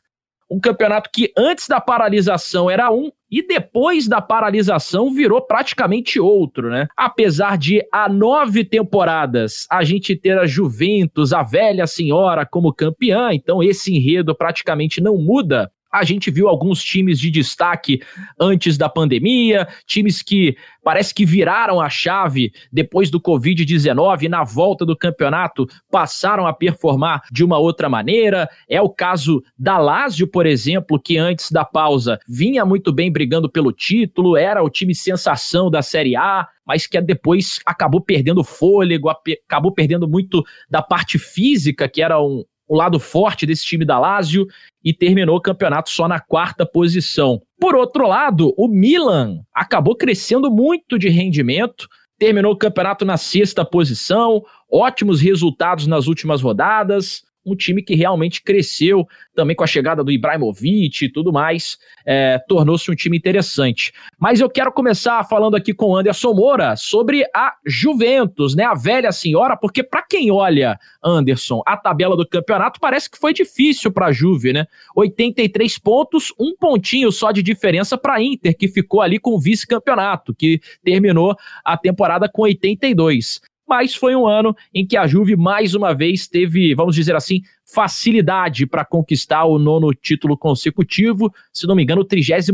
um 0.54 0.60
campeonato 0.60 1.10
que 1.12 1.32
antes 1.36 1.66
da 1.66 1.80
paralisação 1.80 2.70
era 2.70 2.88
um 2.92 3.10
e 3.28 3.44
depois 3.44 4.06
da 4.06 4.20
paralisação 4.20 5.12
virou 5.12 5.42
praticamente 5.42 6.20
outro, 6.20 6.70
né? 6.70 6.86
Apesar 6.96 7.58
de 7.58 7.84
há 7.92 8.08
nove 8.08 8.64
temporadas 8.64 9.66
a 9.68 9.82
gente 9.82 10.14
ter 10.14 10.38
a 10.38 10.46
Juventus, 10.46 11.32
a 11.32 11.42
velha 11.42 11.88
senhora, 11.88 12.46
como 12.46 12.72
campeã, 12.72 13.30
então 13.32 13.60
esse 13.60 13.92
enredo 13.92 14.32
praticamente 14.32 15.00
não 15.00 15.16
muda. 15.16 15.72
A 15.94 16.02
gente 16.02 16.28
viu 16.28 16.48
alguns 16.48 16.82
times 16.82 17.20
de 17.20 17.30
destaque 17.30 18.00
antes 18.38 18.76
da 18.76 18.88
pandemia, 18.88 19.68
times 19.86 20.22
que 20.22 20.56
parece 20.82 21.14
que 21.14 21.24
viraram 21.24 21.80
a 21.80 21.88
chave 21.88 22.52
depois 22.72 23.10
do 23.10 23.20
Covid-19 23.20 24.28
na 24.28 24.42
volta 24.42 24.84
do 24.84 24.96
campeonato 24.96 25.68
passaram 25.88 26.48
a 26.48 26.52
performar 26.52 27.22
de 27.30 27.44
uma 27.44 27.58
outra 27.58 27.88
maneira. 27.88 28.48
É 28.68 28.82
o 28.82 28.90
caso 28.90 29.40
da 29.56 29.78
Lazio, 29.78 30.26
por 30.26 30.46
exemplo, 30.46 31.00
que 31.00 31.16
antes 31.16 31.52
da 31.52 31.64
pausa 31.64 32.18
vinha 32.28 32.64
muito 32.66 32.92
bem 32.92 33.12
brigando 33.12 33.48
pelo 33.48 33.70
título, 33.70 34.36
era 34.36 34.64
o 34.64 34.68
time 34.68 34.96
sensação 34.96 35.70
da 35.70 35.80
Série 35.80 36.16
A, 36.16 36.48
mas 36.66 36.88
que 36.88 37.00
depois 37.00 37.60
acabou 37.64 38.00
perdendo 38.00 38.42
fôlego, 38.42 39.08
acabou 39.08 39.72
perdendo 39.72 40.08
muito 40.08 40.42
da 40.68 40.82
parte 40.82 41.20
física, 41.20 41.88
que 41.88 42.02
era 42.02 42.20
um, 42.20 42.44
o 42.68 42.76
lado 42.76 42.98
forte 42.98 43.46
desse 43.46 43.64
time 43.64 43.84
da 43.84 43.98
Lazio 43.98 44.46
e 44.82 44.92
terminou 44.92 45.36
o 45.36 45.40
campeonato 45.40 45.90
só 45.90 46.08
na 46.08 46.20
quarta 46.20 46.64
posição. 46.66 47.40
Por 47.60 47.74
outro 47.74 48.06
lado, 48.06 48.54
o 48.56 48.68
Milan 48.68 49.40
acabou 49.54 49.96
crescendo 49.96 50.50
muito 50.50 50.98
de 50.98 51.08
rendimento, 51.08 51.88
terminou 52.18 52.52
o 52.52 52.58
campeonato 52.58 53.04
na 53.04 53.16
sexta 53.16 53.64
posição, 53.64 54.42
ótimos 54.70 55.20
resultados 55.20 55.86
nas 55.86 56.06
últimas 56.06 56.40
rodadas, 56.40 57.22
um 57.44 57.54
time 57.54 57.82
que 57.82 57.94
realmente 57.94 58.42
cresceu 58.42 59.06
também 59.34 59.56
com 59.56 59.64
a 59.64 59.66
chegada 59.66 60.02
do 60.02 60.10
Ibrahimovic 60.10 61.04
e 61.04 61.12
tudo 61.12 61.32
mais, 61.32 61.76
é, 62.06 62.38
tornou-se 62.48 62.90
um 62.90 62.94
time 62.94 63.16
interessante. 63.16 63.92
Mas 64.18 64.40
eu 64.40 64.48
quero 64.48 64.72
começar 64.72 65.22
falando 65.24 65.56
aqui 65.56 65.74
com 65.74 65.96
Anderson 65.96 66.32
Moura 66.32 66.76
sobre 66.76 67.24
a 67.34 67.54
Juventus, 67.66 68.54
né, 68.54 68.64
a 68.64 68.74
velha 68.74 69.12
senhora, 69.12 69.56
porque 69.56 69.82
para 69.82 70.02
quem 70.02 70.30
olha, 70.30 70.78
Anderson, 71.02 71.62
a 71.66 71.76
tabela 71.76 72.16
do 72.16 72.26
campeonato, 72.26 72.80
parece 72.80 73.10
que 73.10 73.18
foi 73.18 73.32
difícil 73.32 73.90
para 73.90 74.06
a 74.06 74.12
Juve, 74.12 74.52
né? 74.52 74.66
83 74.94 75.78
pontos, 75.78 76.32
um 76.38 76.54
pontinho 76.56 77.10
só 77.10 77.32
de 77.32 77.42
diferença 77.42 77.98
para 77.98 78.14
a 78.14 78.22
Inter, 78.22 78.56
que 78.56 78.68
ficou 78.68 79.00
ali 79.00 79.18
com 79.18 79.32
o 79.32 79.40
vice-campeonato, 79.40 80.34
que 80.34 80.60
terminou 80.82 81.36
a 81.64 81.76
temporada 81.76 82.28
com 82.28 82.42
82 82.42 83.40
mas 83.68 83.94
foi 83.94 84.14
um 84.14 84.26
ano 84.26 84.54
em 84.72 84.86
que 84.86 84.96
a 84.96 85.06
Juve 85.06 85.36
mais 85.36 85.74
uma 85.74 85.94
vez 85.94 86.26
teve, 86.26 86.74
vamos 86.74 86.94
dizer 86.94 87.16
assim, 87.16 87.42
facilidade 87.64 88.66
para 88.66 88.84
conquistar 88.84 89.44
o 89.44 89.58
nono 89.58 89.92
título 89.92 90.36
consecutivo, 90.36 91.32
se 91.52 91.66
não 91.66 91.74
me 91.74 91.82
engano, 91.82 92.02
o 92.02 92.04
36 92.04 92.48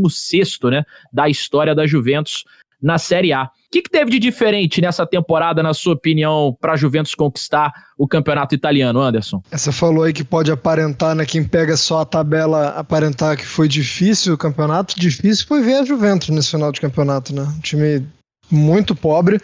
né, 0.63 0.83
da 1.11 1.29
história 1.29 1.75
da 1.75 1.85
Juventus 1.85 2.45
na 2.81 2.97
Série 2.97 3.31
A. 3.31 3.43
O 3.43 3.49
que, 3.71 3.83
que 3.83 3.89
teve 3.89 4.11
de 4.11 4.19
diferente 4.19 4.81
nessa 4.81 5.05
temporada, 5.05 5.63
na 5.63 5.73
sua 5.73 5.93
opinião, 5.93 6.57
para 6.59 6.73
a 6.73 6.75
Juventus 6.75 7.15
conquistar 7.15 7.71
o 7.97 8.05
campeonato 8.05 8.53
italiano, 8.53 8.99
Anderson? 8.99 9.41
Você 9.49 9.71
falou 9.71 10.03
aí 10.03 10.11
que 10.11 10.25
pode 10.25 10.51
aparentar, 10.51 11.15
né? 11.15 11.25
Quem 11.25 11.43
pega 11.43 11.77
só 11.77 12.01
a 12.01 12.05
tabela, 12.05 12.69
aparentar 12.69 13.37
que 13.37 13.45
foi 13.45 13.69
difícil 13.69 14.33
o 14.33 14.37
campeonato. 14.37 14.99
Difícil 14.99 15.47
foi 15.47 15.61
ver 15.61 15.75
a 15.75 15.85
Juventus 15.85 16.29
nesse 16.29 16.51
final 16.51 16.69
de 16.71 16.81
campeonato, 16.81 17.33
né? 17.33 17.43
Um 17.43 17.61
time 17.61 18.05
muito 18.51 18.93
pobre. 18.93 19.39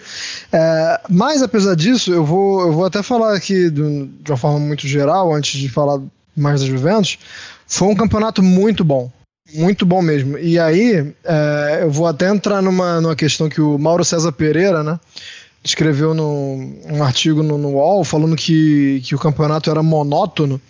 É, 0.52 1.02
mas, 1.10 1.42
apesar 1.42 1.76
disso, 1.76 2.14
eu 2.14 2.26
vou, 2.26 2.62
eu 2.62 2.74
vou 2.74 2.86
até 2.86 3.02
falar 3.02 3.36
aqui 3.36 3.70
de, 3.70 4.06
de 4.06 4.32
uma 4.32 4.38
forma 4.38 4.60
muito 4.60 4.88
geral, 4.88 5.34
antes 5.34 5.60
de 5.60 5.70
falar 5.70 6.00
mais 6.36 6.62
da 6.62 6.68
Juventus. 6.68 7.18
Foi 7.66 7.88
um 7.88 7.96
campeonato 7.96 8.44
muito 8.44 8.84
bom. 8.84 9.12
Muito 9.54 9.86
bom 9.86 10.02
mesmo. 10.02 10.38
E 10.38 10.60
aí, 10.60 11.14
é, 11.24 11.80
eu 11.84 11.90
vou 11.90 12.06
até 12.06 12.28
entrar 12.28 12.62
numa, 12.62 13.00
numa 13.00 13.16
questão 13.16 13.48
que 13.48 13.62
o 13.62 13.78
Mauro 13.78 14.04
César 14.04 14.32
Pereira, 14.32 14.84
né? 14.84 15.00
Escreveu 15.64 16.14
no, 16.14 16.74
um 16.86 17.04
artigo 17.04 17.42
no, 17.44 17.58
no 17.58 17.70
UOL 17.72 18.04
falando 18.04 18.36
que, 18.36 19.02
que 19.06 19.16
o 19.16 19.20
campeonato 19.20 19.70
era 19.70 19.82
monótono. 19.82 20.62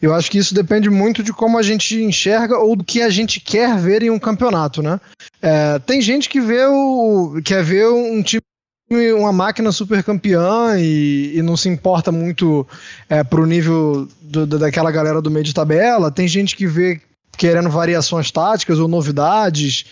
Eu 0.00 0.14
acho 0.14 0.30
que 0.30 0.38
isso 0.38 0.54
depende 0.54 0.90
muito 0.90 1.22
de 1.22 1.32
como 1.32 1.58
a 1.58 1.62
gente 1.62 2.02
enxerga 2.02 2.58
ou 2.58 2.76
do 2.76 2.84
que 2.84 3.00
a 3.00 3.08
gente 3.08 3.40
quer 3.40 3.76
ver 3.78 4.02
em 4.02 4.10
um 4.10 4.18
campeonato, 4.18 4.82
né? 4.82 5.00
É, 5.40 5.78
tem 5.78 6.00
gente 6.00 6.28
que 6.28 6.40
vê 6.40 6.64
o 6.66 7.40
quer 7.44 7.62
ver 7.62 7.88
um 7.88 8.22
time 8.22 8.42
uma 8.90 9.32
máquina 9.32 9.72
super 9.72 10.02
campeã 10.04 10.78
e, 10.78 11.36
e 11.36 11.42
não 11.42 11.56
se 11.56 11.68
importa 11.68 12.12
muito 12.12 12.66
é, 13.08 13.24
pro 13.24 13.44
nível 13.44 14.08
do, 14.22 14.46
daquela 14.46 14.92
galera 14.92 15.20
do 15.20 15.30
meio 15.30 15.44
de 15.44 15.54
tabela. 15.54 16.10
Tem 16.10 16.28
gente 16.28 16.54
que 16.54 16.66
vê 16.66 17.00
querendo 17.36 17.68
variações 17.68 18.30
táticas 18.30 18.78
ou 18.78 18.86
novidades. 18.86 19.86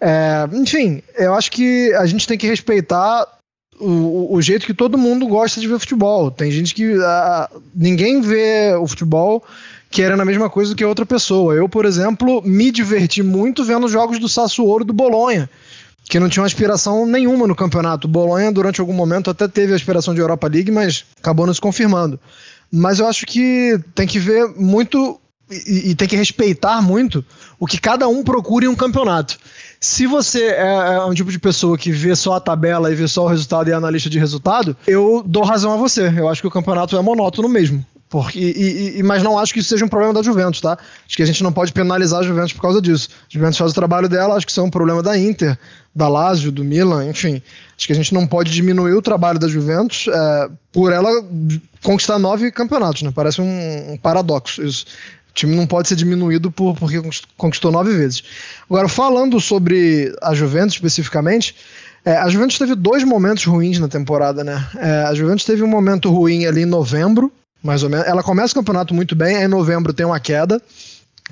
É, 0.00 0.48
enfim, 0.52 1.02
eu 1.16 1.34
acho 1.34 1.50
que 1.50 1.92
a 1.94 2.06
gente 2.06 2.26
tem 2.26 2.36
que 2.36 2.46
respeitar 2.46 3.26
o, 3.80 4.34
o, 4.34 4.42
jeito 4.42 4.66
que 4.66 4.74
todo 4.74 4.98
mundo 4.98 5.26
gosta 5.26 5.60
de 5.60 5.66
ver 5.66 5.78
futebol. 5.78 6.30
Tem 6.30 6.50
gente 6.50 6.74
que. 6.74 6.94
Ninguém 7.74 8.20
vê 8.20 8.74
o 8.74 8.86
futebol 8.86 9.42
querendo 9.90 10.20
a 10.20 10.24
mesma 10.24 10.48
coisa 10.48 10.74
que 10.74 10.84
outra 10.84 11.04
pessoa. 11.04 11.54
Eu, 11.54 11.68
por 11.68 11.84
exemplo, 11.84 12.42
me 12.42 12.70
diverti 12.70 13.22
muito 13.22 13.64
vendo 13.64 13.86
os 13.86 13.92
jogos 13.92 14.18
do 14.18 14.28
Sassuolo 14.28 14.84
do 14.84 14.92
Bolonha, 14.92 15.50
que 16.08 16.20
não 16.20 16.28
tinha 16.28 16.44
aspiração 16.44 17.04
nenhuma 17.06 17.46
no 17.46 17.56
campeonato. 17.56 18.06
O 18.06 18.10
Bolonha, 18.10 18.52
durante 18.52 18.80
algum 18.80 18.92
momento, 18.92 19.30
até 19.30 19.48
teve 19.48 19.72
a 19.72 19.76
aspiração 19.76 20.14
de 20.14 20.20
Europa 20.20 20.46
League, 20.46 20.70
mas 20.70 21.04
acabou 21.18 21.46
não 21.46 21.54
se 21.54 21.60
confirmando. 21.60 22.20
Mas 22.70 23.00
eu 23.00 23.06
acho 23.06 23.26
que 23.26 23.80
tem 23.94 24.06
que 24.06 24.18
ver 24.18 24.46
muito 24.56 25.20
e, 25.50 25.90
e 25.90 25.94
tem 25.94 26.06
que 26.06 26.16
respeitar 26.16 26.80
muito 26.80 27.24
o 27.58 27.66
que 27.66 27.78
cada 27.78 28.08
um 28.08 28.22
procura 28.22 28.64
em 28.64 28.68
um 28.68 28.74
campeonato. 28.74 29.38
Se 29.80 30.06
você 30.06 30.44
é, 30.48 30.94
é, 30.94 31.04
um 31.04 31.14
tipo 31.14 31.30
de 31.30 31.38
pessoa 31.38 31.76
que 31.76 31.90
vê 31.90 32.14
só 32.14 32.34
a 32.34 32.40
tabela 32.40 32.92
e 32.92 32.94
vê 32.94 33.08
só 33.08 33.24
o 33.24 33.28
resultado 33.28 33.68
e 33.68 33.72
é 33.72 33.74
analista 33.74 34.10
de 34.10 34.18
resultado, 34.18 34.76
eu 34.86 35.22
dou 35.26 35.42
razão 35.42 35.72
a 35.72 35.76
você. 35.76 36.12
Eu 36.16 36.28
acho 36.28 36.40
que 36.40 36.48
o 36.48 36.50
campeonato 36.50 36.96
é 36.96 37.02
monótono 37.02 37.48
mesmo. 37.48 37.84
Porque, 38.10 38.40
e, 38.40 38.98
e, 38.98 39.02
mas 39.04 39.22
não 39.22 39.38
acho 39.38 39.54
que 39.54 39.60
isso 39.60 39.68
seja 39.68 39.84
um 39.84 39.88
problema 39.88 40.12
da 40.12 40.20
Juventus, 40.20 40.60
tá? 40.60 40.76
Acho 41.06 41.16
que 41.16 41.22
a 41.22 41.26
gente 41.26 41.44
não 41.44 41.52
pode 41.52 41.72
penalizar 41.72 42.18
a 42.18 42.22
Juventus 42.24 42.52
por 42.52 42.60
causa 42.60 42.82
disso. 42.82 43.08
A 43.12 43.26
Juventus 43.28 43.56
faz 43.56 43.70
o 43.70 43.74
trabalho 43.74 44.08
dela, 44.08 44.34
acho 44.34 44.44
que 44.44 44.50
isso 44.50 44.60
é 44.60 44.64
um 44.64 44.70
problema 44.70 45.00
da 45.00 45.16
Inter, 45.16 45.56
da 45.94 46.08
Lazio, 46.08 46.50
do 46.50 46.64
Milan, 46.64 47.08
enfim. 47.08 47.40
Acho 47.76 47.86
que 47.86 47.92
a 47.92 47.96
gente 47.96 48.12
não 48.12 48.26
pode 48.26 48.50
diminuir 48.50 48.94
o 48.94 49.00
trabalho 49.00 49.38
da 49.38 49.46
Juventus 49.46 50.08
é, 50.08 50.50
por 50.72 50.92
ela 50.92 51.08
conquistar 51.84 52.18
nove 52.18 52.50
campeonatos, 52.50 53.02
né? 53.02 53.12
Parece 53.14 53.40
um, 53.40 53.92
um 53.92 53.96
paradoxo 53.96 54.60
isso. 54.60 54.86
O 55.30 55.32
time 55.32 55.54
não 55.54 55.66
pode 55.66 55.88
ser 55.88 55.96
diminuído 55.96 56.50
por, 56.50 56.76
porque 56.76 57.00
conquistou 57.36 57.70
nove 57.72 57.96
vezes. 57.96 58.22
Agora, 58.68 58.88
falando 58.88 59.40
sobre 59.40 60.14
a 60.20 60.34
Juventus 60.34 60.74
especificamente, 60.74 61.54
é, 62.04 62.16
a 62.16 62.28
Juventus 62.28 62.58
teve 62.58 62.74
dois 62.74 63.04
momentos 63.04 63.44
ruins 63.44 63.78
na 63.78 63.88
temporada, 63.88 64.42
né? 64.42 64.66
É, 64.76 65.04
a 65.04 65.14
Juventus 65.14 65.44
teve 65.44 65.62
um 65.62 65.68
momento 65.68 66.10
ruim 66.10 66.46
ali 66.46 66.62
em 66.62 66.66
novembro, 66.66 67.32
mais 67.62 67.82
ou 67.82 67.90
menos. 67.90 68.06
Ela 68.06 68.22
começa 68.22 68.52
o 68.52 68.56
campeonato 68.56 68.94
muito 68.94 69.14
bem, 69.14 69.36
aí 69.36 69.44
em 69.44 69.48
novembro 69.48 69.92
tem 69.92 70.04
uma 70.04 70.18
queda, 70.18 70.60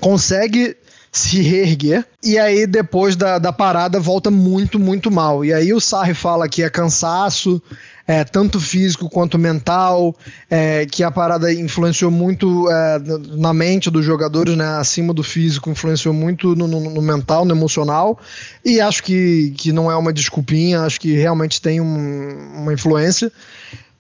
consegue 0.01 0.77
se 1.11 1.41
reerguer, 1.41 2.05
e 2.23 2.39
aí 2.39 2.67
depois 2.67 3.17
da, 3.17 3.39
da 3.39 3.53
parada 3.53 3.99
volta 3.99 4.31
muito, 4.31 4.79
muito 4.79 5.11
mal. 5.11 5.45
E 5.45 5.53
aí 5.53 5.73
o 5.73 5.81
Sarri 5.81 6.15
fala 6.15 6.49
que 6.49 6.63
é 6.63 6.69
cansaço, 6.71 7.63
é, 8.07 8.25
tanto 8.25 8.59
físico 8.59 9.09
quanto 9.09 9.39
mental, 9.39 10.17
é, 10.51 10.87
que 10.87 11.03
a 11.03 11.11
parada 11.11 11.53
influenciou 11.53 12.11
muito 12.11 12.71
é, 12.71 12.99
na 13.37 13.53
mente 13.53 13.91
dos 13.91 14.05
jogadores, 14.05 14.57
né, 14.57 14.67
acima 14.79 15.13
do 15.13 15.23
físico, 15.23 15.71
influenciou 15.71 16.15
muito 16.15 16.57
no, 16.57 16.67
no, 16.67 16.81
no, 16.81 17.03
mental, 17.03 17.45
no 17.45 17.55
emocional, 17.55 18.19
e 18.65 18.81
acho 18.81 19.03
que, 19.03 19.53
que 19.57 19.73
não 19.73 19.91
é 19.91 19.97
uma 19.97 20.13
desculpinha, 20.13 20.81
acho 20.81 20.99
que 20.99 21.13
realmente 21.13 21.61
tem 21.61 21.81
um, 21.83 22.53
uma 22.57 22.73
influência. 22.73 23.31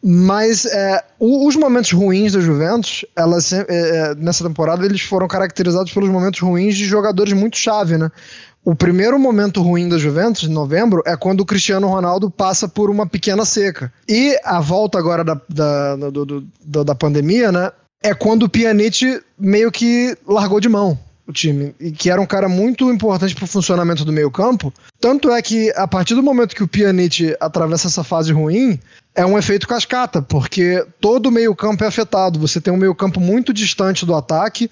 Mas 0.02 0.64
é, 0.66 1.02
os 1.18 1.56
momentos 1.56 1.90
ruins 1.90 2.32
da 2.32 2.40
Juventus, 2.40 3.04
é, 3.16 3.22
é, 3.68 4.14
nessa 4.14 4.46
temporada, 4.46 4.84
eles 4.84 5.00
foram 5.00 5.26
caracterizados 5.26 5.92
pelos 5.92 6.08
momentos 6.08 6.40
ruins 6.40 6.76
de 6.76 6.84
jogadores 6.84 7.32
muito 7.32 7.56
chave, 7.56 7.98
né? 7.98 8.10
O 8.64 8.74
primeiro 8.74 9.18
momento 9.18 9.62
ruim 9.62 9.88
da 9.88 9.98
Juventus, 9.98 10.44
em 10.44 10.52
novembro, 10.52 11.02
é 11.06 11.16
quando 11.16 11.40
o 11.40 11.46
Cristiano 11.46 11.88
Ronaldo 11.88 12.30
passa 12.30 12.68
por 12.68 12.90
uma 12.90 13.06
pequena 13.06 13.44
seca. 13.44 13.92
E 14.08 14.38
a 14.44 14.60
volta 14.60 14.98
agora 14.98 15.24
da, 15.24 15.40
da, 15.48 15.96
do, 15.96 16.24
do, 16.24 16.84
da 16.84 16.94
pandemia, 16.94 17.50
né? 17.50 17.72
É 18.02 18.14
quando 18.14 18.44
o 18.44 18.48
Pjanic 18.48 19.20
meio 19.38 19.72
que 19.72 20.16
largou 20.26 20.60
de 20.60 20.68
mão 20.68 20.98
o 21.26 21.32
time, 21.32 21.74
e 21.78 21.90
que 21.92 22.10
era 22.10 22.20
um 22.20 22.26
cara 22.26 22.48
muito 22.48 22.90
importante 22.90 23.34
para 23.34 23.44
o 23.44 23.48
funcionamento 23.48 24.02
do 24.02 24.12
meio 24.12 24.30
campo. 24.30 24.72
Tanto 24.98 25.30
é 25.30 25.42
que, 25.42 25.70
a 25.76 25.86
partir 25.86 26.14
do 26.14 26.22
momento 26.22 26.56
que 26.56 26.62
o 26.62 26.68
Pjanic 26.68 27.36
atravessa 27.38 27.86
essa 27.86 28.02
fase 28.02 28.32
ruim, 28.32 28.80
é 29.18 29.26
um 29.26 29.36
efeito 29.36 29.66
cascata, 29.66 30.22
porque 30.22 30.86
todo 31.00 31.26
o 31.26 31.32
meio-campo 31.32 31.82
é 31.82 31.88
afetado. 31.88 32.38
Você 32.38 32.60
tem 32.60 32.72
um 32.72 32.76
meio-campo 32.76 33.18
muito 33.18 33.52
distante 33.52 34.06
do 34.06 34.14
ataque. 34.14 34.70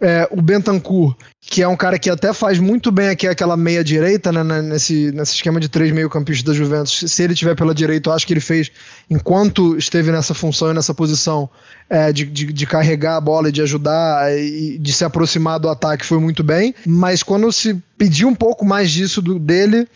É, 0.00 0.28
o 0.32 0.42
Bentancur, 0.42 1.14
que 1.40 1.62
é 1.62 1.68
um 1.68 1.76
cara 1.76 1.96
que 1.96 2.10
até 2.10 2.32
faz 2.32 2.58
muito 2.58 2.90
bem 2.90 3.08
aqui 3.08 3.28
aquela 3.28 3.56
meia-direita, 3.56 4.32
né, 4.32 4.60
nesse, 4.60 5.12
nesse 5.12 5.36
esquema 5.36 5.60
de 5.60 5.68
três 5.68 5.92
meio-campistas 5.92 6.42
da 6.44 6.52
Juventus. 6.52 7.04
Se 7.06 7.22
ele 7.22 7.36
tiver 7.36 7.54
pela 7.54 7.72
direita, 7.72 8.10
eu 8.10 8.14
acho 8.14 8.26
que 8.26 8.32
ele 8.32 8.40
fez, 8.40 8.68
enquanto 9.08 9.78
esteve 9.78 10.10
nessa 10.10 10.34
função 10.34 10.72
e 10.72 10.74
nessa 10.74 10.92
posição 10.92 11.48
é, 11.88 12.12
de, 12.12 12.24
de, 12.24 12.52
de, 12.52 12.66
carregar 12.66 13.16
a 13.16 13.20
bola 13.20 13.48
e 13.48 13.52
de 13.52 13.62
ajudar 13.62 14.36
e 14.36 14.76
de 14.76 14.92
se 14.92 15.04
aproximar 15.04 15.60
do 15.60 15.68
ataque, 15.68 16.04
foi 16.04 16.18
muito 16.18 16.42
bem. 16.42 16.74
Mas 16.84 17.22
quando 17.22 17.52
se 17.52 17.80
pediu 17.96 18.26
um 18.26 18.34
pouco 18.34 18.64
mais 18.64 18.90
disso 18.90 19.22
do, 19.22 19.38
dele, 19.38 19.86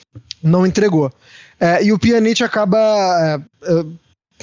não 0.41 0.65
entregou. 0.65 1.13
É, 1.61 1.85
e 1.85 1.93
o 1.93 1.99
Pjanic 1.99 2.43
acaba, 2.43 2.79
é, 2.79 3.41
é, 3.71 3.85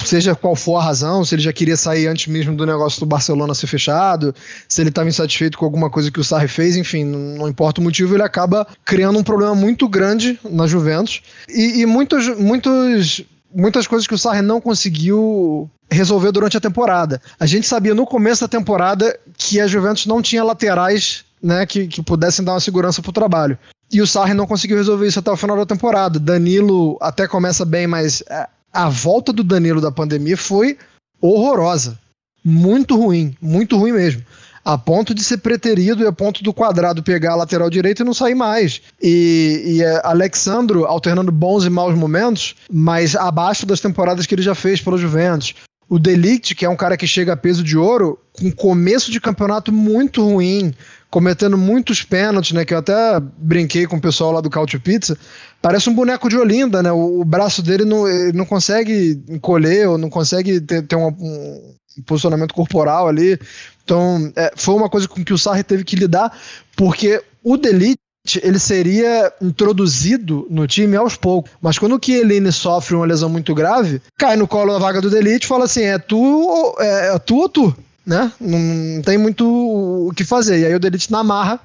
seja 0.04 0.34
qual 0.34 0.54
for 0.54 0.76
a 0.76 0.82
razão, 0.82 1.24
se 1.24 1.34
ele 1.34 1.42
já 1.42 1.52
queria 1.52 1.76
sair 1.76 2.06
antes 2.06 2.26
mesmo 2.26 2.54
do 2.54 2.66
negócio 2.66 3.00
do 3.00 3.06
Barcelona 3.06 3.54
ser 3.54 3.66
fechado, 3.66 4.34
se 4.68 4.80
ele 4.80 4.90
estava 4.90 5.08
insatisfeito 5.08 5.56
com 5.56 5.64
alguma 5.64 5.88
coisa 5.88 6.10
que 6.10 6.20
o 6.20 6.24
Sarri 6.24 6.48
fez, 6.48 6.76
enfim, 6.76 7.04
não, 7.04 7.38
não, 7.38 7.48
importa 7.48 7.80
o 7.80 7.84
motivo, 7.84 8.14
ele 8.14 8.22
acaba 8.22 8.66
criando 8.84 9.18
um 9.18 9.24
problema 9.24 9.54
muito 9.54 9.88
grande 9.88 10.38
na 10.44 10.66
Juventus. 10.66 11.22
E, 11.48 11.80
e 11.80 11.86
muitos, 11.86 12.28
muitos, 12.38 13.24
muitas 13.54 13.86
coisas 13.86 14.06
que 14.06 14.14
o 14.14 14.18
Sarri 14.18 14.42
não 14.42 14.60
conseguiu 14.60 15.70
resolver 15.90 16.32
durante 16.32 16.56
a 16.56 16.60
temporada. 16.60 17.20
A 17.38 17.46
gente 17.46 17.66
sabia 17.66 17.94
no 17.94 18.04
começo 18.04 18.42
da 18.42 18.48
temporada 18.48 19.18
que 19.38 19.60
a 19.60 19.66
Juventus 19.66 20.06
não 20.06 20.20
tinha 20.20 20.44
laterais 20.44 21.24
né, 21.42 21.64
que, 21.64 21.86
que 21.86 22.02
pudessem 22.02 22.44
dar 22.44 22.54
uma 22.54 22.60
segurança 22.60 23.00
para 23.00 23.10
o 23.10 23.12
trabalho. 23.12 23.58
E 23.92 24.00
o 24.00 24.06
Sarri 24.06 24.34
não 24.34 24.46
conseguiu 24.46 24.76
resolver 24.76 25.06
isso 25.06 25.18
até 25.18 25.30
o 25.30 25.36
final 25.36 25.56
da 25.56 25.66
temporada. 25.66 26.18
Danilo 26.18 26.98
até 27.00 27.28
começa 27.28 27.64
bem, 27.64 27.86
mas 27.86 28.22
é, 28.28 28.48
a 28.72 28.88
volta 28.88 29.32
do 29.32 29.44
Danilo 29.44 29.80
da 29.80 29.92
pandemia 29.92 30.36
foi 30.36 30.76
horrorosa. 31.20 31.98
Muito 32.44 32.96
ruim, 32.96 33.34
muito 33.40 33.76
ruim 33.76 33.92
mesmo. 33.92 34.22
A 34.64 34.76
ponto 34.76 35.14
de 35.14 35.22
ser 35.22 35.38
preterido 35.38 36.02
e 36.02 36.06
a 36.06 36.12
ponto 36.12 36.42
do 36.42 36.52
quadrado 36.52 37.02
pegar 37.02 37.32
a 37.32 37.36
lateral 37.36 37.70
direita 37.70 38.02
e 38.02 38.04
não 38.04 38.12
sair 38.12 38.34
mais. 38.34 38.82
E, 39.00 39.62
e 39.64 39.82
é 39.82 40.00
Alexandro 40.04 40.84
alternando 40.84 41.30
bons 41.30 41.64
e 41.64 41.70
maus 41.70 41.94
momentos, 41.94 42.56
mas 42.70 43.14
abaixo 43.14 43.64
das 43.64 43.80
temporadas 43.80 44.26
que 44.26 44.34
ele 44.34 44.42
já 44.42 44.54
fez 44.54 44.80
pelo 44.80 44.98
Juventus. 44.98 45.54
O 45.88 46.00
Delict, 46.00 46.56
que 46.56 46.64
é 46.64 46.68
um 46.68 46.74
cara 46.74 46.96
que 46.96 47.06
chega 47.06 47.32
a 47.32 47.36
peso 47.36 47.62
de 47.62 47.78
ouro, 47.78 48.18
com 48.32 48.50
começo 48.50 49.12
de 49.12 49.20
campeonato 49.20 49.70
muito 49.70 50.22
ruim, 50.24 50.74
cometendo 51.16 51.56
muitos 51.56 52.02
pênaltis, 52.02 52.52
né? 52.52 52.62
Que 52.62 52.74
eu 52.74 52.78
até 52.78 53.18
brinquei 53.38 53.86
com 53.86 53.96
o 53.96 54.00
pessoal 54.00 54.32
lá 54.32 54.42
do 54.42 54.50
Couch 54.50 54.78
Pizza. 54.78 55.16
Parece 55.62 55.88
um 55.88 55.94
boneco 55.94 56.28
de 56.28 56.36
Olinda, 56.36 56.82
né? 56.82 56.92
O, 56.92 57.22
o 57.22 57.24
braço 57.24 57.62
dele 57.62 57.86
não, 57.86 58.04
não 58.34 58.44
consegue 58.44 59.18
encolher, 59.26 59.88
ou 59.88 59.96
não 59.96 60.10
consegue 60.10 60.60
ter, 60.60 60.82
ter 60.82 60.94
um, 60.94 61.06
um, 61.06 61.74
posicionamento 62.04 62.52
corporal 62.52 63.08
ali. 63.08 63.40
Então, 63.82 64.30
é, 64.36 64.52
foi 64.56 64.74
uma 64.74 64.90
coisa 64.90 65.08
com 65.08 65.24
que 65.24 65.32
o 65.32 65.38
Sarri 65.38 65.62
teve 65.62 65.84
que 65.84 65.96
lidar, 65.96 66.38
porque 66.76 67.22
o 67.42 67.56
Delite 67.56 67.96
ele 68.42 68.58
seria 68.58 69.32
introduzido 69.40 70.46
no 70.50 70.66
time 70.66 70.96
aos 70.96 71.16
poucos. 71.16 71.50
Mas 71.62 71.78
quando 71.78 71.96
o 71.96 72.00
Chiellini 72.04 72.52
sofre 72.52 72.94
uma 72.94 73.06
lesão 73.06 73.30
muito 73.30 73.54
grave, 73.54 74.02
cai 74.18 74.36
no 74.36 74.46
colo 74.46 74.74
da 74.74 74.78
vaga 74.78 75.00
do 75.00 75.08
Delite 75.08 75.46
e 75.46 75.48
fala 75.48 75.64
assim: 75.64 75.84
é 75.84 75.98
tu, 75.98 76.76
é, 76.78 77.14
é 77.14 77.18
tu 77.18 77.36
ou 77.36 77.48
tu? 77.48 77.74
Né? 78.06 78.32
Não, 78.40 79.02
tem 79.02 79.18
muito 79.18 79.44
o 79.44 80.12
que 80.14 80.24
fazer. 80.24 80.60
E 80.60 80.66
aí 80.66 80.74
o 80.74 80.80
Delite 80.80 81.10
na 81.10 81.24
marra 81.24 81.60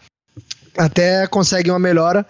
até 0.77 1.27
consegue 1.27 1.69
uma 1.69 1.79
melhora. 1.79 2.25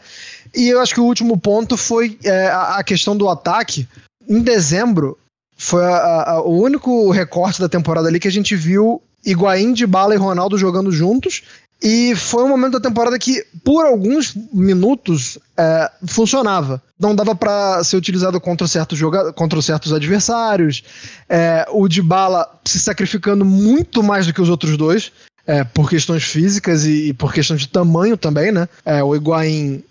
E 0.53 0.68
eu 0.68 0.82
acho 0.82 0.93
que 0.93 0.99
o 0.99 1.05
último 1.05 1.38
ponto 1.38 1.78
foi 1.78 2.20
é, 2.24 2.47
a, 2.47 2.84
questão 2.84 3.16
do 3.16 3.30
ataque. 3.30 3.88
Em 4.28 4.41
dezembro, 4.41 5.18
foi 5.57 5.84
a, 5.86 6.32
a, 6.32 6.41
o 6.41 6.62
único 6.62 7.09
recorte 7.12 7.62
da 7.62 7.70
temporada 7.70 8.07
ali 8.07 8.20
que 8.20 8.28
a 8.28 8.32
gente 8.32 8.55
viu 8.55 9.01
Higuaín, 9.26 9.74
de 9.74 9.86
Bala 9.86 10.16
e 10.16 10.18
Ronaldo 10.18 10.57
jogando 10.57 10.91
juntos 10.91 11.43
e 11.82 12.15
foi 12.15 12.43
um 12.43 12.49
momento 12.49 12.73
da 12.73 12.79
temporada 12.79 13.17
que, 13.17 13.43
por 13.63 13.86
alguns 13.86 14.36
minutos, 14.53 15.39
é, 15.57 15.89
funcionava. 16.07 16.82
Não 16.99 17.15
dava 17.15 17.34
para 17.34 17.84
ser 17.84 17.97
utilizado 17.97 18.39
contra 18.39 18.67
certos, 18.67 18.99
joga 18.99 19.34
contra 19.34 19.59
certos 19.63 19.91
adversários. 19.91 20.84
É, 21.27 21.65
o 21.71 21.88
Dybala 21.88 22.47
se 22.63 22.79
sacrificando 22.79 23.43
muito 23.43 24.03
mais 24.03 24.27
do 24.27 24.34
que 24.34 24.41
os 24.41 24.49
outros 24.49 24.77
dois. 24.77 25.11
É, 25.47 25.63
por 25.63 25.89
questões 25.89 26.23
físicas 26.23 26.86
e, 26.86 27.07
e, 27.07 27.13
por 27.13 27.34
questões 27.34 27.61
de 27.61 27.67
tamanho 27.67 28.15
também, 28.15 28.51
né? 28.51 28.69
É, 28.86 29.03
o 29.03 29.15
Higuaín 29.15 29.84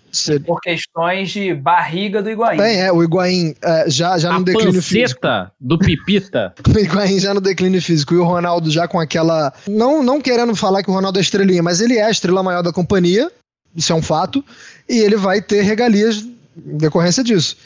por 0.45 0.59
questões 0.61 1.29
de 1.29 1.53
barriga 1.53 2.21
do 2.21 2.29
Higuaín. 2.29 2.57
Bem, 2.57 2.81
é, 2.81 2.91
o 2.91 3.03
Higuaín 3.03 3.55
é, 3.61 3.89
já, 3.89 4.17
já 4.17 4.33
a 4.33 4.39
no 4.39 4.45
declínio 4.45 4.81
físico. 4.81 5.21
do 5.59 5.77
Pipita. 5.77 6.53
o 6.67 6.79
Higuaín 6.79 7.19
já 7.19 7.33
no 7.33 7.41
declínio 7.41 7.81
físico. 7.81 8.13
E 8.13 8.17
o 8.17 8.23
Ronaldo 8.23 8.69
já 8.69 8.87
com 8.87 8.99
aquela... 8.99 9.53
Não, 9.67 10.03
não 10.03 10.21
querendo 10.21 10.55
falar 10.55 10.83
que 10.83 10.89
o 10.89 10.93
Ronaldo 10.93 11.17
é 11.17 11.21
estrelinha, 11.21 11.63
mas 11.63 11.81
ele 11.81 11.97
é 11.97 12.03
a 12.03 12.11
estrela 12.11 12.43
maior 12.43 12.61
da 12.61 12.73
companhia. 12.73 13.31
Isso 13.75 13.91
é 13.91 13.95
um 13.95 14.01
fato. 14.01 14.43
E 14.87 14.99
ele 14.99 15.15
vai 15.15 15.41
ter 15.41 15.61
regalias 15.61 16.17
em 16.17 16.77
decorrência 16.77 17.23
disso. 17.23 17.57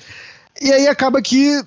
E 0.61 0.71
aí 0.71 0.87
acaba 0.87 1.21
que... 1.21 1.61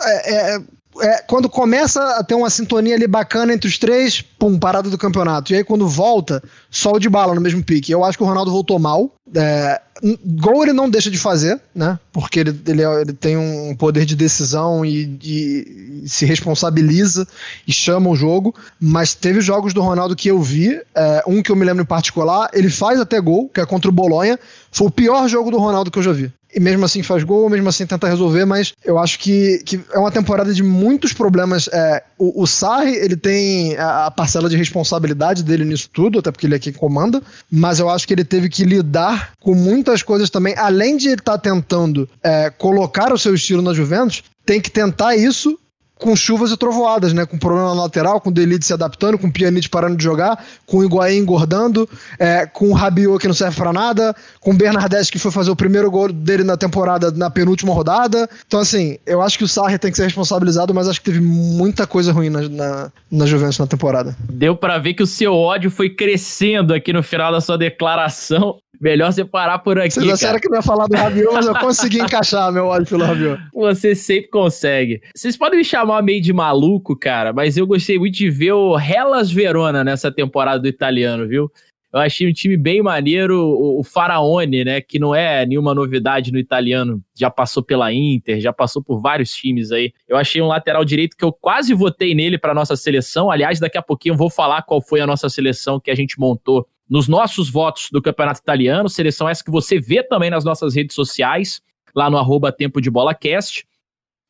É, 0.00 0.34
é, 0.54 0.60
é, 1.00 1.22
quando 1.22 1.48
começa 1.48 2.02
a 2.18 2.24
ter 2.24 2.34
uma 2.34 2.50
sintonia 2.50 2.94
ali 2.94 3.06
bacana 3.06 3.52
entre 3.52 3.68
os 3.68 3.78
três, 3.78 4.20
pum, 4.20 4.58
parada 4.58 4.90
do 4.90 4.98
campeonato. 4.98 5.52
E 5.52 5.56
aí 5.56 5.64
quando 5.64 5.88
volta, 5.88 6.42
só 6.70 6.92
o 6.92 6.98
de 6.98 7.08
bala 7.08 7.34
no 7.34 7.40
mesmo 7.40 7.62
pique. 7.62 7.92
Eu 7.92 8.04
acho 8.04 8.16
que 8.16 8.24
o 8.24 8.26
Ronaldo 8.26 8.50
voltou 8.50 8.78
mal. 8.78 9.12
É, 9.34 9.80
gol 10.24 10.62
ele 10.62 10.72
não 10.72 10.88
deixa 10.88 11.10
de 11.10 11.18
fazer, 11.18 11.60
né? 11.74 11.98
Porque 12.12 12.40
ele, 12.40 12.60
ele, 12.66 12.82
é, 12.82 13.00
ele 13.00 13.12
tem 13.12 13.36
um 13.36 13.74
poder 13.76 14.04
de 14.04 14.16
decisão 14.16 14.84
e, 14.84 15.18
e, 15.22 16.02
e, 16.04 16.08
se 16.08 16.24
responsabiliza 16.24 17.26
e 17.66 17.72
chama 17.72 18.10
o 18.10 18.16
jogo. 18.16 18.54
Mas 18.80 19.14
teve 19.14 19.40
jogos 19.40 19.74
do 19.74 19.82
Ronaldo 19.82 20.16
que 20.16 20.28
eu 20.28 20.40
vi, 20.40 20.80
é, 20.94 21.22
um 21.26 21.42
que 21.42 21.50
eu 21.50 21.56
me 21.56 21.64
lembro 21.64 21.82
em 21.82 21.86
particular, 21.86 22.48
ele 22.52 22.70
faz 22.70 23.00
até 23.00 23.20
gol, 23.20 23.48
que 23.48 23.60
é 23.60 23.66
contra 23.66 23.90
o 23.90 23.92
Bolonha. 23.92 24.38
Foi 24.70 24.86
o 24.86 24.90
pior 24.90 25.28
jogo 25.28 25.50
do 25.50 25.58
Ronaldo 25.58 25.90
que 25.90 25.98
eu 25.98 26.02
já 26.02 26.12
vi 26.12 26.32
e 26.58 26.60
mesmo 26.60 26.84
assim 26.84 27.04
faz 27.04 27.22
gol, 27.22 27.48
mesmo 27.48 27.68
assim 27.68 27.86
tenta 27.86 28.08
resolver, 28.08 28.44
mas 28.44 28.74
eu 28.84 28.98
acho 28.98 29.16
que, 29.20 29.62
que 29.64 29.80
é 29.92 29.98
uma 29.98 30.10
temporada 30.10 30.52
de 30.52 30.60
muitos 30.60 31.12
problemas. 31.12 31.68
É, 31.72 32.02
o, 32.18 32.42
o 32.42 32.46
Sarri, 32.48 32.96
ele 32.96 33.16
tem 33.16 33.76
a, 33.76 34.06
a, 34.06 34.10
parcela 34.10 34.48
de 34.48 34.56
responsabilidade 34.56 35.44
dele 35.44 35.64
nisso 35.64 35.88
tudo, 35.92 36.18
até 36.18 36.32
porque 36.32 36.46
ele 36.48 36.56
é 36.56 36.58
quem 36.58 36.72
comanda, 36.72 37.22
mas 37.48 37.78
eu 37.78 37.88
acho 37.88 38.08
que 38.08 38.12
ele 38.12 38.24
teve 38.24 38.48
que 38.48 38.64
lidar 38.64 39.30
com 39.40 39.54
muitas 39.54 40.02
coisas 40.02 40.30
também, 40.30 40.54
além 40.58 40.96
de 40.96 41.06
ele 41.06 41.14
estar 41.20 41.38
tá 41.38 41.38
tentando 41.38 42.08
é, 42.24 42.50
colocar 42.50 43.12
o 43.12 43.18
seu 43.18 43.34
estilo 43.34 43.62
na 43.62 43.72
Juventus, 43.72 44.24
tem 44.44 44.60
que 44.60 44.70
tentar 44.70 45.14
isso 45.14 45.56
com 45.98 46.14
chuvas 46.14 46.50
e 46.50 46.56
trovoadas, 46.56 47.12
né? 47.12 47.26
Com 47.26 47.38
problema 47.38 47.72
lateral, 47.72 48.20
com 48.20 48.30
o 48.30 48.32
Delite 48.32 48.64
se 48.64 48.72
adaptando, 48.72 49.18
com 49.18 49.26
o 49.26 49.32
Pjanic 49.32 49.68
parando 49.68 49.96
de 49.96 50.04
jogar, 50.04 50.44
com 50.66 50.78
o 50.78 50.84
Higuaín 50.84 51.18
engordando, 51.18 51.88
é, 52.18 52.46
com 52.46 52.70
o 52.70 52.72
Rabiot 52.72 53.18
que 53.18 53.26
não 53.26 53.34
serve 53.34 53.56
para 53.56 53.72
nada, 53.72 54.14
com 54.40 54.52
o 54.52 54.54
Bernardeschi 54.54 55.12
que 55.12 55.18
foi 55.18 55.30
fazer 55.30 55.50
o 55.50 55.56
primeiro 55.56 55.90
gol 55.90 56.12
dele 56.12 56.44
na 56.44 56.56
temporada 56.56 57.10
na 57.10 57.30
penúltima 57.30 57.72
rodada. 57.74 58.28
Então, 58.46 58.60
assim, 58.60 58.98
eu 59.06 59.20
acho 59.20 59.36
que 59.36 59.44
o 59.44 59.48
Sarri 59.48 59.78
tem 59.78 59.90
que 59.90 59.96
ser 59.96 60.04
responsabilizado, 60.04 60.72
mas 60.74 60.88
acho 60.88 61.00
que 61.00 61.10
teve 61.10 61.20
muita 61.20 61.86
coisa 61.86 62.12
ruim 62.12 62.30
na, 62.30 62.48
na, 62.48 62.92
na 63.10 63.26
Juventus 63.26 63.58
na 63.58 63.66
temporada. 63.66 64.16
Deu 64.30 64.56
para 64.56 64.78
ver 64.78 64.94
que 64.94 65.02
o 65.02 65.06
seu 65.06 65.34
ódio 65.34 65.70
foi 65.70 65.90
crescendo 65.90 66.72
aqui 66.72 66.92
no 66.92 67.02
final 67.02 67.32
da 67.32 67.40
sua 67.40 67.58
declaração. 67.58 68.56
Melhor 68.80 69.12
você 69.12 69.24
parar 69.24 69.58
por 69.58 69.78
aqui. 69.78 69.94
Vocês 69.94 70.12
acharam 70.12 70.38
que 70.38 70.48
não 70.48 70.56
ia 70.56 70.62
falar 70.62 70.86
do 70.86 70.96
Rabiot, 70.96 71.32
mas 71.32 71.46
eu 71.46 71.54
consegui 71.54 72.00
encaixar 72.00 72.52
meu 72.52 72.66
ódio 72.66 72.86
pelo 72.86 73.04
Rabiot. 73.04 73.40
Você 73.52 73.94
sempre 73.94 74.30
consegue. 74.30 75.00
Vocês 75.14 75.36
podem 75.36 75.58
me 75.58 75.64
chamar 75.64 76.02
meio 76.02 76.20
de 76.20 76.32
maluco, 76.32 76.96
cara, 76.96 77.32
mas 77.32 77.56
eu 77.56 77.66
gostei 77.66 77.98
muito 77.98 78.16
de 78.16 78.30
ver 78.30 78.52
o 78.52 78.78
Hellas 78.78 79.30
Verona 79.30 79.82
nessa 79.82 80.12
temporada 80.12 80.60
do 80.60 80.68
italiano, 80.68 81.26
viu? 81.26 81.50
Eu 81.90 82.00
achei 82.00 82.28
um 82.28 82.32
time 82.32 82.56
bem 82.56 82.82
maneiro, 82.82 83.34
o, 83.40 83.80
o 83.80 83.82
Faraone, 83.82 84.62
né, 84.62 84.80
que 84.80 84.98
não 84.98 85.14
é 85.14 85.46
nenhuma 85.46 85.74
novidade 85.74 86.30
no 86.30 86.38
italiano, 86.38 87.02
já 87.14 87.30
passou 87.30 87.62
pela 87.62 87.90
Inter, 87.90 88.40
já 88.40 88.52
passou 88.52 88.82
por 88.82 89.00
vários 89.00 89.32
times 89.32 89.72
aí. 89.72 89.92
Eu 90.06 90.18
achei 90.18 90.42
um 90.42 90.46
lateral 90.46 90.84
direito 90.84 91.16
que 91.16 91.24
eu 91.24 91.32
quase 91.32 91.72
votei 91.72 92.14
nele 92.14 92.36
para 92.36 92.52
nossa 92.52 92.76
seleção. 92.76 93.30
Aliás, 93.30 93.58
daqui 93.58 93.78
a 93.78 93.82
pouquinho 93.82 94.12
eu 94.12 94.18
vou 94.18 94.28
falar 94.28 94.62
qual 94.62 94.82
foi 94.82 95.00
a 95.00 95.06
nossa 95.06 95.30
seleção 95.30 95.80
que 95.80 95.90
a 95.90 95.94
gente 95.94 96.20
montou 96.20 96.66
nos 96.88 97.08
nossos 97.08 97.50
votos 97.50 97.88
do 97.90 98.00
Campeonato 98.00 98.40
Italiano, 98.40 98.88
seleção 98.88 99.28
essa 99.28 99.44
que 99.44 99.50
você 99.50 99.78
vê 99.78 100.02
também 100.02 100.30
nas 100.30 100.44
nossas 100.44 100.74
redes 100.74 100.94
sociais, 100.94 101.60
lá 101.94 102.08
no 102.08 102.16
arroba 102.16 102.50
Tempo 102.50 102.80
de 102.80 102.90
Bola 102.90 103.14
Cast. 103.14 103.66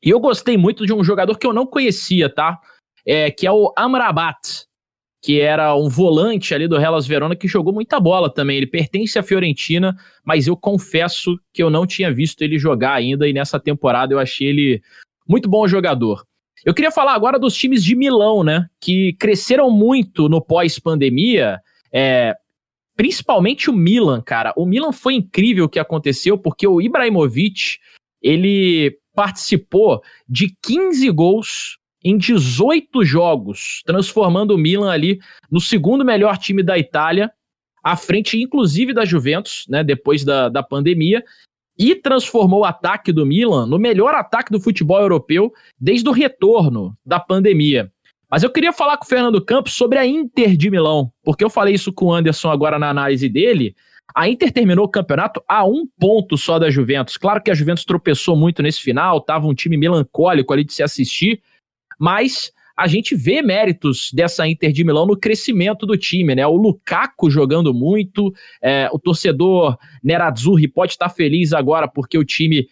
E 0.03 0.11
eu 0.11 0.21
gostei 0.21 0.57
muito 0.57 0.87
de 0.87 0.93
um 0.93 1.05
jogador 1.05 1.37
que 1.39 1.47
eu 1.47 1.53
não 1.53 1.67
conhecia, 1.67 2.29
tá? 2.29 2.59
É, 3.07 3.31
que 3.31 3.47
é 3.47 3.53
o 3.53 3.73
Amrabat, 3.77 4.67
que 5.23 5.41
era 5.41 5.75
um 5.75 5.89
volante 5.89 6.55
ali 6.55 6.69
do 6.69 6.77
Hellas 6.77 7.07
Verona 7.07 7.35
que 7.35 7.49
jogou 7.49 7.73
muita 7.73 7.99
bola 7.99 8.33
também. 8.33 8.57
Ele 8.57 8.67
pertence 8.67 9.19
à 9.19 9.23
Fiorentina, 9.23 9.97
mas 10.25 10.47
eu 10.47 10.57
confesso 10.57 11.39
que 11.53 11.63
eu 11.63 11.71
não 11.71 11.87
tinha 11.87 12.13
visto 12.13 12.43
ele 12.43 12.59
jogar 12.59 12.95
ainda 12.95 13.29
e 13.29 13.33
nessa 13.33 13.59
temporada 13.59 14.15
eu 14.15 14.19
achei 14.19 14.49
ele 14.49 14.83
muito 15.27 15.49
bom 15.49 15.67
jogador. 15.67 16.25
Eu 16.65 16.75
queria 16.75 16.91
falar 16.91 17.15
agora 17.15 17.39
dos 17.39 17.55
times 17.55 17.85
de 17.85 17.95
Milão, 17.95 18.43
né? 18.43 18.69
Que 18.81 19.13
cresceram 19.15 19.71
muito 19.71 20.29
no 20.29 20.41
pós-pandemia. 20.41 21.61
É, 21.93 22.35
principalmente 22.99 23.71
o 23.71 23.73
Milan, 23.73 24.21
cara. 24.21 24.53
O 24.57 24.67
Milan 24.67 24.91
foi 24.91 25.15
incrível 25.15 25.67
o 25.67 25.69
que 25.69 25.79
aconteceu, 25.79 26.37
porque 26.37 26.67
o 26.67 26.81
Ibrahimovic, 26.81 27.79
ele 28.21 28.99
participou 29.15 30.03
de 30.29 30.53
15 30.61 31.09
gols 31.11 31.79
em 32.05 32.19
18 32.19 33.05
jogos, 33.05 33.83
transformando 33.87 34.53
o 34.53 34.59
Milan 34.59 34.91
ali 34.91 35.21
no 35.49 35.61
segundo 35.61 36.05
melhor 36.05 36.37
time 36.39 36.61
da 36.61 36.77
Itália, 36.77 37.31
à 37.85 37.95
frente 37.95 38.37
inclusive 38.37 38.93
da 38.93 39.05
Juventus, 39.05 39.65
né, 39.69 39.85
depois 39.85 40.25
da, 40.25 40.49
da 40.49 40.63
pandemia, 40.63 41.23
e 41.79 41.95
transformou 41.95 42.61
o 42.61 42.65
ataque 42.65 43.13
do 43.13 43.25
Milan 43.25 43.65
no 43.67 43.79
melhor 43.79 44.13
ataque 44.13 44.51
do 44.51 44.61
futebol 44.61 45.01
europeu 45.01 45.53
desde 45.81 46.09
o 46.09 46.13
retorno 46.13 46.99
da 47.07 47.21
pandemia. 47.21 47.93
Mas 48.31 48.43
eu 48.43 48.51
queria 48.51 48.73
falar 48.73 48.99
com 48.99 49.05
o 49.05 49.09
Fernando 49.09 49.43
Campos 49.43 49.73
sobre 49.73 49.99
a 49.99 50.07
Inter 50.07 50.57
de 50.57 50.71
Milão, 50.71 51.11
porque 51.23 51.43
eu 51.43 51.49
falei 51.49 51.75
isso 51.75 51.93
com 51.93 52.07
o 52.07 52.13
Anderson 52.13 52.51
agora 52.51 52.79
na 52.79 52.91
análise 52.91 53.29
dele. 53.29 53.75
A 54.15 54.29
Inter 54.29 54.53
terminou 54.53 54.85
o 54.85 54.91
campeonato 54.91 55.43
a 55.49 55.65
um 55.65 55.87
ponto 55.99 56.37
só 56.37 56.59
da 56.59 56.71
Juventus. 56.71 57.17
Claro 57.17 57.43
que 57.43 57.51
a 57.51 57.55
Juventus 57.55 57.85
tropeçou 57.85 58.37
muito 58.37 58.63
nesse 58.63 58.81
final, 58.81 59.21
tava 59.21 59.47
um 59.47 59.55
time 59.55 59.77
melancólico 59.77 60.53
ali 60.53 60.65
de 60.65 60.75
se 60.75 60.83
assistir, 60.83 61.41
mas 61.99 62.53
a 62.77 62.87
gente 62.87 63.17
vê 63.17 63.43
méritos 63.43 64.11
dessa 64.13 64.47
Inter 64.47 64.73
de 64.73 64.85
Milão 64.85 65.05
no 65.05 65.17
crescimento 65.17 65.85
do 65.85 65.97
time, 65.97 66.35
né? 66.35 66.47
O 66.47 66.55
Lukaku 66.55 67.29
jogando 67.29 67.75
muito, 67.75 68.33
é, 68.63 68.89
o 68.93 68.99
torcedor 69.01 69.77
Nerazzurri 70.03 70.69
pode 70.69 70.93
estar 70.93 71.09
feliz 71.09 71.53
agora 71.53 71.89
porque 71.89 72.17
o 72.17 72.25
time 72.25 72.69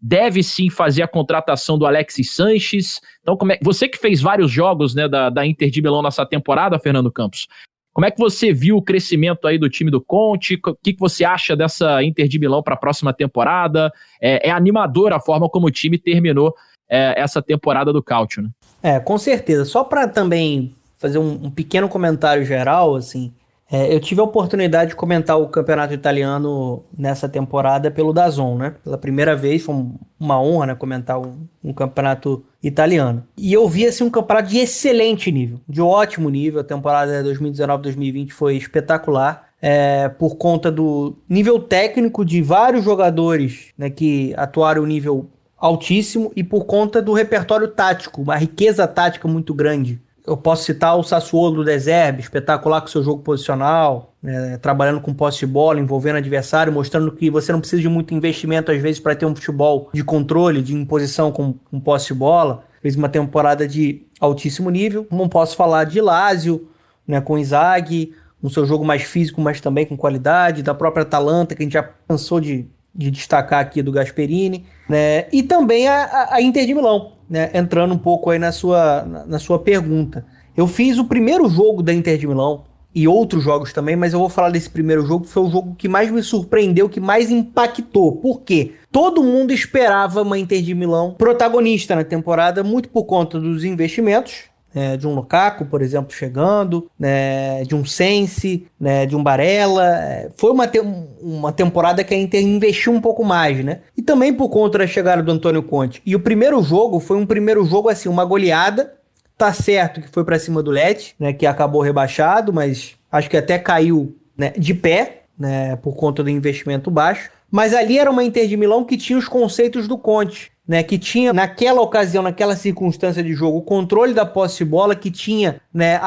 deve 0.00 0.42
sim 0.42 0.70
fazer 0.70 1.02
a 1.02 1.08
contratação 1.08 1.78
do 1.78 1.86
Alexis 1.86 2.34
Sanches. 2.34 3.00
Então, 3.22 3.36
como 3.36 3.52
é, 3.52 3.58
você 3.62 3.88
que 3.88 3.98
fez 3.98 4.20
vários 4.20 4.50
jogos 4.50 4.94
né, 4.94 5.08
da, 5.08 5.28
da 5.30 5.46
Inter 5.46 5.70
de 5.70 5.82
Milão 5.82 6.02
nessa 6.02 6.24
temporada, 6.24 6.78
Fernando 6.78 7.12
Campos, 7.12 7.46
como 7.92 8.06
é 8.06 8.10
que 8.10 8.18
você 8.18 8.52
viu 8.52 8.76
o 8.76 8.82
crescimento 8.82 9.46
aí 9.46 9.58
do 9.58 9.68
time 9.68 9.90
do 9.90 10.00
Conte? 10.00 10.60
O 10.64 10.74
que, 10.76 10.92
que 10.94 11.00
você 11.00 11.24
acha 11.24 11.56
dessa 11.56 12.02
Inter 12.02 12.28
de 12.28 12.38
Milão 12.38 12.62
para 12.62 12.74
a 12.74 12.78
próxima 12.78 13.12
temporada? 13.12 13.92
É, 14.20 14.48
é 14.48 14.50
animador 14.50 15.12
a 15.12 15.20
forma 15.20 15.48
como 15.48 15.66
o 15.66 15.70
time 15.70 15.98
terminou 15.98 16.54
é, 16.88 17.14
essa 17.20 17.42
temporada 17.42 17.92
do 17.92 18.02
Cautio, 18.02 18.42
né? 18.42 18.50
É, 18.82 19.00
com 19.00 19.18
certeza. 19.18 19.64
Só 19.64 19.84
para 19.84 20.08
também 20.08 20.74
fazer 20.98 21.18
um, 21.18 21.46
um, 21.46 21.50
pequeno 21.50 21.88
comentário 21.88 22.44
geral, 22.44 22.94
assim, 22.94 23.32
é, 23.72 23.94
eu 23.94 24.00
tive 24.00 24.20
a 24.20 24.24
oportunidade 24.24 24.90
de 24.90 24.96
comentar 24.96 25.38
o 25.40 25.46
campeonato 25.46 25.94
italiano 25.94 26.82
nessa 26.96 27.28
temporada 27.28 27.88
pelo 27.88 28.12
Dazon, 28.12 28.56
né? 28.56 28.74
Pela 28.82 28.98
primeira 28.98 29.36
vez, 29.36 29.62
foi 29.62 29.86
uma 30.18 30.42
honra, 30.42 30.66
né, 30.66 30.74
comentar 30.74 31.20
um, 31.20 31.46
um, 31.62 31.72
campeonato 31.72 32.44
italiano. 32.60 33.24
E 33.36 33.52
eu 33.52 33.68
vi 33.68 33.86
assim 33.86 34.02
um 34.02 34.10
campeonato 34.10 34.48
de 34.48 34.58
excelente 34.58 35.30
nível, 35.30 35.60
de 35.68 35.80
ótimo 35.80 36.28
nível. 36.28 36.60
A 36.60 36.64
temporada 36.64 37.22
2019-2020 37.22 38.30
foi 38.32 38.56
espetacular. 38.56 39.48
É, 39.62 40.08
por 40.08 40.36
conta 40.36 40.72
do 40.72 41.18
nível 41.28 41.60
técnico 41.60 42.24
de 42.24 42.40
vários 42.40 42.82
jogadores 42.82 43.74
né, 43.76 43.90
que 43.90 44.32
atuaram 44.34 44.86
nível 44.86 45.28
altíssimo 45.58 46.32
e 46.34 46.42
por 46.42 46.64
conta 46.64 47.02
do 47.02 47.12
repertório 47.12 47.68
tático, 47.68 48.22
uma 48.22 48.36
riqueza 48.36 48.88
tática 48.88 49.28
muito 49.28 49.52
grande. 49.52 50.00
Eu 50.26 50.36
posso 50.36 50.64
citar 50.64 50.96
o 50.96 51.02
Sassuolo 51.02 51.56
do 51.56 51.64
Deserbe, 51.64 52.20
espetacular 52.20 52.80
com 52.80 52.86
seu 52.88 53.02
jogo 53.02 53.22
posicional, 53.22 54.14
né, 54.22 54.58
trabalhando 54.58 55.00
com 55.00 55.14
posse 55.14 55.40
de 55.40 55.46
bola, 55.46 55.80
envolvendo 55.80 56.16
adversário, 56.16 56.72
mostrando 56.72 57.10
que 57.12 57.30
você 57.30 57.52
não 57.52 57.60
precisa 57.60 57.80
de 57.80 57.88
muito 57.88 58.14
investimento 58.14 58.70
às 58.70 58.80
vezes 58.80 59.00
para 59.00 59.14
ter 59.14 59.26
um 59.26 59.34
futebol 59.34 59.88
de 59.92 60.04
controle, 60.04 60.62
de 60.62 60.74
imposição 60.74 61.32
com, 61.32 61.54
com 61.70 61.80
posse 61.80 62.08
de 62.08 62.14
bola. 62.14 62.64
Fez 62.82 62.96
uma 62.96 63.08
temporada 63.08 63.66
de 63.66 64.06
altíssimo 64.20 64.70
nível. 64.70 65.06
Não 65.10 65.28
posso 65.28 65.56
falar 65.56 65.84
de 65.84 66.00
Lazio, 66.00 66.68
né, 67.06 67.20
com 67.20 67.38
Inzaghi, 67.38 68.14
um 68.42 68.48
seu 68.48 68.64
jogo 68.64 68.84
mais 68.84 69.02
físico, 69.02 69.40
mas 69.40 69.60
também 69.60 69.84
com 69.84 69.96
qualidade, 69.96 70.62
da 70.62 70.74
própria 70.74 71.02
Atalanta, 71.02 71.54
que 71.54 71.62
a 71.62 71.64
gente 71.64 71.72
já 71.72 71.82
cansou 72.08 72.40
de, 72.40 72.66
de 72.94 73.10
destacar 73.10 73.60
aqui 73.60 73.82
do 73.82 73.92
Gasperini, 73.92 74.66
né, 74.88 75.26
e 75.32 75.42
também 75.42 75.88
a, 75.88 76.28
a 76.32 76.42
Inter 76.42 76.66
de 76.66 76.74
Milão, 76.74 77.12
né, 77.28 77.50
entrando 77.54 77.94
um 77.94 77.98
pouco 77.98 78.30
aí 78.30 78.38
na 78.38 78.52
sua, 78.52 79.02
na, 79.02 79.26
na 79.26 79.38
sua 79.38 79.58
pergunta. 79.58 80.24
Eu 80.56 80.66
fiz 80.66 80.98
o 80.98 81.04
primeiro 81.04 81.48
jogo 81.48 81.82
da 81.82 81.94
Inter 81.94 82.18
de 82.18 82.26
Milão 82.26 82.64
e 82.94 83.06
outros 83.06 83.44
jogos 83.44 83.72
também, 83.72 83.94
mas 83.94 84.12
eu 84.12 84.18
vou 84.18 84.28
falar 84.28 84.50
desse 84.50 84.68
primeiro 84.68 85.06
jogo, 85.06 85.24
que 85.24 85.30
foi 85.30 85.44
o 85.44 85.50
jogo 85.50 85.74
que 85.76 85.88
mais 85.88 86.10
me 86.10 86.22
surpreendeu, 86.22 86.88
que 86.88 86.98
mais 86.98 87.30
impactou. 87.30 88.16
Por 88.16 88.40
quê? 88.40 88.72
Todo 88.90 89.22
mundo 89.22 89.52
esperava 89.52 90.22
uma 90.22 90.38
Inter 90.38 90.60
de 90.60 90.74
Milão 90.74 91.14
protagonista 91.16 91.94
na 91.94 92.02
temporada, 92.02 92.64
muito 92.64 92.88
por 92.88 93.04
conta 93.04 93.38
dos 93.38 93.62
investimentos, 93.64 94.50
é, 94.74 94.96
de 94.96 95.06
um 95.06 95.14
Lukaku, 95.14 95.64
por 95.66 95.82
exemplo, 95.82 96.12
chegando, 96.12 96.88
né, 96.98 97.62
de 97.64 97.74
um 97.74 97.84
Sense, 97.84 98.66
né, 98.78 99.06
de 99.06 99.16
um 99.16 99.22
Barella. 99.22 99.96
É, 99.98 100.30
foi 100.36 100.50
uma, 100.50 100.66
te 100.66 100.80
uma 101.20 101.52
temporada 101.52 102.04
que 102.04 102.14
a 102.14 102.18
Inter 102.18 102.42
investiu 102.42 102.92
um 102.92 103.00
pouco 103.00 103.24
mais, 103.24 103.64
né? 103.64 103.80
E 103.96 104.02
também 104.02 104.32
por 104.32 104.48
conta 104.48 104.78
da 104.78 104.86
chegada 104.86 105.22
do 105.22 105.32
Antônio 105.32 105.62
Conte. 105.62 106.00
E 106.04 106.14
o 106.14 106.20
primeiro 106.20 106.62
jogo 106.62 107.00
foi 107.00 107.16
um 107.16 107.26
primeiro 107.26 107.64
jogo, 107.64 107.88
assim, 107.88 108.08
uma 108.08 108.24
goleada. 108.24 108.94
Tá 109.36 109.52
certo 109.52 110.02
que 110.02 110.08
foi 110.08 110.24
para 110.24 110.38
cima 110.38 110.62
do 110.62 110.70
Leti, 110.70 111.14
né, 111.18 111.32
que 111.32 111.46
acabou 111.46 111.80
rebaixado, 111.80 112.52
mas 112.52 112.94
acho 113.10 113.30
que 113.30 113.36
até 113.36 113.58
caiu 113.58 114.14
né, 114.36 114.52
de 114.56 114.74
pé, 114.74 115.22
né, 115.38 115.76
por 115.76 115.96
conta 115.96 116.22
do 116.22 116.30
investimento 116.30 116.90
baixo. 116.90 117.30
Mas 117.50 117.74
ali 117.74 117.98
era 117.98 118.10
uma 118.10 118.22
Inter 118.22 118.46
de 118.46 118.56
Milão 118.56 118.84
que 118.84 118.96
tinha 118.96 119.18
os 119.18 119.26
conceitos 119.26 119.88
do 119.88 119.98
Conte 119.98 120.52
né, 120.70 120.84
que 120.84 120.96
tinha 120.96 121.32
naquela 121.32 121.80
ocasião, 121.80 122.22
naquela 122.22 122.54
circunstância 122.54 123.24
de 123.24 123.34
jogo, 123.34 123.58
o 123.58 123.62
controle 123.62 124.14
da 124.14 124.24
posse 124.24 124.58
de 124.58 124.64
bola, 124.64 124.94
que 124.94 125.10
tinha 125.10 125.60
né, 125.74 125.96
a, 125.96 126.02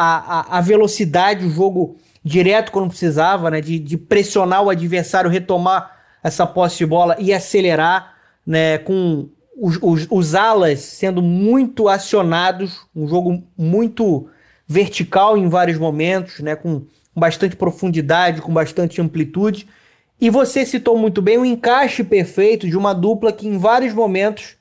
a, 0.53 0.57
a 0.57 0.61
velocidade, 0.61 1.45
o 1.45 1.49
jogo 1.49 1.97
direto 2.23 2.71
quando 2.71 2.87
precisava, 2.87 3.51
né, 3.51 3.59
de, 3.59 3.77
de 3.77 3.97
pressionar 3.97 4.63
o 4.63 4.69
adversário, 4.69 5.29
retomar 5.29 5.91
essa 6.23 6.47
posse 6.47 6.77
de 6.77 6.85
bola 6.85 7.17
e 7.19 7.33
acelerar, 7.33 8.13
né, 8.47 8.77
com 8.77 9.27
os, 9.59 9.77
os, 9.81 10.07
os 10.09 10.33
alas 10.33 10.79
sendo 10.79 11.21
muito 11.21 11.89
acionados, 11.89 12.87
um 12.95 13.05
jogo 13.05 13.43
muito 13.57 14.29
vertical 14.65 15.37
em 15.37 15.49
vários 15.49 15.77
momentos, 15.77 16.39
né, 16.39 16.55
com 16.55 16.83
bastante 17.13 17.57
profundidade, 17.57 18.41
com 18.41 18.53
bastante 18.53 19.01
amplitude. 19.01 19.67
E 20.23 20.29
você 20.29 20.65
citou 20.65 20.97
muito 20.97 21.21
bem 21.21 21.37
o 21.37 21.43
encaixe 21.43 22.01
perfeito 22.01 22.65
de 22.65 22.77
uma 22.77 22.93
dupla 22.93 23.33
que 23.33 23.45
em 23.45 23.57
vários 23.57 23.93
momentos 23.93 24.55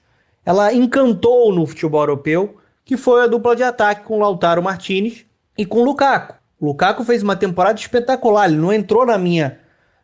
ela 0.44 0.74
encantou 0.74 1.54
no 1.54 1.64
futebol 1.64 2.00
europeu, 2.00 2.56
que 2.84 2.96
foi 2.96 3.22
a 3.22 3.28
dupla 3.28 3.54
de 3.54 3.62
ataque 3.62 4.04
com 4.04 4.18
Lautaro 4.18 4.60
Martinez 4.60 5.24
e 5.56 5.64
com 5.64 5.84
Lukaku. 5.84 6.34
O 6.58 6.66
Lukaku 6.66 7.04
fez 7.04 7.22
uma 7.22 7.36
temporada 7.36 7.78
espetacular, 7.78 8.48
ele 8.48 8.60
não 8.60 8.72
entrou 8.72 9.06
na 9.06 9.16
minha 9.16 9.60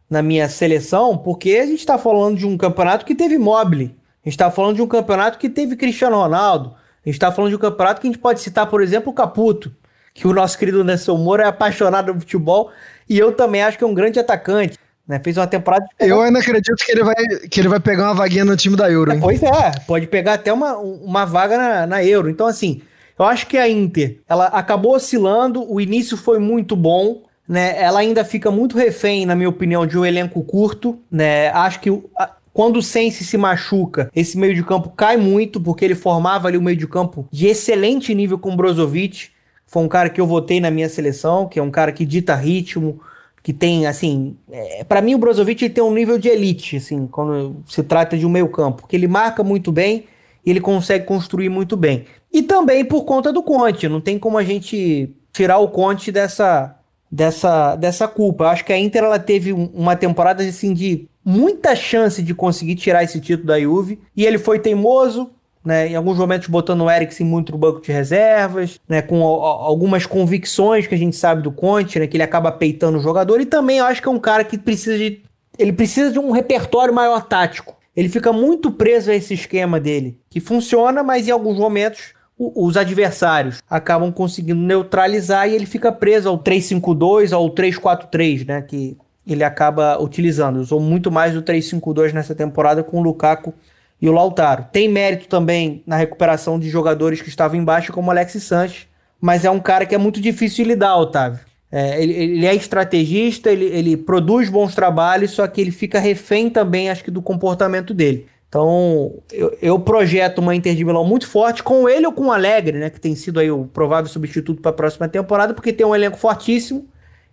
na 0.09 0.23
minha 0.23 0.49
seleção 0.49 1.19
porque 1.19 1.59
a 1.61 1.67
gente 1.67 1.81
está 1.81 1.99
falando 1.99 2.39
de 2.39 2.47
um 2.47 2.57
campeonato 2.57 3.05
que 3.05 3.17
teve 3.17 3.37
Mobile, 3.37 3.97
a 4.25 4.29
gente 4.29 4.35
está 4.35 4.53
falando 4.53 4.77
de 4.77 4.83
um 4.83 4.87
campeonato 4.87 5.39
que 5.39 5.49
teve 5.49 5.75
Cristiano 5.75 6.19
Ronaldo, 6.19 6.77
a 7.05 7.09
gente 7.09 7.19
tá 7.19 7.33
falando 7.33 7.51
de 7.51 7.57
um 7.57 7.59
campeonato 7.59 8.01
que 8.01 8.07
a 8.07 8.11
gente 8.13 8.21
pode 8.21 8.41
citar, 8.41 8.69
por 8.69 8.81
exemplo, 8.81 9.11
o 9.11 9.13
Caputo, 9.13 9.75
que 10.15 10.29
o 10.29 10.33
nosso 10.33 10.57
querido 10.57 10.85
Nelson 10.85 11.17
Moura 11.17 11.43
é 11.43 11.47
apaixonado 11.49 12.15
no 12.15 12.21
futebol 12.21 12.71
e 13.09 13.19
eu 13.19 13.33
também 13.33 13.65
acho 13.65 13.77
que 13.77 13.83
é 13.83 13.87
um 13.89 13.95
grande 13.95 14.21
atacante. 14.21 14.79
Né? 15.09 15.19
Fez 15.25 15.39
uma 15.39 15.47
temporada. 15.47 15.87
Eu 15.99 16.21
ainda 16.21 16.39
acredito 16.39 16.77
que 16.77 16.93
ele 16.93 17.03
vai, 17.03 17.15
que 17.51 17.59
ele 17.59 17.69
vai 17.69 17.81
pegar 17.81 18.05
uma 18.05 18.15
vaguinha 18.15 18.45
no 18.45 18.57
time 18.57 18.77
da 18.77 18.91
Euro. 18.91 19.11
Hein? 19.11 19.21
Pois 19.21 19.43
é, 19.43 19.73
pode 19.87 20.07
pegar 20.07 20.35
até 20.35 20.53
uma, 20.53 20.77
uma 20.77 21.25
vaga 21.25 21.57
na, 21.57 21.87
na 21.87 22.05
Euro. 22.05 22.29
Então, 22.29 22.47
assim, 22.47 22.83
eu 23.19 23.25
acho 23.25 23.47
que 23.47 23.57
a 23.57 23.67
Inter 23.67 24.19
ela 24.29 24.47
acabou 24.47 24.95
oscilando, 24.95 25.65
o 25.73 25.81
início 25.81 26.17
foi 26.17 26.39
muito 26.39 26.77
bom. 26.77 27.23
Né, 27.49 27.83
ela 27.83 28.01
ainda 28.01 28.27
fica 28.27 28.51
muito 28.51 28.77
refém, 28.77 29.25
na 29.25 29.35
minha 29.35 29.49
opinião, 29.49 29.87
de 29.87 29.97
um 29.97 30.05
elenco 30.05 30.43
curto. 30.43 30.99
Né? 31.11 31.49
Acho 31.49 31.81
que 31.81 31.91
a, 32.19 32.33
quando 32.53 32.77
o 32.77 32.83
Sense 32.83 33.25
se 33.25 33.39
machuca, 33.39 34.11
esse 34.15 34.37
meio 34.37 34.55
de 34.55 34.63
campo 34.63 34.91
cai 34.91 35.17
muito, 35.17 35.59
porque 35.59 35.83
ele 35.83 35.95
formava 35.95 36.49
ali 36.49 36.59
um 36.59 36.63
meio 36.63 36.77
de 36.77 36.87
campo 36.87 37.27
de 37.33 37.47
excelente 37.47 38.15
nível 38.15 38.39
com 38.39 38.53
o 38.53 38.57
Brozovic. 38.57 39.31
Foi 39.65 39.83
um 39.83 39.89
cara 39.89 40.11
que 40.11 40.21
eu 40.21 40.27
votei 40.27 40.61
na 40.61 40.71
minha 40.71 40.89
seleção, 40.91 41.49
que 41.49 41.59
é 41.59 41.63
um 41.63 41.71
cara 41.71 41.93
que 41.93 42.05
dita 42.05 42.35
ritmo, 42.35 43.01
que 43.49 43.53
tem, 43.55 43.87
assim, 43.87 44.37
é, 44.53 44.85
para 44.85 45.01
mim 45.01 45.15
o 45.15 45.19
Brozovic 45.19 45.71
tem 45.71 45.83
um 45.83 45.95
nível 45.95 46.19
de 46.19 46.29
elite, 46.29 46.77
assim, 46.77 47.07
quando 47.07 47.57
se 47.67 47.83
trata 47.83 48.15
de 48.15 48.27
um 48.27 48.29
meio 48.29 48.47
campo, 48.51 48.83
porque 48.83 48.95
ele 48.95 49.09
marca 49.09 49.43
muito 49.43 49.73
bem 49.73 50.05
e 50.45 50.51
ele 50.51 50.61
consegue 50.61 51.07
construir 51.07 51.49
muito 51.49 51.75
bem. 51.75 52.05
E 52.31 52.43
também 52.43 52.85
por 52.85 53.07
conta 53.07 53.33
do 53.33 53.43
Conte, 53.43 53.89
não 53.89 54.03
tem 54.03 54.19
como 54.19 54.37
a 54.37 54.45
gente 54.45 55.17
tirar 55.33 55.57
o 55.61 55.69
Conte 55.69 56.13
dessa, 56.13 56.77
dessa, 57.11 57.75
dessa 57.77 58.07
culpa. 58.07 58.45
Eu 58.45 58.49
acho 58.49 58.67
que 58.67 58.73
a 58.75 58.79
Inter 58.79 59.03
ela 59.03 59.19
teve 59.19 59.51
uma 59.51 59.97
temporada 59.97 60.45
assim 60.45 60.75
de 60.75 61.09
muita 61.25 61.75
chance 61.75 62.23
de 62.23 62.35
conseguir 62.35 62.75
tirar 62.75 63.03
esse 63.03 63.19
título 63.19 63.47
da 63.47 63.59
Juve 63.59 63.99
e 64.15 64.27
ele 64.27 64.37
foi 64.37 64.59
teimoso, 64.59 65.31
né, 65.69 65.87
em 65.87 65.95
alguns 65.95 66.17
momentos 66.17 66.49
botando 66.49 66.81
o 66.81 66.91
Eriksen 66.91 67.27
muito 67.27 67.53
no 67.53 67.59
banco 67.59 67.83
de 67.83 67.93
reservas, 67.93 68.81
né, 68.89 69.03
com 69.03 69.23
algumas 69.23 70.07
convicções 70.07 70.87
que 70.87 70.95
a 70.95 70.99
gente 70.99 71.15
sabe 71.15 71.43
do 71.43 71.53
Conte, 71.53 71.99
né, 71.99 72.07
que 72.07 72.17
ele 72.17 72.25
acaba 72.25 72.51
peitando 72.51 72.97
o 72.97 73.03
jogador, 73.03 73.39
e 73.39 73.45
também 73.45 73.77
eu 73.77 73.85
acho 73.85 74.01
que 74.01 74.09
é 74.09 74.11
um 74.11 74.19
cara 74.19 74.45
que 74.45 74.57
precisa 74.57 74.97
de 74.97 75.21
ele 75.59 75.73
precisa 75.73 76.11
de 76.11 76.19
um 76.19 76.31
repertório 76.31 76.95
maior 76.95 77.27
tático. 77.27 77.77
Ele 77.95 78.09
fica 78.09 78.33
muito 78.33 78.71
preso 78.71 79.11
a 79.11 79.15
esse 79.15 79.35
esquema 79.35 79.79
dele, 79.79 80.17
que 80.31 80.41
funciona, 80.41 81.03
mas 81.03 81.29
em 81.29 81.33
alguns 81.33 81.59
momentos 81.59 82.15
os 82.39 82.77
adversários 82.77 83.61
acabam 83.69 84.11
conseguindo 84.11 84.61
neutralizar 84.61 85.51
e 85.51 85.55
ele 85.55 85.67
fica 85.67 85.93
preso 85.93 86.31
ao 86.31 86.39
3-5-2, 86.39 87.33
ao 87.33 87.51
3-4-3, 87.51 88.47
né, 88.47 88.63
que 88.63 88.97
ele 89.27 89.45
acaba 89.45 90.01
utilizando. 90.01 90.61
Usou 90.61 90.81
muito 90.81 91.11
mais 91.11 91.37
o 91.37 91.43
3-5-2 91.43 92.15
nessa 92.15 92.35
temporada 92.35 92.83
com 92.83 93.01
o 93.01 93.03
Lukaku 93.03 93.53
e 94.01 94.09
o 94.09 94.13
Lautaro. 94.13 94.67
Tem 94.73 94.89
mérito 94.89 95.29
também 95.29 95.83
na 95.87 95.97
recuperação 95.97 96.59
de 96.59 96.69
jogadores 96.69 97.21
que 97.21 97.29
estavam 97.29 97.59
embaixo, 97.59 97.93
como 97.93 98.09
o 98.09 98.11
Alexis 98.11 98.45
Sanches, 98.45 98.87
mas 99.21 99.45
é 99.45 99.51
um 99.51 99.61
cara 99.61 99.85
que 99.85 99.95
é 99.95 99.99
muito 99.99 100.21
difícil 100.21 100.65
de 100.65 100.71
lidar, 100.71 100.97
Otávio. 100.97 101.41
É, 101.71 102.03
ele, 102.03 102.13
ele, 102.13 102.47
é 102.47 102.55
estrategista, 102.55 103.51
ele, 103.51 103.67
ele 103.67 103.97
produz 103.97 104.49
bons 104.49 104.75
trabalhos, 104.75 105.33
só 105.33 105.47
que 105.47 105.61
ele 105.61 105.71
fica 105.71 105.99
refém 105.99 106.49
também, 106.49 106.89
acho 106.89 107.05
que, 107.05 107.11
do 107.11 107.21
comportamento 107.21 107.93
dele. 107.93 108.27
Então, 108.49 109.21
eu, 109.31 109.57
eu, 109.61 109.79
projeto 109.79 110.39
uma 110.39 110.55
Inter 110.55 110.75
de 110.75 110.83
Milão 110.83 111.05
muito 111.05 111.29
forte 111.29 111.63
com 111.63 111.87
ele 111.87 112.07
ou 112.07 112.13
com 112.13 112.29
o 112.29 112.33
Alegre, 112.33 112.79
né? 112.79 112.89
Que 112.89 112.99
tem 112.99 113.15
sido 113.15 113.39
aí 113.39 113.51
o 113.51 113.67
provável 113.67 114.11
substituto 114.11 114.63
para 114.63 114.71
a 114.71 114.75
próxima 114.75 115.07
temporada, 115.07 115.53
porque 115.53 115.71
tem 115.71 115.87
um 115.87 115.95
elenco 115.95 116.17
fortíssimo 116.17 116.87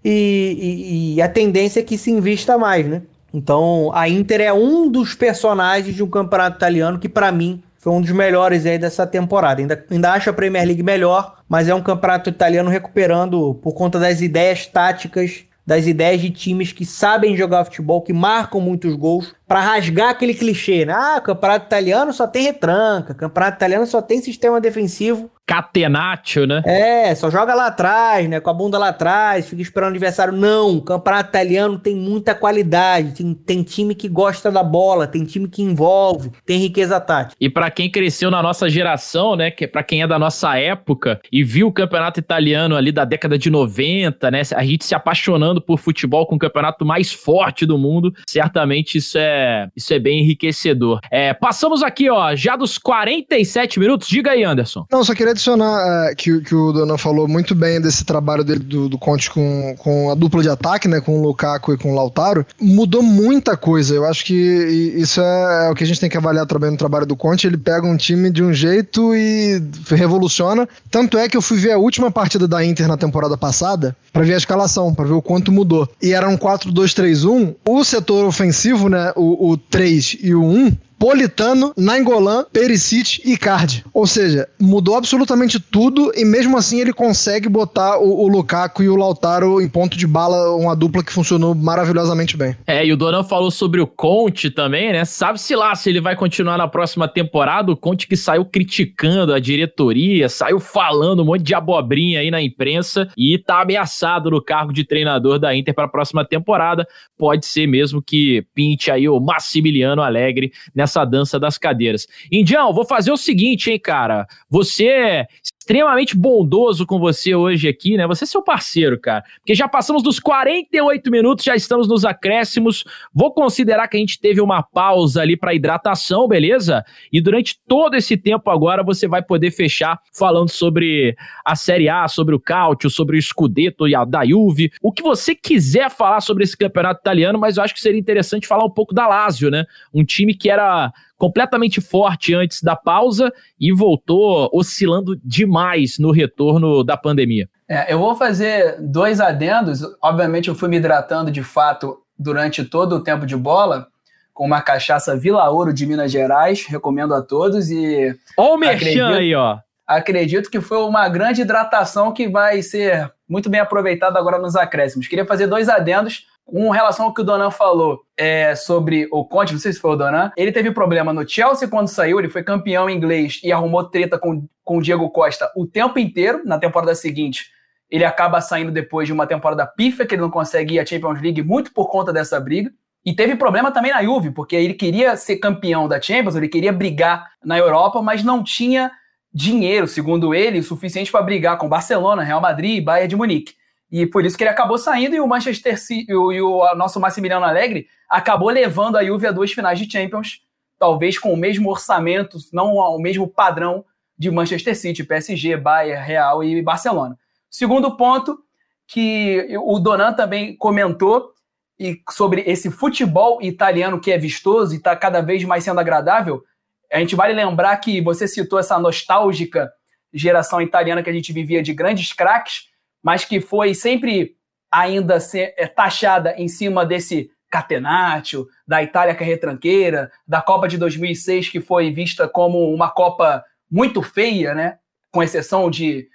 e, 0.03 0.57
e, 0.59 1.15
e, 1.15 1.21
a 1.21 1.29
tendência 1.29 1.79
é 1.79 1.83
que 1.83 1.97
se 1.97 2.11
invista 2.11 2.57
mais, 2.57 2.85
né? 2.85 3.01
Então, 3.35 3.91
a 3.93 4.07
Inter 4.07 4.39
é 4.39 4.53
um 4.53 4.89
dos 4.89 5.13
personagens 5.13 5.93
de 5.93 6.01
um 6.01 6.07
campeonato 6.09 6.55
italiano 6.55 6.97
que, 6.97 7.09
para 7.09 7.33
mim, 7.33 7.61
foi 7.75 7.91
um 7.91 7.99
dos 7.99 8.11
melhores 8.11 8.65
aí 8.65 8.79
dessa 8.79 9.05
temporada. 9.05 9.59
Ainda, 9.59 9.85
ainda 9.91 10.13
acho 10.13 10.29
a 10.29 10.33
Premier 10.33 10.65
League 10.65 10.81
melhor, 10.81 11.35
mas 11.49 11.67
é 11.67 11.75
um 11.75 11.81
campeonato 11.81 12.29
italiano 12.29 12.69
recuperando 12.69 13.55
por 13.55 13.73
conta 13.73 13.99
das 13.99 14.21
ideias 14.21 14.65
táticas, 14.65 15.43
das 15.67 15.85
ideias 15.85 16.21
de 16.21 16.29
times 16.29 16.71
que 16.71 16.85
sabem 16.85 17.35
jogar 17.35 17.65
futebol, 17.65 18.01
que 18.01 18.13
marcam 18.13 18.61
muitos 18.61 18.95
gols, 18.95 19.35
para 19.47 19.59
rasgar 19.59 20.09
aquele 20.09 20.33
clichê, 20.33 20.85
né? 20.85 20.93
Ah, 20.93 21.21
campeonato 21.21 21.65
italiano 21.65 22.13
só 22.13 22.27
tem 22.27 22.43
retranca, 22.43 23.13
campeonato 23.13 23.57
italiano 23.57 23.85
só 23.85 24.01
tem 24.01 24.21
sistema 24.21 24.59
defensivo 24.59 25.29
catenaccio, 25.45 26.47
né? 26.47 26.63
É, 26.65 27.13
só 27.13 27.29
joga 27.29 27.53
lá 27.53 27.67
atrás, 27.67 28.27
né? 28.27 28.39
Com 28.39 28.49
a 28.49 28.53
bunda 28.53 28.77
lá 28.77 28.89
atrás, 28.89 29.47
fica 29.47 29.61
esperando 29.61 29.89
o 29.89 29.91
adversário. 29.91 30.33
Não, 30.33 30.77
o 30.77 30.81
campeonato 30.81 31.29
italiano 31.29 31.77
tem 31.77 31.95
muita 31.95 32.33
qualidade. 32.33 33.11
Tem, 33.11 33.33
tem 33.33 33.63
time 33.63 33.93
que 33.93 34.09
gosta 34.09 34.51
da 34.51 34.63
bola, 34.63 35.05
tem 35.05 35.23
time 35.23 35.47
que 35.47 35.61
envolve, 35.61 36.31
tem 36.45 36.59
riqueza 36.59 36.99
tática. 36.99 37.35
E 37.39 37.49
para 37.49 37.69
quem 37.69 37.89
cresceu 37.89 38.31
na 38.31 38.41
nossa 38.41 38.67
geração, 38.67 39.35
né? 39.35 39.51
Que 39.51 39.67
para 39.67 39.83
quem 39.83 40.01
é 40.01 40.07
da 40.07 40.17
nossa 40.17 40.57
época 40.57 41.19
e 41.31 41.43
viu 41.43 41.67
o 41.67 41.73
campeonato 41.73 42.19
italiano 42.19 42.75
ali 42.75 42.91
da 42.91 43.05
década 43.05 43.37
de 43.37 43.49
90, 43.49 44.31
né? 44.31 44.41
A 44.55 44.63
gente 44.63 44.83
se 44.83 44.95
apaixonando 44.95 45.61
por 45.61 45.77
futebol 45.77 46.25
com 46.25 46.35
o 46.35 46.39
campeonato 46.39 46.83
mais 46.83 47.13
forte 47.13 47.65
do 47.65 47.77
mundo, 47.77 48.13
certamente 48.27 48.97
isso 48.97 49.17
é, 49.17 49.34
isso 49.75 49.93
é 49.93 49.99
bem 49.99 50.21
enriquecedor. 50.21 50.99
É, 51.11 51.33
passamos 51.33 51.83
aqui, 51.83 52.09
ó, 52.09 52.35
já 52.35 52.55
dos 52.55 52.77
47 52.77 53.79
minutos. 53.79 54.07
Diga 54.07 54.31
aí, 54.31 54.43
Anderson. 54.43 54.85
Não, 54.91 55.03
só 55.03 55.13
queria 55.13 55.31
adicionar 55.31 56.11
uh, 56.11 56.15
que, 56.15 56.41
que 56.41 56.55
o 56.55 56.71
Dona 56.71 56.97
falou 56.97 57.27
muito 57.27 57.55
bem 57.55 57.79
desse 57.81 58.05
trabalho 58.05 58.43
dele 58.43 58.59
do, 58.59 58.89
do 58.89 58.97
Conte 58.97 59.29
com, 59.29 59.75
com 59.77 60.11
a 60.11 60.15
dupla 60.15 60.41
de 60.41 60.49
ataque, 60.49 60.87
né? 60.87 61.01
Com 61.01 61.19
o 61.19 61.21
Lukaku 61.21 61.73
e 61.73 61.77
com 61.77 61.91
o 61.91 61.95
Lautaro. 61.95 62.45
Mudou 62.59 63.01
muita 63.01 63.57
coisa. 63.57 63.93
Eu 63.93 64.05
acho 64.05 64.25
que 64.25 64.33
isso 64.33 65.21
é, 65.21 65.67
é 65.67 65.69
o 65.69 65.75
que 65.75 65.83
a 65.83 65.87
gente 65.87 65.99
tem 65.99 66.09
que 66.09 66.17
avaliar 66.17 66.45
também 66.45 66.71
no 66.71 66.77
trabalho 66.77 67.05
do 67.05 67.15
Conte. 67.15 67.47
Ele 67.47 67.57
pega 67.57 67.85
um 67.85 67.97
time 67.97 68.29
de 68.29 68.43
um 68.43 68.53
jeito 68.53 69.15
e 69.15 69.61
revoluciona. 69.89 70.67
Tanto 70.89 71.17
é 71.17 71.27
que 71.27 71.37
eu 71.37 71.41
fui 71.41 71.57
ver 71.57 71.71
a 71.71 71.77
última 71.77 72.11
partida 72.11 72.47
da 72.47 72.63
Inter 72.63 72.87
na 72.87 72.97
temporada 72.97 73.37
passada 73.37 73.95
para 74.11 74.23
ver 74.23 74.33
a 74.33 74.37
escalação, 74.37 74.93
para 74.93 75.05
ver 75.05 75.13
o 75.13 75.21
quanto 75.21 75.51
mudou. 75.51 75.89
E 76.01 76.13
era 76.13 76.27
um 76.27 76.37
4-2-3-1. 76.37 77.55
O 77.65 77.83
setor 77.83 78.25
ofensivo, 78.25 78.89
né? 78.89 79.11
O, 79.15 79.24
o 79.33 79.57
3 79.57 80.17
e 80.21 80.35
o 80.35 80.43
1 80.43 80.77
Politano, 80.97 81.73
Nainggolan, 81.77 82.45
Perisic 82.51 83.21
e 83.25 83.33
Icardi. 83.33 83.85
Ou 83.93 84.07
seja, 84.07 84.47
mudou 84.59 84.95
absolutamente 84.95 85.59
tudo 85.59 86.11
e 86.15 86.25
mesmo 86.25 86.57
assim 86.57 86.79
ele 86.79 86.93
consegue 86.93 87.47
botar 87.47 87.99
o, 87.99 88.23
o, 88.23 88.27
Lukaku 88.27 88.81
e 88.81 88.89
o 88.89 88.95
Lautaro 88.95 89.61
em 89.61 89.69
ponto 89.69 89.97
de 89.97 90.07
bala, 90.07 90.55
uma 90.55 90.75
dupla 90.75 91.03
que 91.03 91.11
funcionou 91.11 91.53
maravilhosamente 91.53 92.35
bem. 92.35 92.55
É, 92.65 92.85
e 92.85 92.91
o 92.91 92.97
Donan 92.97 93.23
falou 93.23 93.51
sobre 93.51 93.81
o 93.81 93.87
Conte 93.87 94.49
também, 94.49 94.91
né? 94.91 95.05
Sabe-se 95.05 95.55
lá 95.55 95.75
se 95.75 95.89
ele 95.89 96.01
vai 96.01 96.15
continuar 96.15 96.57
na 96.57 96.67
próxima 96.67 97.07
temporada. 97.07 97.71
O 97.71 97.77
Conte 97.77 98.07
que 98.07 98.15
saiu 98.15 98.45
criticando 98.45 99.33
a 99.33 99.39
diretoria, 99.39 100.27
saiu 100.27 100.59
falando 100.59 101.21
um 101.21 101.25
monte 101.25 101.43
de 101.43 101.53
abobrinha 101.53 102.21
aí 102.21 102.31
na 102.31 102.41
imprensa 102.41 103.07
e 103.17 103.37
tá 103.37 103.61
ameaçado 103.61 104.31
no 104.31 104.41
cargo 104.41 104.73
de 104.73 104.83
treinador 104.83 105.37
da 105.39 105.55
Inter 105.55 105.73
para 105.73 105.85
a 105.85 105.89
próxima 105.89 106.25
temporada. 106.25 106.87
Pode 107.17 107.45
ser 107.45 107.67
mesmo 107.67 108.01
que 108.01 108.45
pinte 108.55 108.89
aí 108.89 109.07
o 109.07 109.19
Massimiliano 109.19 110.01
Alegre 110.01 110.51
nessa 110.73 110.84
nessa 110.85 111.03
dança 111.03 111.39
das 111.39 111.57
cadeiras. 111.57 112.07
Indião, 112.31 112.71
vou 112.71 112.85
fazer 112.85 113.11
o 113.11 113.17
seguinte, 113.17 113.71
hein, 113.71 113.79
cara. 113.79 114.27
Você 114.49 115.25
extremamente 115.65 116.15
bondoso 116.15 116.85
com 116.85 116.99
você 116.99 117.33
hoje 117.33 117.67
aqui, 117.67 117.97
né? 117.97 118.05
Você 118.05 118.23
é 118.23 118.27
seu 118.27 118.43
parceiro, 118.43 118.99
cara. 118.99 119.23
Porque 119.39 119.55
já 119.55 119.67
passamos 119.67 120.03
dos 120.03 120.19
48 120.19 121.09
minutos, 121.09 121.43
já 121.43 121.55
estamos 121.55 121.87
nos 121.87 122.05
acréscimos. 122.05 122.83
Vou 123.11 123.33
considerar 123.33 123.87
que 123.87 123.97
a 123.97 123.99
gente 123.99 124.19
teve 124.19 124.39
uma 124.39 124.61
pausa 124.61 125.23
ali 125.23 125.35
para 125.35 125.55
hidratação, 125.55 126.27
beleza? 126.27 126.85
E 127.11 127.19
durante 127.19 127.59
todo 127.67 127.95
esse 127.95 128.15
tempo 128.15 128.51
agora 128.51 128.83
você 128.83 129.07
vai 129.07 129.23
poder 129.23 129.49
fechar 129.49 129.99
falando 130.13 130.49
sobre 130.49 131.15
a 131.43 131.55
Série 131.55 131.89
A, 131.89 132.07
sobre 132.07 132.35
o 132.35 132.39
Cautio, 132.39 132.87
sobre 132.87 133.17
o 133.17 133.21
Scudetto 133.21 133.87
e 133.87 133.95
a 133.95 134.05
da 134.05 134.23
Juve, 134.23 134.71
o 134.83 134.91
que 134.91 135.01
você 135.01 135.33
quiser 135.33 135.89
falar 135.89 136.21
sobre 136.21 136.43
esse 136.43 136.55
campeonato 136.55 136.99
italiano, 136.99 137.39
mas 137.39 137.57
eu 137.57 137.63
acho 137.63 137.73
que 137.73 137.81
seria 137.81 137.99
interessante 137.99 138.47
falar 138.47 138.65
um 138.65 138.69
pouco 138.69 138.93
da 138.93 139.07
Lazio, 139.07 139.49
né? 139.49 139.65
Um 139.91 140.05
time 140.05 140.35
que 140.35 140.47
era 140.47 140.93
completamente 141.17 141.81
forte 141.81 142.33
antes 142.33 142.61
da 142.61 142.75
pausa 142.75 143.31
e 143.59 143.73
voltou 143.73 144.49
oscilando 144.53 145.17
demais 145.23 145.97
no 145.99 146.11
retorno 146.11 146.83
da 146.83 146.97
pandemia. 146.97 147.49
É, 147.67 147.91
eu 147.93 147.99
vou 147.99 148.15
fazer 148.15 148.77
dois 148.79 149.19
adendos. 149.19 149.81
Obviamente, 150.01 150.49
eu 150.49 150.55
fui 150.55 150.69
me 150.69 150.77
hidratando 150.77 151.31
de 151.31 151.43
fato 151.43 151.97
durante 152.17 152.63
todo 152.63 152.97
o 152.97 153.03
tempo 153.03 153.25
de 153.25 153.35
bola 153.35 153.87
com 154.33 154.45
uma 154.45 154.61
cachaça 154.61 155.17
Vila 155.17 155.49
Ouro 155.49 155.73
de 155.73 155.85
Minas 155.85 156.11
Gerais. 156.11 156.65
Recomendo 156.67 157.13
a 157.13 157.21
todos 157.21 157.71
e. 157.71 158.15
Ó 158.37 158.55
o 158.55 158.57
merchan 158.57 159.15
aí, 159.15 159.33
ó. 159.33 159.57
Acredito 159.87 160.49
que 160.49 160.59
foi 160.59 160.79
uma 160.79 161.07
grande 161.07 161.41
hidratação 161.41 162.11
que 162.11 162.27
vai 162.27 162.61
ser 162.61 163.11
muito 163.29 163.49
bem 163.49 163.59
aproveitada 163.59 164.19
agora 164.19 164.39
nos 164.39 164.55
acréscimos. 164.55 165.07
Queria 165.07 165.25
fazer 165.25 165.47
dois 165.47 165.69
adendos 165.69 166.25
com 166.45 166.69
relação 166.69 167.05
ao 167.07 167.13
que 167.13 167.21
o 167.21 167.23
Donan 167.23 167.49
falou 167.49 168.01
é, 168.15 168.55
sobre 168.55 169.07
o 169.11 169.25
Conte, 169.25 169.53
não 169.53 169.59
sei 169.59 169.73
se 169.73 169.79
foi 169.79 169.91
o 169.91 169.95
Donan, 169.95 170.31
ele 170.37 170.51
teve 170.51 170.71
problema 170.71 171.11
no 171.11 171.27
Chelsea 171.27 171.67
quando 171.67 171.87
saiu, 171.87 172.19
ele 172.19 172.29
foi 172.29 172.43
campeão 172.43 172.89
inglês 172.89 173.41
e 173.43 173.51
arrumou 173.51 173.83
treta 173.83 174.19
com, 174.19 174.47
com 174.63 174.77
o 174.77 174.81
Diego 174.81 175.09
Costa 175.09 175.51
o 175.55 175.65
tempo 175.65 175.97
inteiro. 175.97 176.41
Na 176.45 176.59
temporada 176.59 176.93
seguinte, 176.93 177.49
ele 177.89 178.05
acaba 178.05 178.39
saindo 178.41 178.71
depois 178.71 179.07
de 179.07 179.13
uma 179.13 179.25
temporada 179.25 179.65
pífia, 179.65 180.05
que 180.05 180.13
ele 180.13 180.21
não 180.21 180.29
consegue 180.29 180.75
ir 180.75 180.79
à 180.79 180.85
Champions 180.85 181.21
League 181.21 181.41
muito 181.41 181.73
por 181.73 181.89
conta 181.89 182.13
dessa 182.13 182.39
briga. 182.39 182.71
E 183.03 183.13
teve 183.13 183.35
problema 183.35 183.71
também 183.71 183.91
na 183.91 184.03
Juve, 184.03 184.31
porque 184.31 184.55
ele 184.55 184.73
queria 184.73 185.15
ser 185.15 185.37
campeão 185.37 185.87
da 185.87 186.01
Champions, 186.01 186.35
ele 186.35 186.47
queria 186.47 186.73
brigar 186.73 187.27
na 187.43 187.57
Europa, 187.57 188.01
mas 188.01 188.23
não 188.23 188.43
tinha 188.43 188.91
dinheiro, 189.31 189.87
segundo 189.87 190.33
ele, 190.33 190.59
o 190.59 190.63
suficiente 190.63 191.11
para 191.11 191.21
brigar 191.21 191.57
com 191.57 191.69
Barcelona, 191.69 192.23
Real 192.23 192.41
Madrid 192.41 192.77
e 192.77 192.81
Bayern 192.81 193.09
de 193.09 193.15
Munique. 193.15 193.53
E 193.95 194.05
por 194.05 194.25
isso 194.25 194.37
que 194.37 194.43
ele 194.43 194.49
acabou 194.49 194.77
saindo 194.77 195.15
e 195.15 195.21
o 195.21 195.27
Manchester 195.27 195.79
City, 195.79 196.11
e 196.11 196.13
o, 196.13 196.29
e 196.29 196.41
o 196.41 196.75
nosso 196.75 196.99
Massimiliano 196.99 197.45
Alegre 197.45 197.87
acabou 198.09 198.49
levando 198.49 198.97
a 198.97 199.05
Juve 199.05 199.25
a 199.25 199.31
duas 199.31 199.53
finais 199.53 199.79
de 199.79 199.89
Champions, 199.89 200.41
talvez 200.77 201.17
com 201.17 201.31
o 201.31 201.37
mesmo 201.37 201.69
orçamento, 201.69 202.37
não 202.51 202.75
o 202.75 202.99
mesmo 202.99 203.25
padrão 203.25 203.85
de 204.19 204.29
Manchester 204.29 204.75
City, 204.75 205.01
PSG, 205.01 205.55
Bayern, 205.55 206.05
Real 206.05 206.43
e 206.43 206.61
Barcelona. 206.61 207.17
Segundo 207.49 207.95
ponto 207.95 208.37
que 208.85 209.47
o 209.63 209.79
Donan 209.79 210.11
também 210.11 210.57
comentou 210.57 211.31
e 211.79 212.01
sobre 212.09 212.43
esse 212.45 212.69
futebol 212.69 213.41
italiano 213.41 214.01
que 214.01 214.11
é 214.11 214.17
vistoso 214.17 214.73
e 214.73 214.77
está 214.77 214.93
cada 214.93 215.21
vez 215.21 215.41
mais 215.45 215.63
sendo 215.63 215.79
agradável. 215.79 216.43
A 216.91 216.99
gente 216.99 217.15
vale 217.15 217.31
lembrar 217.31 217.77
que 217.77 218.01
você 218.01 218.27
citou 218.27 218.59
essa 218.59 218.77
nostálgica 218.77 219.71
geração 220.13 220.61
italiana 220.61 221.01
que 221.01 221.09
a 221.09 221.13
gente 221.13 221.31
vivia 221.31 221.63
de 221.63 221.73
grandes 221.73 222.11
craques, 222.11 222.74
mas 223.05 223.23
que 223.23 223.39
foi 223.39 223.75
sempre 223.75 224.35
ainda 224.71 225.19
ser, 225.19 225.53
é, 225.57 225.67
taxada 225.67 226.33
em 226.39 226.47
cima 226.47 226.83
desse 226.83 227.29
catenaccio, 227.51 228.47
da 228.67 228.81
Itália 228.81 229.13
que 229.13 229.23
é 229.23 229.27
retranqueira, 229.27 230.11
da 230.27 230.41
Copa 230.41 230.67
de 230.67 230.75
2006 230.75 231.49
que 231.49 231.61
foi 231.61 231.91
vista 231.91 232.27
como 232.27 232.73
uma 232.73 232.89
Copa 232.89 233.45
muito 233.69 234.01
feia, 234.01 234.55
né? 234.55 234.79
Com 235.11 235.21
exceção 235.21 235.69
de 235.69 236.07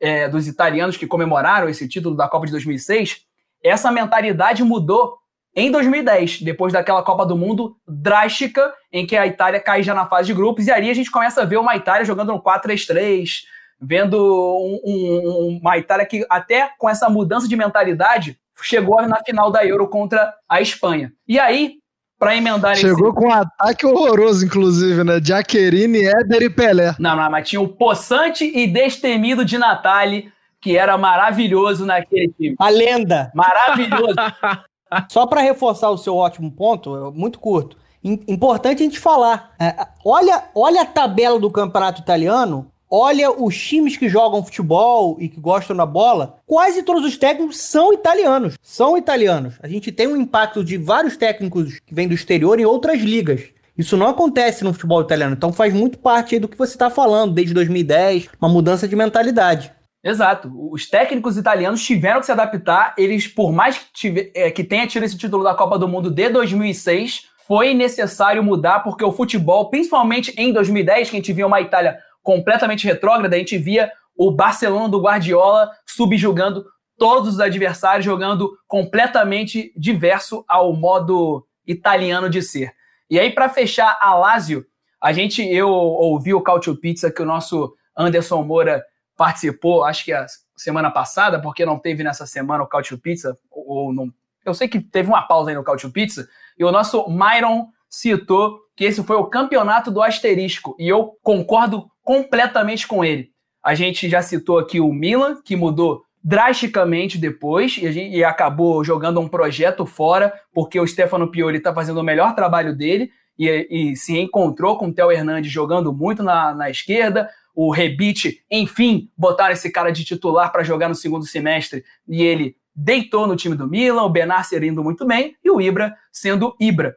é, 0.00 0.28
dos 0.28 0.46
italianos 0.46 0.96
que 0.96 1.06
comemoraram 1.06 1.68
esse 1.68 1.88
título 1.88 2.14
da 2.14 2.28
Copa 2.28 2.46
de 2.46 2.52
2006, 2.52 3.22
essa 3.60 3.90
mentalidade 3.90 4.62
mudou 4.62 5.18
em 5.52 5.70
2010, 5.72 6.42
depois 6.42 6.72
daquela 6.72 7.02
Copa 7.02 7.26
do 7.26 7.36
Mundo 7.36 7.76
drástica, 7.88 8.72
em 8.92 9.04
que 9.04 9.16
a 9.16 9.26
Itália 9.26 9.58
cai 9.58 9.82
já 9.82 9.94
na 9.94 10.06
fase 10.06 10.28
de 10.28 10.34
grupos, 10.34 10.68
e 10.68 10.70
ali 10.70 10.90
a 10.90 10.94
gente 10.94 11.10
começa 11.10 11.42
a 11.42 11.44
ver 11.44 11.56
uma 11.56 11.74
Itália 11.74 12.04
jogando 12.04 12.32
no 12.32 12.42
4-3-3, 12.42 13.46
vendo 13.80 14.16
um, 14.16 14.80
um, 14.84 15.58
uma 15.60 15.78
Itália 15.78 16.06
que, 16.06 16.26
até 16.28 16.70
com 16.78 16.88
essa 16.88 17.08
mudança 17.08 17.48
de 17.48 17.56
mentalidade, 17.56 18.38
chegou 18.62 19.00
na 19.06 19.22
final 19.22 19.50
da 19.50 19.64
Euro 19.64 19.88
contra 19.88 20.32
a 20.48 20.60
Espanha. 20.60 21.12
E 21.28 21.38
aí, 21.38 21.74
para 22.18 22.34
emendar 22.34 22.76
Chegou 22.76 23.10
esse... 23.10 23.16
com 23.16 23.28
um 23.28 23.32
ataque 23.32 23.86
horroroso, 23.86 24.44
inclusive, 24.44 25.04
né? 25.04 25.20
Jaqueline, 25.22 26.06
Éder 26.06 26.42
e 26.42 26.50
Pelé. 26.50 26.94
Não, 26.98 27.14
não, 27.14 27.30
mas 27.30 27.48
tinha 27.48 27.60
o 27.60 27.68
possante 27.68 28.44
e 28.44 28.66
destemido 28.66 29.44
de 29.44 29.58
Natali, 29.58 30.32
que 30.60 30.76
era 30.76 30.96
maravilhoso 30.96 31.84
naquele 31.84 32.32
time. 32.32 32.56
A 32.58 32.68
lenda. 32.70 33.30
Maravilhoso. 33.34 34.14
Só 35.10 35.26
para 35.26 35.42
reforçar 35.42 35.90
o 35.90 35.98
seu 35.98 36.16
ótimo 36.16 36.50
ponto, 36.50 37.12
muito 37.14 37.38
curto. 37.38 37.76
Importante 38.02 38.82
a 38.82 38.86
gente 38.86 39.00
falar. 39.00 39.52
É, 39.60 39.74
olha, 40.04 40.44
olha 40.54 40.82
a 40.82 40.86
tabela 40.86 41.40
do 41.40 41.50
campeonato 41.50 42.00
italiano 42.00 42.70
olha 42.90 43.30
os 43.30 43.56
times 43.56 43.96
que 43.96 44.08
jogam 44.08 44.44
futebol 44.44 45.16
e 45.20 45.28
que 45.28 45.40
gostam 45.40 45.76
da 45.76 45.86
bola, 45.86 46.38
quase 46.46 46.82
todos 46.82 47.04
os 47.04 47.16
técnicos 47.16 47.58
são 47.58 47.92
italianos. 47.92 48.54
São 48.62 48.96
italianos. 48.96 49.54
A 49.62 49.68
gente 49.68 49.92
tem 49.92 50.06
um 50.06 50.16
impacto 50.16 50.64
de 50.64 50.76
vários 50.76 51.16
técnicos 51.16 51.80
que 51.80 51.94
vêm 51.94 52.08
do 52.08 52.14
exterior 52.14 52.58
em 52.58 52.64
outras 52.64 53.00
ligas. 53.00 53.42
Isso 53.76 53.96
não 53.96 54.08
acontece 54.08 54.64
no 54.64 54.72
futebol 54.72 55.02
italiano. 55.02 55.34
Então 55.34 55.52
faz 55.52 55.72
muito 55.74 55.98
parte 55.98 56.38
do 56.38 56.48
que 56.48 56.56
você 56.56 56.72
está 56.72 56.88
falando 56.88 57.34
desde 57.34 57.52
2010, 57.52 58.28
uma 58.40 58.48
mudança 58.48 58.88
de 58.88 58.96
mentalidade. 58.96 59.70
Exato. 60.02 60.50
Os 60.70 60.88
técnicos 60.88 61.36
italianos 61.36 61.84
tiveram 61.84 62.20
que 62.20 62.26
se 62.26 62.32
adaptar. 62.32 62.94
Eles, 62.96 63.26
por 63.26 63.52
mais 63.52 63.76
que, 63.76 63.84
tive, 63.92 64.30
é, 64.34 64.50
que 64.50 64.62
tenha 64.62 64.86
tido 64.86 65.02
esse 65.02 65.18
título 65.18 65.42
da 65.42 65.54
Copa 65.54 65.78
do 65.78 65.88
Mundo 65.88 66.10
de 66.10 66.28
2006, 66.28 67.24
foi 67.46 67.74
necessário 67.74 68.42
mudar 68.42 68.80
porque 68.80 69.04
o 69.04 69.12
futebol, 69.12 69.68
principalmente 69.68 70.32
em 70.36 70.52
2010, 70.52 71.10
que 71.10 71.16
a 71.16 71.18
gente 71.18 71.32
via 71.32 71.46
uma 71.46 71.60
Itália 71.60 71.98
completamente 72.26 72.84
retrógrada, 72.84 73.36
a 73.36 73.38
gente 73.38 73.56
via 73.56 73.92
o 74.16 74.32
Barcelona 74.32 74.88
do 74.88 75.00
Guardiola 75.00 75.70
subjugando 75.86 76.66
todos 76.98 77.34
os 77.34 77.40
adversários, 77.40 78.04
jogando 78.04 78.58
completamente 78.66 79.72
diverso 79.76 80.44
ao 80.48 80.72
modo 80.72 81.46
italiano 81.64 82.28
de 82.28 82.42
ser. 82.42 82.72
E 83.08 83.16
aí, 83.16 83.30
para 83.30 83.48
fechar 83.48 83.96
a 84.00 84.12
Lazio, 84.16 84.66
a 85.00 85.12
gente, 85.12 85.40
eu 85.40 85.68
ouvi 85.68 86.34
o 86.34 86.40
Cautio 86.40 86.74
Pizza 86.74 87.12
que 87.12 87.22
o 87.22 87.26
nosso 87.26 87.72
Anderson 87.96 88.42
Moura 88.42 88.84
participou, 89.16 89.84
acho 89.84 90.04
que 90.04 90.12
a 90.12 90.26
semana 90.56 90.90
passada, 90.90 91.40
porque 91.40 91.64
não 91.64 91.78
teve 91.78 92.02
nessa 92.02 92.26
semana 92.26 92.64
o 92.64 92.66
Cautio 92.66 92.98
Pizza, 92.98 93.38
ou 93.52 93.92
não. 93.92 94.12
Eu 94.44 94.52
sei 94.52 94.66
que 94.66 94.80
teve 94.80 95.08
uma 95.08 95.22
pausa 95.22 95.50
aí 95.50 95.54
no 95.54 95.62
Cautio 95.62 95.92
Pizza, 95.92 96.28
e 96.58 96.64
o 96.64 96.72
nosso 96.72 97.08
Myron 97.08 97.68
citou 97.88 98.58
que 98.74 98.84
esse 98.84 99.02
foi 99.04 99.16
o 99.16 99.26
campeonato 99.26 99.92
do 99.92 100.02
asterisco, 100.02 100.74
e 100.76 100.88
eu 100.88 101.16
concordo 101.22 101.88
completamente 102.06 102.86
com 102.86 103.04
ele. 103.04 103.32
A 103.60 103.74
gente 103.74 104.08
já 104.08 104.22
citou 104.22 104.60
aqui 104.60 104.78
o 104.78 104.92
Milan, 104.92 105.42
que 105.44 105.56
mudou 105.56 106.04
drasticamente 106.22 107.18
depois 107.18 107.76
e, 107.78 107.90
gente, 107.90 108.16
e 108.16 108.22
acabou 108.22 108.84
jogando 108.84 109.18
um 109.20 109.28
projeto 109.28 109.84
fora, 109.84 110.32
porque 110.54 110.78
o 110.78 110.86
Stefano 110.86 111.28
Pioli 111.32 111.58
está 111.58 111.74
fazendo 111.74 111.98
o 111.98 112.04
melhor 112.04 112.32
trabalho 112.36 112.76
dele 112.76 113.10
e, 113.36 113.66
e, 113.68 113.96
se 113.96 114.16
encontrou 114.16 114.78
com 114.78 114.86
o 114.86 114.92
Theo 114.92 115.10
Hernandes 115.10 115.50
jogando 115.50 115.92
muito 115.92 116.22
na, 116.22 116.54
na 116.54 116.70
esquerda. 116.70 117.28
O 117.52 117.72
Rebite, 117.72 118.40
enfim, 118.48 119.10
botaram 119.18 119.52
esse 119.52 119.68
cara 119.68 119.90
de 119.90 120.04
titular 120.04 120.52
para 120.52 120.62
jogar 120.62 120.88
no 120.88 120.94
segundo 120.94 121.26
semestre 121.26 121.84
e 122.08 122.22
ele 122.22 122.56
deitou 122.72 123.26
no 123.26 123.34
time 123.34 123.56
do 123.56 123.66
Milan, 123.66 124.02
o 124.02 124.10
Benasser 124.10 124.62
indo 124.62 124.84
muito 124.84 125.04
bem 125.04 125.34
e 125.42 125.50
o 125.50 125.60
Ibra 125.60 125.96
sendo 126.12 126.54
Ibra. 126.60 126.96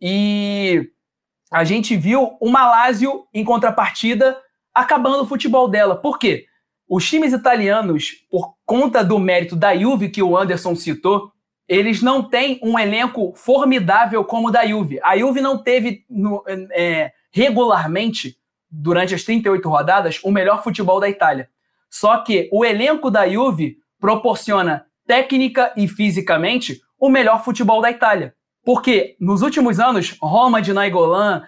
E 0.00 0.90
a 1.50 1.62
gente 1.62 1.96
viu 1.96 2.36
o 2.40 2.50
Malásio, 2.50 3.26
em 3.32 3.44
contrapartida, 3.44 4.36
acabando 4.78 5.24
o 5.24 5.26
futebol 5.26 5.68
dela. 5.68 5.96
Por 5.96 6.18
quê? 6.18 6.46
Os 6.88 7.08
times 7.08 7.32
italianos, 7.32 8.12
por 8.30 8.54
conta 8.64 9.02
do 9.02 9.18
mérito 9.18 9.56
da 9.56 9.76
Juve 9.76 10.08
que 10.08 10.22
o 10.22 10.38
Anderson 10.38 10.76
citou, 10.76 11.32
eles 11.66 12.00
não 12.00 12.22
têm 12.22 12.60
um 12.62 12.78
elenco 12.78 13.32
formidável 13.34 14.24
como 14.24 14.48
o 14.48 14.50
da 14.52 14.64
Juve. 14.64 15.00
A 15.02 15.18
Juve 15.18 15.40
não 15.40 15.58
teve 15.58 16.04
no, 16.08 16.44
é, 16.72 17.10
regularmente, 17.32 18.36
durante 18.70 19.14
as 19.14 19.24
38 19.24 19.68
rodadas, 19.68 20.20
o 20.22 20.30
melhor 20.30 20.62
futebol 20.62 21.00
da 21.00 21.08
Itália. 21.08 21.50
Só 21.90 22.18
que 22.18 22.48
o 22.52 22.64
elenco 22.64 23.10
da 23.10 23.28
Juve 23.28 23.78
proporciona 23.98 24.86
técnica 25.06 25.72
e 25.76 25.88
fisicamente 25.88 26.80
o 27.00 27.10
melhor 27.10 27.44
futebol 27.44 27.82
da 27.82 27.90
Itália. 27.90 28.32
Porque 28.64 29.16
nos 29.20 29.42
últimos 29.42 29.80
anos, 29.80 30.16
Roma 30.22 30.62
de 30.62 30.72
Nainggolan, 30.72 31.42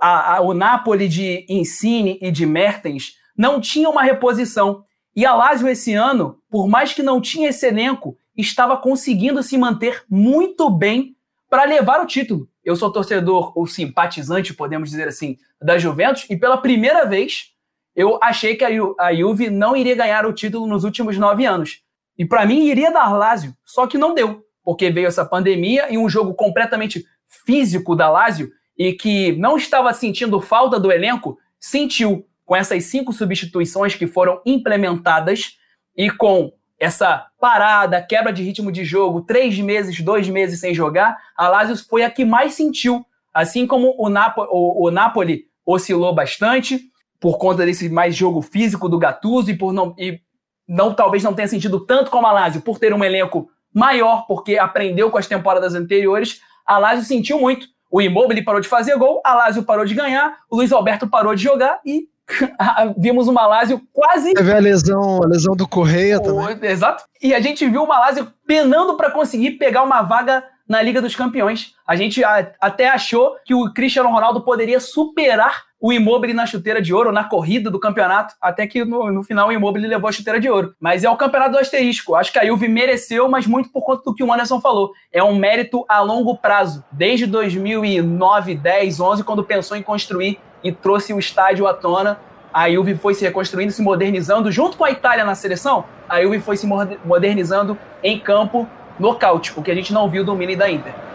a, 0.00 0.36
a, 0.36 0.40
o 0.40 0.52
Napoli 0.52 1.08
de 1.08 1.46
Insigne 1.48 2.18
e 2.20 2.30
de 2.30 2.44
Mertens 2.46 3.14
não 3.36 3.60
tinha 3.60 3.88
uma 3.88 4.02
reposição. 4.02 4.84
E 5.14 5.24
a 5.24 5.34
Lazio 5.34 5.68
esse 5.68 5.94
ano, 5.94 6.38
por 6.50 6.68
mais 6.68 6.92
que 6.92 7.02
não 7.02 7.20
tinha 7.20 7.48
esse 7.48 7.66
elenco, 7.66 8.16
estava 8.36 8.76
conseguindo 8.76 9.42
se 9.42 9.56
manter 9.56 10.04
muito 10.08 10.68
bem 10.68 11.16
para 11.48 11.64
levar 11.64 12.00
o 12.02 12.06
título. 12.06 12.48
Eu 12.64 12.76
sou 12.76 12.92
torcedor 12.92 13.56
ou 13.56 13.66
simpatizante, 13.66 14.52
podemos 14.52 14.90
dizer 14.90 15.08
assim, 15.08 15.36
da 15.62 15.78
Juventus 15.78 16.26
e 16.28 16.36
pela 16.36 16.58
primeira 16.58 17.06
vez 17.06 17.52
eu 17.94 18.18
achei 18.22 18.56
que 18.56 18.64
a, 18.64 18.70
Ju, 18.70 18.94
a 18.98 19.14
Juve 19.14 19.48
não 19.48 19.74
iria 19.74 19.94
ganhar 19.94 20.26
o 20.26 20.32
título 20.32 20.66
nos 20.66 20.84
últimos 20.84 21.16
nove 21.16 21.46
anos. 21.46 21.80
E 22.18 22.26
para 22.26 22.44
mim 22.44 22.66
iria 22.66 22.90
dar 22.90 23.12
Lazio, 23.12 23.54
só 23.64 23.86
que 23.86 23.96
não 23.96 24.14
deu, 24.14 24.42
porque 24.62 24.90
veio 24.90 25.06
essa 25.06 25.24
pandemia 25.24 25.90
e 25.90 25.96
um 25.96 26.08
jogo 26.08 26.34
completamente 26.34 27.04
físico 27.46 27.96
da 27.96 28.10
Lazio 28.10 28.50
e 28.78 28.92
que 28.92 29.32
não 29.32 29.56
estava 29.56 29.92
sentindo 29.92 30.40
falta 30.40 30.78
do 30.78 30.92
elenco, 30.92 31.38
sentiu 31.58 32.26
com 32.44 32.54
essas 32.54 32.84
cinco 32.84 33.12
substituições 33.12 33.94
que 33.94 34.06
foram 34.06 34.40
implementadas 34.46 35.56
e 35.96 36.10
com 36.10 36.52
essa 36.78 37.26
parada, 37.40 38.02
quebra 38.02 38.32
de 38.32 38.42
ritmo 38.42 38.70
de 38.70 38.84
jogo, 38.84 39.22
três 39.22 39.58
meses, 39.58 40.00
dois 40.00 40.28
meses 40.28 40.60
sem 40.60 40.74
jogar, 40.74 41.16
a 41.36 41.48
Lazio 41.48 41.76
foi 41.88 42.02
a 42.02 42.10
que 42.10 42.24
mais 42.24 42.54
sentiu. 42.54 43.04
Assim 43.32 43.66
como 43.66 43.94
o, 43.98 44.08
Napo, 44.08 44.46
o, 44.50 44.86
o 44.86 44.90
Napoli 44.90 45.44
oscilou 45.64 46.14
bastante 46.14 46.80
por 47.18 47.38
conta 47.38 47.64
desse 47.64 47.88
mais 47.88 48.14
jogo 48.14 48.42
físico 48.42 48.88
do 48.88 48.98
Gattuso 48.98 49.50
e 49.50 49.56
por 49.56 49.72
não 49.72 49.94
e 49.98 50.20
não 50.68 50.92
talvez 50.92 51.22
não 51.22 51.34
tenha 51.34 51.48
sentido 51.48 51.80
tanto 51.80 52.10
como 52.10 52.26
a 52.26 52.32
Lazio 52.32 52.60
por 52.60 52.78
ter 52.78 52.92
um 52.92 53.04
elenco 53.04 53.48
maior, 53.72 54.26
porque 54.26 54.58
aprendeu 54.58 55.10
com 55.10 55.18
as 55.18 55.26
temporadas 55.26 55.74
anteriores, 55.74 56.40
a 56.66 56.78
Lazio 56.78 57.04
sentiu 57.04 57.38
muito 57.38 57.68
o 57.96 58.00
Immobile 58.02 58.44
parou 58.44 58.60
de 58.60 58.68
fazer 58.68 58.94
gol, 58.98 59.22
a 59.24 59.32
Lazio 59.34 59.62
parou 59.62 59.86
de 59.86 59.94
ganhar, 59.94 60.36
o 60.50 60.56
Luiz 60.56 60.70
Alberto 60.70 61.08
parou 61.08 61.34
de 61.34 61.42
jogar 61.42 61.80
e 61.82 62.06
vimos 62.98 63.26
uma 63.26 63.46
Lazio 63.46 63.80
quase. 63.90 64.34
Teve 64.34 64.52
a 64.52 64.58
lesão, 64.58 65.22
a 65.22 65.26
lesão 65.26 65.56
do 65.56 65.66
Correia 65.66 66.20
também. 66.20 66.58
Exato. 66.60 67.04
E 67.22 67.34
a 67.34 67.40
gente 67.40 67.66
viu 67.66 67.82
uma 67.82 67.98
Lazio 67.98 68.30
penando 68.46 68.98
para 68.98 69.10
conseguir 69.10 69.52
pegar 69.52 69.82
uma 69.82 70.02
vaga 70.02 70.44
na 70.68 70.82
Liga 70.82 71.00
dos 71.00 71.16
Campeões. 71.16 71.72
A 71.86 71.96
gente 71.96 72.22
até 72.60 72.90
achou 72.90 73.34
que 73.46 73.54
o 73.54 73.72
Cristiano 73.72 74.10
Ronaldo 74.10 74.42
poderia 74.42 74.78
superar 74.78 75.62
o 75.80 75.92
Immobile 75.92 76.32
na 76.32 76.46
chuteira 76.46 76.80
de 76.80 76.94
ouro, 76.94 77.12
na 77.12 77.24
corrida 77.24 77.70
do 77.70 77.78
campeonato, 77.78 78.34
até 78.40 78.66
que 78.66 78.84
no, 78.84 79.12
no 79.12 79.22
final 79.22 79.48
o 79.48 79.52
Immobile 79.52 79.86
levou 79.86 80.08
a 80.08 80.12
chuteira 80.12 80.40
de 80.40 80.48
ouro. 80.48 80.74
Mas 80.80 81.04
é 81.04 81.10
o 81.10 81.16
campeonato 81.16 81.52
do 81.52 81.58
asterisco. 81.58 82.14
Acho 82.14 82.32
que 82.32 82.38
a 82.38 82.46
Juve 82.46 82.68
mereceu, 82.68 83.28
mas 83.28 83.46
muito 83.46 83.70
por 83.70 83.84
conta 83.84 84.02
do 84.04 84.14
que 84.14 84.24
o 84.24 84.32
Anderson 84.32 84.60
falou. 84.60 84.92
É 85.12 85.22
um 85.22 85.36
mérito 85.36 85.84
a 85.88 86.00
longo 86.00 86.36
prazo. 86.36 86.84
Desde 86.90 87.26
2009, 87.26 88.54
10, 88.54 89.00
11, 89.00 89.24
quando 89.24 89.44
pensou 89.44 89.76
em 89.76 89.82
construir 89.82 90.40
e 90.64 90.72
trouxe 90.72 91.12
o 91.12 91.18
estádio 91.18 91.66
à 91.66 91.74
tona, 91.74 92.18
a 92.52 92.70
Juve 92.70 92.94
foi 92.94 93.12
se 93.12 93.22
reconstruindo, 93.22 93.70
se 93.70 93.82
modernizando 93.82 94.50
junto 94.50 94.78
com 94.78 94.84
a 94.84 94.90
Itália 94.90 95.24
na 95.24 95.34
seleção. 95.34 95.84
A 96.08 96.22
Juve 96.22 96.40
foi 96.40 96.56
se 96.56 96.66
modernizando 97.04 97.78
em 98.02 98.18
campo 98.18 98.66
nocaute, 98.98 99.52
o 99.54 99.62
que 99.62 99.70
a 99.70 99.74
gente 99.74 99.92
não 99.92 100.08
viu 100.08 100.24
do 100.24 100.34
Mini 100.34 100.56
da 100.56 100.70
Inter. 100.70 101.05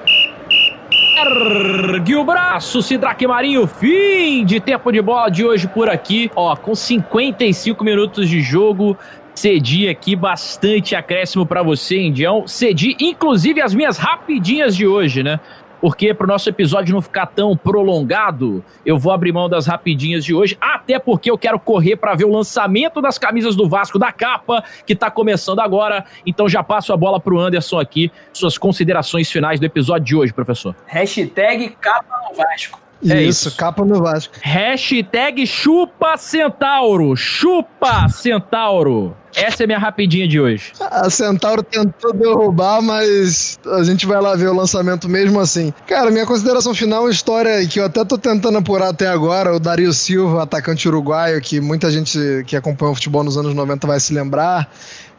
Ergue 1.24 2.16
o 2.16 2.24
braço, 2.24 2.82
Sidraque 2.82 3.28
Marinho. 3.28 3.68
Fim 3.68 4.44
de 4.44 4.60
tempo 4.60 4.92
de 4.92 5.00
bola 5.04 5.30
de 5.30 5.46
hoje 5.46 5.68
por 5.68 5.88
aqui. 5.88 6.32
Ó, 6.36 6.56
com 6.56 6.74
55 6.74 7.84
minutos 7.84 8.28
de 8.28 8.42
jogo. 8.42 8.98
Cedi 9.36 9.88
aqui 9.88 10.16
bastante 10.16 10.96
acréscimo 10.96 11.46
para 11.46 11.62
você, 11.62 12.02
Indião. 12.02 12.48
Cedi, 12.48 12.98
inclusive, 13.00 13.62
as 13.62 13.74
minhas 13.74 14.00
rapidinhas 14.00 14.76
de 14.76 14.88
hoje, 14.88 15.22
né? 15.22 15.40
Porque 15.82 16.14
para 16.14 16.26
o 16.26 16.28
nosso 16.28 16.48
episódio 16.48 16.94
não 16.94 17.02
ficar 17.02 17.26
tão 17.26 17.58
prolongado, 17.58 18.64
eu 18.86 18.98
vou 18.98 19.12
abrir 19.12 19.32
mão 19.32 19.50
das 19.50 19.66
rapidinhas 19.66 20.24
de 20.24 20.34
hoje, 20.34 20.56
até 20.62 21.00
porque 21.00 21.32
eu 21.32 21.38
quero 21.38 21.60
correr 21.60 21.96
para 21.96 22.14
ver 22.14 22.26
o 22.26 22.32
lançamento 22.32 23.02
das 23.02 23.18
camisas 23.18 23.56
do 23.56 23.68
Vasco 23.68 23.98
da 23.98 24.12
capa, 24.12 24.64
que 24.86 24.94
está 24.94 25.10
começando 25.10 25.60
agora. 25.60 26.06
Então 26.26 26.48
já 26.48 26.64
passo 26.64 26.94
a 26.94 26.98
bola 26.98 27.20
para 27.20 27.34
o 27.34 27.40
Anderson 27.40 27.80
aqui, 27.80 28.12
suas 28.32 28.58
considerações 28.58 29.32
finais 29.32 29.60
do 29.60 29.66
episódio 29.66 30.06
de 30.06 30.16
hoje, 30.16 30.32
professor. 30.32 30.76
Hashtag 30.86 31.70
capa 31.82 32.30
no 32.30 32.36
Vasco. 32.38 32.80
É 33.10 33.24
isso, 33.24 33.48
isso, 33.48 33.58
capa 33.58 33.84
no 33.84 34.02
Vasco. 34.02 34.34
Hashtag 34.42 35.46
chupa 35.48 36.18
Centauro. 36.18 37.16
Chupa 37.16 38.08
Centauro. 38.10 39.16
Essa 39.36 39.64
é 39.64 39.66
a 39.66 39.68
minha 39.68 39.80
rapidinha 39.80 40.28
de 40.28 40.40
hoje. 40.40 40.74
A 40.80 41.10
Centauro 41.10 41.64
tentou 41.64 42.14
derrubar, 42.14 42.82
mas 42.82 43.58
a 43.66 43.84
gente 43.84 44.06
vai 44.06 44.22
lá 44.22 44.36
ver 44.36 44.50
o 44.50 44.54
lançamento 44.54 45.08
mesmo 45.08 45.40
assim. 45.40 45.74
Cara, 45.88 46.12
minha 46.12 46.26
consideração 46.26 46.74
final 46.74 47.04
é 47.04 47.06
uma 47.06 47.12
história 47.12 47.66
que 47.66 47.80
eu 47.80 47.86
até 47.86 48.04
tô 48.04 48.18
tentando 48.18 48.58
apurar 48.58 48.90
até 48.90 49.08
agora. 49.08 49.56
O 49.56 49.60
Dario 49.60 49.94
Silva, 49.94 50.44
atacante 50.44 50.88
uruguaio, 50.88 51.40
que 51.42 51.62
muita 51.62 51.90
gente 51.90 52.20
que 52.46 52.56
acompanha 52.56 52.92
o 52.92 52.96
futebol 52.96 53.24
nos 53.24 53.38
anos 53.38 53.54
90 53.54 53.88
vai 53.88 54.00
se 54.00 54.14
lembrar 54.14 54.70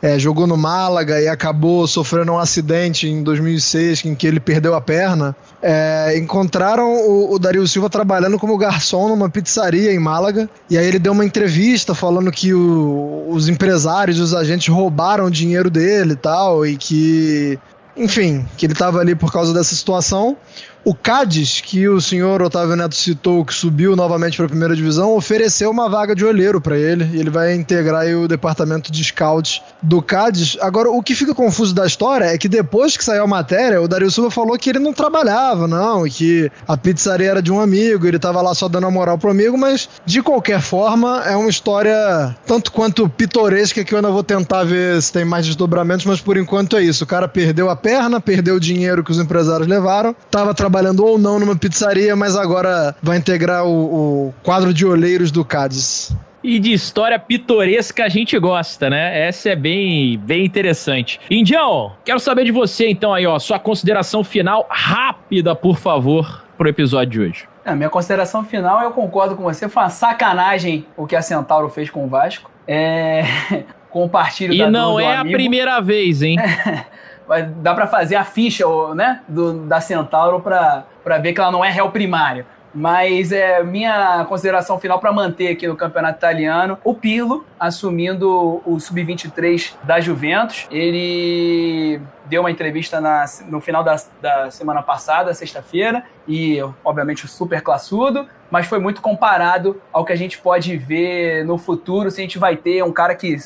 é, 0.02 0.18
jogou 0.18 0.48
no 0.48 0.56
Málaga 0.56 1.20
e 1.20 1.28
acabou 1.28 1.86
sofrendo 1.86 2.32
um 2.32 2.38
acidente 2.38 3.08
em 3.08 3.22
2006 3.22 4.04
em 4.04 4.14
que 4.16 4.26
ele 4.26 4.40
perdeu 4.40 4.74
a 4.74 4.80
perna. 4.80 5.34
É, 5.62 6.18
encontraram 6.18 6.92
o, 6.92 7.32
o 7.32 7.38
Dario 7.38 7.66
Silva 7.68 7.88
trabalhando 7.88 8.36
como 8.36 8.58
garçom 8.58 9.08
numa 9.08 9.30
pizzaria 9.30 9.94
em 9.94 10.00
Málaga 10.00 10.50
e 10.68 10.76
aí 10.76 10.84
ele 10.84 10.98
deu 10.98 11.12
uma 11.12 11.24
entrevista 11.24 11.94
falando 11.94 12.32
que 12.32 12.52
o, 12.52 13.26
os 13.28 13.48
empresários, 13.48 14.18
os 14.18 14.34
agentes 14.34 14.66
roubaram 14.66 15.26
o 15.26 15.30
dinheiro 15.30 15.70
dele 15.70 16.14
e 16.14 16.16
tal 16.16 16.66
e 16.66 16.76
que 16.76 17.56
enfim, 17.96 18.46
que 18.56 18.66
ele 18.66 18.72
estava 18.72 18.98
ali 18.98 19.14
por 19.14 19.30
causa 19.30 19.52
dessa 19.52 19.74
situação. 19.74 20.36
O 20.84 20.94
Cádiz, 20.94 21.60
que 21.60 21.88
o 21.88 22.00
senhor 22.00 22.42
Otávio 22.42 22.74
Neto 22.74 22.96
citou, 22.96 23.44
que 23.44 23.54
subiu 23.54 23.94
novamente 23.94 24.36
para 24.36 24.46
a 24.46 24.48
primeira 24.48 24.74
divisão, 24.74 25.14
ofereceu 25.14 25.70
uma 25.70 25.88
vaga 25.88 26.12
de 26.12 26.24
olheiro 26.24 26.60
para 26.60 26.76
ele. 26.76 27.08
E 27.12 27.20
ele 27.20 27.30
vai 27.30 27.54
integrar 27.54 28.04
o 28.08 28.26
departamento 28.26 28.90
de 28.90 29.04
scouts 29.04 29.62
do 29.80 30.02
Cádiz. 30.02 30.56
Agora, 30.60 30.90
o 30.90 31.00
que 31.00 31.14
fica 31.14 31.32
confuso 31.32 31.72
da 31.72 31.86
história 31.86 32.24
é 32.24 32.36
que 32.36 32.48
depois 32.48 32.96
que 32.96 33.04
saiu 33.04 33.22
a 33.22 33.26
matéria, 33.28 33.80
o 33.80 33.86
Dario 33.86 34.10
Silva 34.10 34.28
falou 34.28 34.58
que 34.58 34.70
ele 34.70 34.80
não 34.80 34.92
trabalhava, 34.92 35.68
não, 35.68 36.04
e 36.04 36.10
que 36.10 36.50
a 36.66 36.76
pizzaria 36.76 37.30
era 37.30 37.42
de 37.42 37.52
um 37.52 37.60
amigo, 37.60 38.04
ele 38.04 38.16
estava 38.16 38.42
lá 38.42 38.52
só 38.52 38.68
dando 38.68 38.88
a 38.88 38.90
moral 38.90 39.16
pro 39.16 39.30
amigo, 39.30 39.56
mas 39.56 39.88
de 40.04 40.20
qualquer 40.20 40.60
forma, 40.60 41.22
é 41.24 41.36
uma 41.36 41.48
história 41.48 42.36
tanto 42.44 42.72
quanto 42.72 43.08
pitoresca 43.08 43.84
que 43.84 43.94
eu 43.94 43.98
ainda 43.98 44.10
vou 44.10 44.24
tentar 44.24 44.64
ver 44.64 45.00
se 45.00 45.12
tem 45.12 45.24
mais 45.24 45.46
desdobramentos, 45.46 46.06
mas 46.06 46.20
por 46.20 46.36
enquanto 46.36 46.76
é 46.76 46.82
isso. 46.82 47.04
O 47.04 47.06
cara 47.06 47.28
perdeu 47.28 47.70
a 47.70 47.76
perna, 47.76 48.20
perdeu 48.20 48.56
o 48.56 48.60
dinheiro 48.60 49.04
que 49.04 49.12
os 49.12 49.20
empresários 49.20 49.68
levaram, 49.68 50.16
tava 50.28 50.52
trabalhando 50.52 50.71
trabalhando 50.72 51.04
ou 51.04 51.18
não 51.18 51.38
numa 51.38 51.54
pizzaria, 51.54 52.16
mas 52.16 52.34
agora 52.34 52.96
vai 53.02 53.18
integrar 53.18 53.66
o, 53.66 54.28
o 54.28 54.34
quadro 54.42 54.72
de 54.72 54.86
olheiros 54.86 55.30
do 55.30 55.44
Cádiz. 55.44 56.16
E 56.42 56.58
de 56.58 56.72
história 56.72 57.18
pitoresca 57.18 58.04
a 58.04 58.08
gente 58.08 58.36
gosta, 58.38 58.88
né? 58.88 59.28
Essa 59.28 59.50
é 59.50 59.56
bem, 59.56 60.18
bem 60.18 60.46
interessante. 60.46 61.20
Indião, 61.30 61.92
quero 62.04 62.18
saber 62.18 62.44
de 62.44 62.50
você 62.50 62.88
então 62.88 63.12
aí, 63.12 63.26
ó, 63.26 63.38
sua 63.38 63.58
consideração 63.58 64.24
final 64.24 64.66
rápida, 64.70 65.54
por 65.54 65.76
favor, 65.76 66.42
pro 66.56 66.68
episódio 66.68 67.10
de 67.10 67.20
hoje. 67.20 67.48
A 67.64 67.76
minha 67.76 67.90
consideração 67.90 68.42
final, 68.42 68.82
eu 68.82 68.92
concordo 68.92 69.36
com 69.36 69.42
você, 69.42 69.68
foi 69.68 69.82
uma 69.82 69.90
sacanagem 69.90 70.86
o 70.96 71.06
que 71.06 71.14
a 71.14 71.20
Centauro 71.22 71.68
fez 71.68 71.90
com 71.90 72.06
o 72.06 72.08
Vasco. 72.08 72.50
É... 72.66 73.24
Compartilho 73.90 74.54
E 74.54 74.70
não 74.70 74.98
é 74.98 75.18
a 75.18 75.22
primeira 75.22 75.78
vez, 75.78 76.22
hein? 76.22 76.38
dá 77.56 77.74
para 77.74 77.86
fazer 77.86 78.16
a 78.16 78.24
ficha 78.24 78.64
né, 78.94 79.20
do, 79.28 79.66
da 79.66 79.80
Centauro 79.80 80.40
para 80.40 81.18
ver 81.18 81.32
que 81.32 81.40
ela 81.40 81.50
não 81.50 81.64
é 81.64 81.70
réu 81.70 81.90
primário. 81.90 82.46
Mas 82.74 83.32
é 83.32 83.62
minha 83.62 84.24
consideração 84.26 84.78
final 84.78 84.98
para 84.98 85.12
manter 85.12 85.48
aqui 85.48 85.66
no 85.66 85.76
campeonato 85.76 86.16
italiano 86.16 86.78
o 86.82 86.94
Pirlo 86.94 87.44
assumindo 87.60 88.62
o 88.64 88.80
sub-23 88.80 89.74
da 89.82 90.00
Juventus. 90.00 90.66
Ele 90.70 92.00
deu 92.24 92.40
uma 92.40 92.50
entrevista 92.50 92.98
na, 92.98 93.26
no 93.46 93.60
final 93.60 93.84
da, 93.84 93.96
da 94.22 94.50
semana 94.50 94.82
passada, 94.82 95.34
sexta-feira, 95.34 96.02
e 96.26 96.60
obviamente 96.82 97.28
super 97.28 97.60
classudo, 97.60 98.26
mas 98.50 98.66
foi 98.66 98.78
muito 98.78 99.02
comparado 99.02 99.80
ao 99.92 100.02
que 100.02 100.12
a 100.12 100.16
gente 100.16 100.38
pode 100.38 100.74
ver 100.78 101.44
no 101.44 101.58
futuro, 101.58 102.10
se 102.10 102.20
a 102.20 102.24
gente 102.24 102.38
vai 102.38 102.56
ter 102.56 102.82
um 102.82 102.92
cara 102.92 103.14
que 103.14 103.36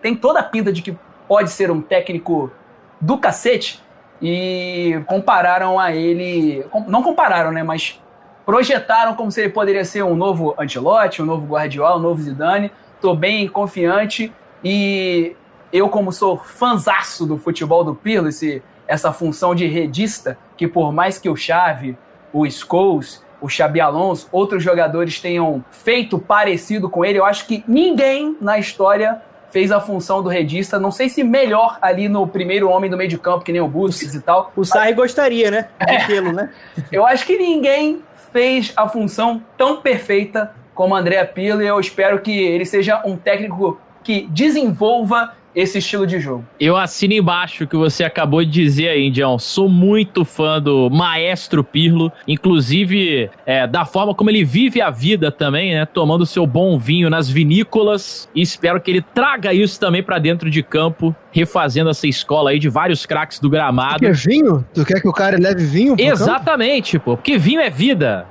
tem 0.00 0.14
toda 0.14 0.38
a 0.38 0.44
pinta 0.44 0.72
de 0.72 0.80
que 0.80 0.96
pode 1.26 1.50
ser 1.50 1.72
um 1.72 1.82
técnico 1.82 2.52
do 3.00 3.18
cacete 3.18 3.82
e 4.20 5.00
compararam 5.06 5.78
a 5.78 5.94
ele. 5.94 6.64
Não 6.86 7.02
compararam, 7.02 7.52
né? 7.52 7.62
Mas 7.62 8.00
projetaram 8.44 9.14
como 9.14 9.30
se 9.30 9.40
ele 9.40 9.50
poderia 9.50 9.84
ser 9.84 10.02
um 10.04 10.14
novo 10.14 10.54
Ancelotti, 10.58 11.20
um 11.20 11.26
novo 11.26 11.46
Guardiola, 11.46 11.96
um 11.96 12.02
novo 12.02 12.22
Zidane. 12.22 12.70
Tô 13.00 13.14
bem 13.14 13.48
confiante 13.48 14.32
e 14.64 15.36
eu, 15.72 15.88
como 15.88 16.12
sou 16.12 16.38
fanzaço 16.38 17.26
do 17.26 17.36
futebol 17.36 17.84
do 17.84 17.94
Pirlo, 17.94 18.28
esse, 18.28 18.62
essa 18.86 19.12
função 19.12 19.54
de 19.54 19.66
redista, 19.66 20.38
que 20.56 20.66
por 20.66 20.92
mais 20.92 21.18
que 21.18 21.28
o 21.28 21.36
Xavi, 21.36 21.98
o 22.32 22.48
Scholes, 22.48 23.24
o 23.40 23.48
Xabi 23.48 23.80
Alonso, 23.80 24.28
outros 24.32 24.62
jogadores 24.62 25.20
tenham 25.20 25.64
feito 25.70 26.18
parecido 26.18 26.88
com 26.88 27.04
ele, 27.04 27.18
eu 27.18 27.24
acho 27.24 27.46
que 27.46 27.62
ninguém 27.68 28.36
na 28.40 28.58
história 28.58 29.20
fez 29.50 29.72
a 29.72 29.80
função 29.80 30.22
do 30.22 30.28
redista, 30.28 30.78
não 30.78 30.90
sei 30.90 31.08
se 31.08 31.22
melhor 31.22 31.78
ali 31.80 32.08
no 32.08 32.26
primeiro 32.26 32.68
homem 32.68 32.90
do 32.90 32.96
meio 32.96 33.08
de 33.08 33.18
campo, 33.18 33.44
que 33.44 33.52
nem 33.52 33.60
o 33.60 33.68
Busquets 33.68 34.14
e 34.14 34.20
tal. 34.20 34.52
O 34.56 34.64
Sarri 34.64 34.92
gostaria, 34.92 35.50
né? 35.50 35.68
De 35.86 35.94
é. 35.94 36.06
tê-lo, 36.06 36.32
né? 36.32 36.50
Eu 36.90 37.06
acho 37.06 37.24
que 37.24 37.38
ninguém 37.38 38.02
fez 38.32 38.72
a 38.76 38.88
função 38.88 39.42
tão 39.56 39.80
perfeita 39.80 40.54
como 40.74 40.94
André 40.94 41.24
Pirlo 41.24 41.62
e 41.62 41.66
eu 41.66 41.80
espero 41.80 42.20
que 42.20 42.30
ele 42.30 42.66
seja 42.66 43.02
um 43.04 43.16
técnico 43.16 43.80
que 44.04 44.28
desenvolva 44.30 45.32
esse 45.56 45.78
estilo 45.78 46.06
de 46.06 46.20
jogo. 46.20 46.44
Eu 46.60 46.76
assino 46.76 47.14
embaixo 47.14 47.64
o 47.64 47.66
que 47.66 47.76
você 47.76 48.04
acabou 48.04 48.44
de 48.44 48.50
dizer 48.50 48.90
aí, 48.90 49.06
Indião. 49.06 49.38
Sou 49.38 49.70
muito 49.70 50.22
fã 50.22 50.60
do 50.60 50.90
maestro 50.90 51.64
Pirlo, 51.64 52.12
inclusive 52.28 53.30
é, 53.46 53.66
da 53.66 53.86
forma 53.86 54.14
como 54.14 54.28
ele 54.28 54.44
vive 54.44 54.82
a 54.82 54.90
vida 54.90 55.32
também, 55.32 55.72
né? 55.72 55.86
Tomando 55.86 56.26
seu 56.26 56.46
bom 56.46 56.78
vinho 56.78 57.08
nas 57.08 57.30
vinícolas. 57.30 58.28
E 58.34 58.42
espero 58.42 58.78
que 58.78 58.90
ele 58.90 59.00
traga 59.00 59.54
isso 59.54 59.80
também 59.80 60.02
para 60.02 60.18
dentro 60.18 60.50
de 60.50 60.62
campo, 60.62 61.16
refazendo 61.32 61.88
essa 61.88 62.06
escola 62.06 62.50
aí 62.50 62.58
de 62.58 62.68
vários 62.68 63.06
craques 63.06 63.40
do 63.40 63.48
gramado. 63.48 63.98
Porque 63.98 64.12
vinho? 64.12 64.62
Tu 64.74 64.84
quer 64.84 65.00
que 65.00 65.08
o 65.08 65.12
cara 65.12 65.38
leve 65.38 65.64
vinho? 65.64 65.96
Exatamente, 65.98 66.98
campo? 66.98 67.12
pô. 67.12 67.16
Porque 67.16 67.38
vinho 67.38 67.62
é 67.62 67.70
vida. 67.70 68.26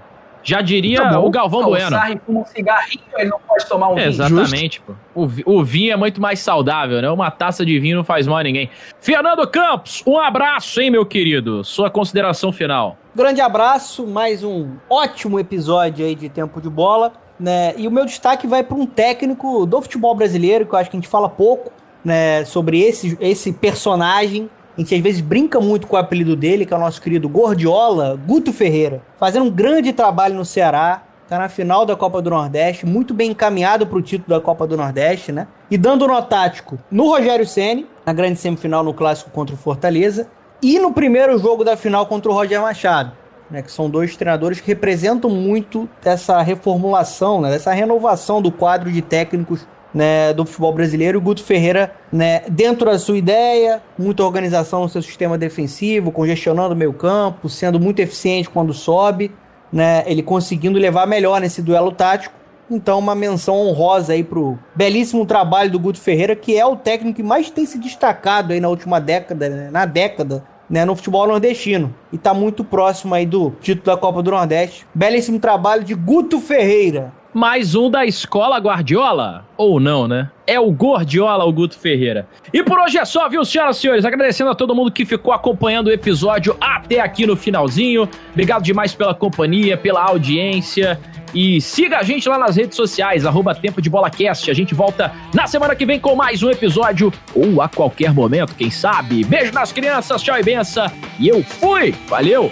Já 0.45 0.61
diria 0.61 1.01
tá 1.01 1.19
o 1.19 1.29
Galvão 1.31 1.61
ah, 1.61 1.65
Bueno. 1.65 1.87
O 1.87 1.89
Sarri 1.89 2.21
fuma 2.23 2.41
um 2.41 2.45
cigarrinho, 2.45 3.03
ele 3.17 3.29
não 3.31 3.39
pode 3.39 3.65
tomar 3.65 3.89
um 3.89 3.95
vinho. 3.95 4.07
Exatamente, 4.07 4.79
pô. 4.79 4.93
O, 5.15 5.27
o, 5.45 5.63
vinho 5.63 5.91
é 5.91 5.95
muito 5.95 6.21
mais 6.21 6.39
saudável, 6.39 7.01
né? 7.01 7.09
Uma 7.09 7.31
taça 7.31 7.65
de 7.65 7.79
vinho 7.79 7.97
não 7.97 8.03
faz 8.03 8.27
mal 8.27 8.37
a 8.37 8.43
ninguém. 8.43 8.69
Fernando 9.01 9.45
Campos, 9.47 10.03
um 10.05 10.19
abraço, 10.19 10.79
hein, 10.79 10.91
meu 10.91 11.03
querido? 11.03 11.63
Sua 11.63 11.89
consideração 11.89 12.51
final. 12.51 12.95
Grande 13.15 13.41
abraço, 13.41 14.05
mais 14.05 14.43
um 14.43 14.75
ótimo 14.87 15.39
episódio 15.39 16.05
aí 16.05 16.13
de 16.13 16.29
Tempo 16.29 16.61
de 16.61 16.69
Bola. 16.69 17.13
Né? 17.39 17.73
E 17.75 17.87
o 17.87 17.91
meu 17.91 18.05
destaque 18.05 18.45
vai 18.45 18.63
para 18.63 18.77
um 18.77 18.85
técnico 18.85 19.65
do 19.65 19.81
futebol 19.81 20.13
brasileiro, 20.13 20.65
que 20.65 20.75
eu 20.75 20.79
acho 20.79 20.91
que 20.91 20.95
a 20.95 20.99
gente 20.99 21.09
fala 21.09 21.27
pouco 21.27 21.71
né, 22.03 22.45
sobre 22.45 22.79
esse, 22.81 23.17
esse 23.19 23.51
personagem 23.51 24.47
a 24.77 24.81
gente 24.81 24.93
às 24.93 25.01
vezes 25.01 25.21
brinca 25.21 25.59
muito 25.59 25.87
com 25.87 25.95
o 25.95 25.99
apelido 25.99 26.35
dele, 26.35 26.65
que 26.65 26.73
é 26.73 26.77
o 26.77 26.79
nosso 26.79 27.01
querido 27.01 27.29
Gordiola, 27.29 28.19
Guto 28.27 28.51
Ferreira, 28.51 29.01
fazendo 29.17 29.45
um 29.45 29.51
grande 29.51 29.93
trabalho 29.93 30.35
no 30.35 30.43
Ceará, 30.43 31.03
tá 31.27 31.39
na 31.39 31.49
final 31.49 31.85
da 31.85 31.95
Copa 31.95 32.21
do 32.21 32.29
Nordeste, 32.29 32.85
muito 32.85 33.13
bem 33.13 33.31
encaminhado 33.31 33.87
para 33.87 33.97
o 33.97 34.01
título 34.01 34.37
da 34.37 34.43
Copa 34.43 34.67
do 34.67 34.75
Nordeste, 34.75 35.31
né? 35.31 35.47
E 35.71 35.77
dando 35.77 36.07
nó 36.07 36.21
tático 36.21 36.77
no 36.91 37.07
Rogério 37.07 37.47
Ceni, 37.47 37.87
na 38.05 38.13
grande 38.13 38.37
semifinal 38.37 38.83
no 38.83 38.93
clássico 38.93 39.31
contra 39.31 39.55
o 39.55 39.57
Fortaleza, 39.57 40.27
e 40.61 40.77
no 40.77 40.91
primeiro 40.91 41.37
jogo 41.37 41.63
da 41.63 41.77
final 41.77 42.05
contra 42.05 42.29
o 42.29 42.33
Roger 42.33 42.61
Machado, 42.61 43.13
né? 43.49 43.61
Que 43.61 43.71
são 43.71 43.89
dois 43.89 44.15
treinadores 44.15 44.59
que 44.59 44.67
representam 44.67 45.29
muito 45.29 45.89
dessa 46.03 46.41
reformulação, 46.41 47.41
né? 47.41 47.49
Dessa 47.49 47.71
renovação 47.71 48.41
do 48.41 48.51
quadro 48.51 48.91
de 48.91 49.01
técnicos 49.01 49.65
né, 49.95 50.33
do 50.33 50.45
futebol 50.45 50.73
brasileiro. 50.73 51.17
O 51.17 51.21
Guto 51.21 51.41
Ferreira, 51.41 51.93
né, 52.11 52.41
dentro 52.49 52.85
da 52.85 52.99
sua 52.99 53.17
ideia, 53.17 53.81
muita 53.97 54.25
organização 54.25 54.81
no 54.81 54.89
seu 54.89 55.01
sistema 55.01 55.37
defensivo, 55.37 56.11
congestionando 56.11 56.73
o 56.73 56.77
meio 56.77 56.91
campo, 56.91 57.47
sendo 57.47 57.79
muito 57.79 58.01
eficiente 58.01 58.49
quando 58.49 58.73
sobe, 58.73 59.31
né, 59.71 60.03
ele 60.05 60.21
conseguindo 60.21 60.77
levar 60.77 61.07
melhor 61.07 61.39
nesse 61.39 61.61
duelo 61.61 61.93
tático. 61.93 62.35
Então, 62.69 62.99
uma 62.99 63.15
menção 63.15 63.55
honrosa 63.55 64.13
aí 64.13 64.23
pro 64.23 64.57
belíssimo 64.75 65.25
trabalho 65.25 65.71
do 65.71 65.79
Guto 65.79 65.99
Ferreira, 65.99 66.35
que 66.35 66.57
é 66.57 66.65
o 66.65 66.75
técnico 66.75 67.17
que 67.17 67.23
mais 67.23 67.49
tem 67.49 67.65
se 67.65 67.77
destacado 67.77 68.51
aí 68.51 68.59
na 68.59 68.67
última 68.67 68.99
década, 68.99 69.47
né? 69.47 69.69
na 69.71 69.85
década, 69.85 70.43
né, 70.69 70.83
no 70.83 70.95
futebol 70.95 71.27
nordestino. 71.27 71.93
E 72.11 72.17
tá 72.17 72.33
muito 72.33 72.63
próximo 72.63 73.13
aí 73.13 73.25
do 73.25 73.51
título 73.61 73.85
da 73.85 73.97
Copa 74.01 74.21
do 74.21 74.31
Nordeste. 74.31 74.85
Belíssimo 74.93 75.39
trabalho 75.39 75.83
de 75.83 75.93
Guto 75.93 76.41
Ferreira. 76.41 77.13
Mais 77.35 77.75
um 77.75 77.91
da 77.91 78.05
escola 78.05 78.57
Guardiola? 78.59 79.45
Ou 79.57 79.77
não, 79.77 80.07
né? 80.07 80.31
É 80.47 80.57
o 80.57 80.71
Gordiola, 80.71 81.43
o 81.43 81.51
Guto 81.51 81.77
Ferreira. 81.77 82.29
E 82.53 82.63
por 82.63 82.79
hoje 82.79 82.97
é 82.97 83.03
só, 83.03 83.27
viu, 83.27 83.43
senhoras 83.43 83.75
e 83.75 83.81
senhores? 83.81 84.05
Agradecendo 84.05 84.51
a 84.51 84.55
todo 84.55 84.73
mundo 84.73 84.89
que 84.89 85.05
ficou 85.05 85.33
acompanhando 85.33 85.87
o 85.87 85.91
episódio 85.91 86.55
até 86.61 87.01
aqui 87.01 87.27
no 87.27 87.35
finalzinho. 87.35 88.07
Obrigado 88.31 88.63
demais 88.63 88.95
pela 88.95 89.13
companhia, 89.13 89.75
pela 89.75 90.01
audiência. 90.01 90.97
E 91.33 91.59
siga 91.59 91.97
a 91.97 92.03
gente 92.03 92.29
lá 92.29 92.37
nas 92.37 92.55
redes 92.55 92.77
sociais, 92.77 93.25
arroba 93.25 93.53
Tempo 93.53 93.81
de 93.81 93.89
Bola 93.89 94.09
Cast. 94.09 94.49
A 94.49 94.53
gente 94.53 94.73
volta 94.73 95.11
na 95.33 95.45
semana 95.45 95.75
que 95.75 95.85
vem 95.85 95.99
com 95.99 96.15
mais 96.15 96.41
um 96.41 96.49
episódio, 96.49 97.11
ou 97.35 97.61
a 97.61 97.67
qualquer 97.67 98.13
momento, 98.13 98.55
quem 98.55 98.71
sabe. 98.71 99.25
Beijo 99.25 99.51
nas 99.51 99.73
crianças, 99.73 100.23
tchau 100.23 100.39
e 100.39 100.43
benção. 100.43 100.89
E 101.19 101.27
eu 101.27 101.43
fui! 101.43 101.93
Valeu! 102.07 102.49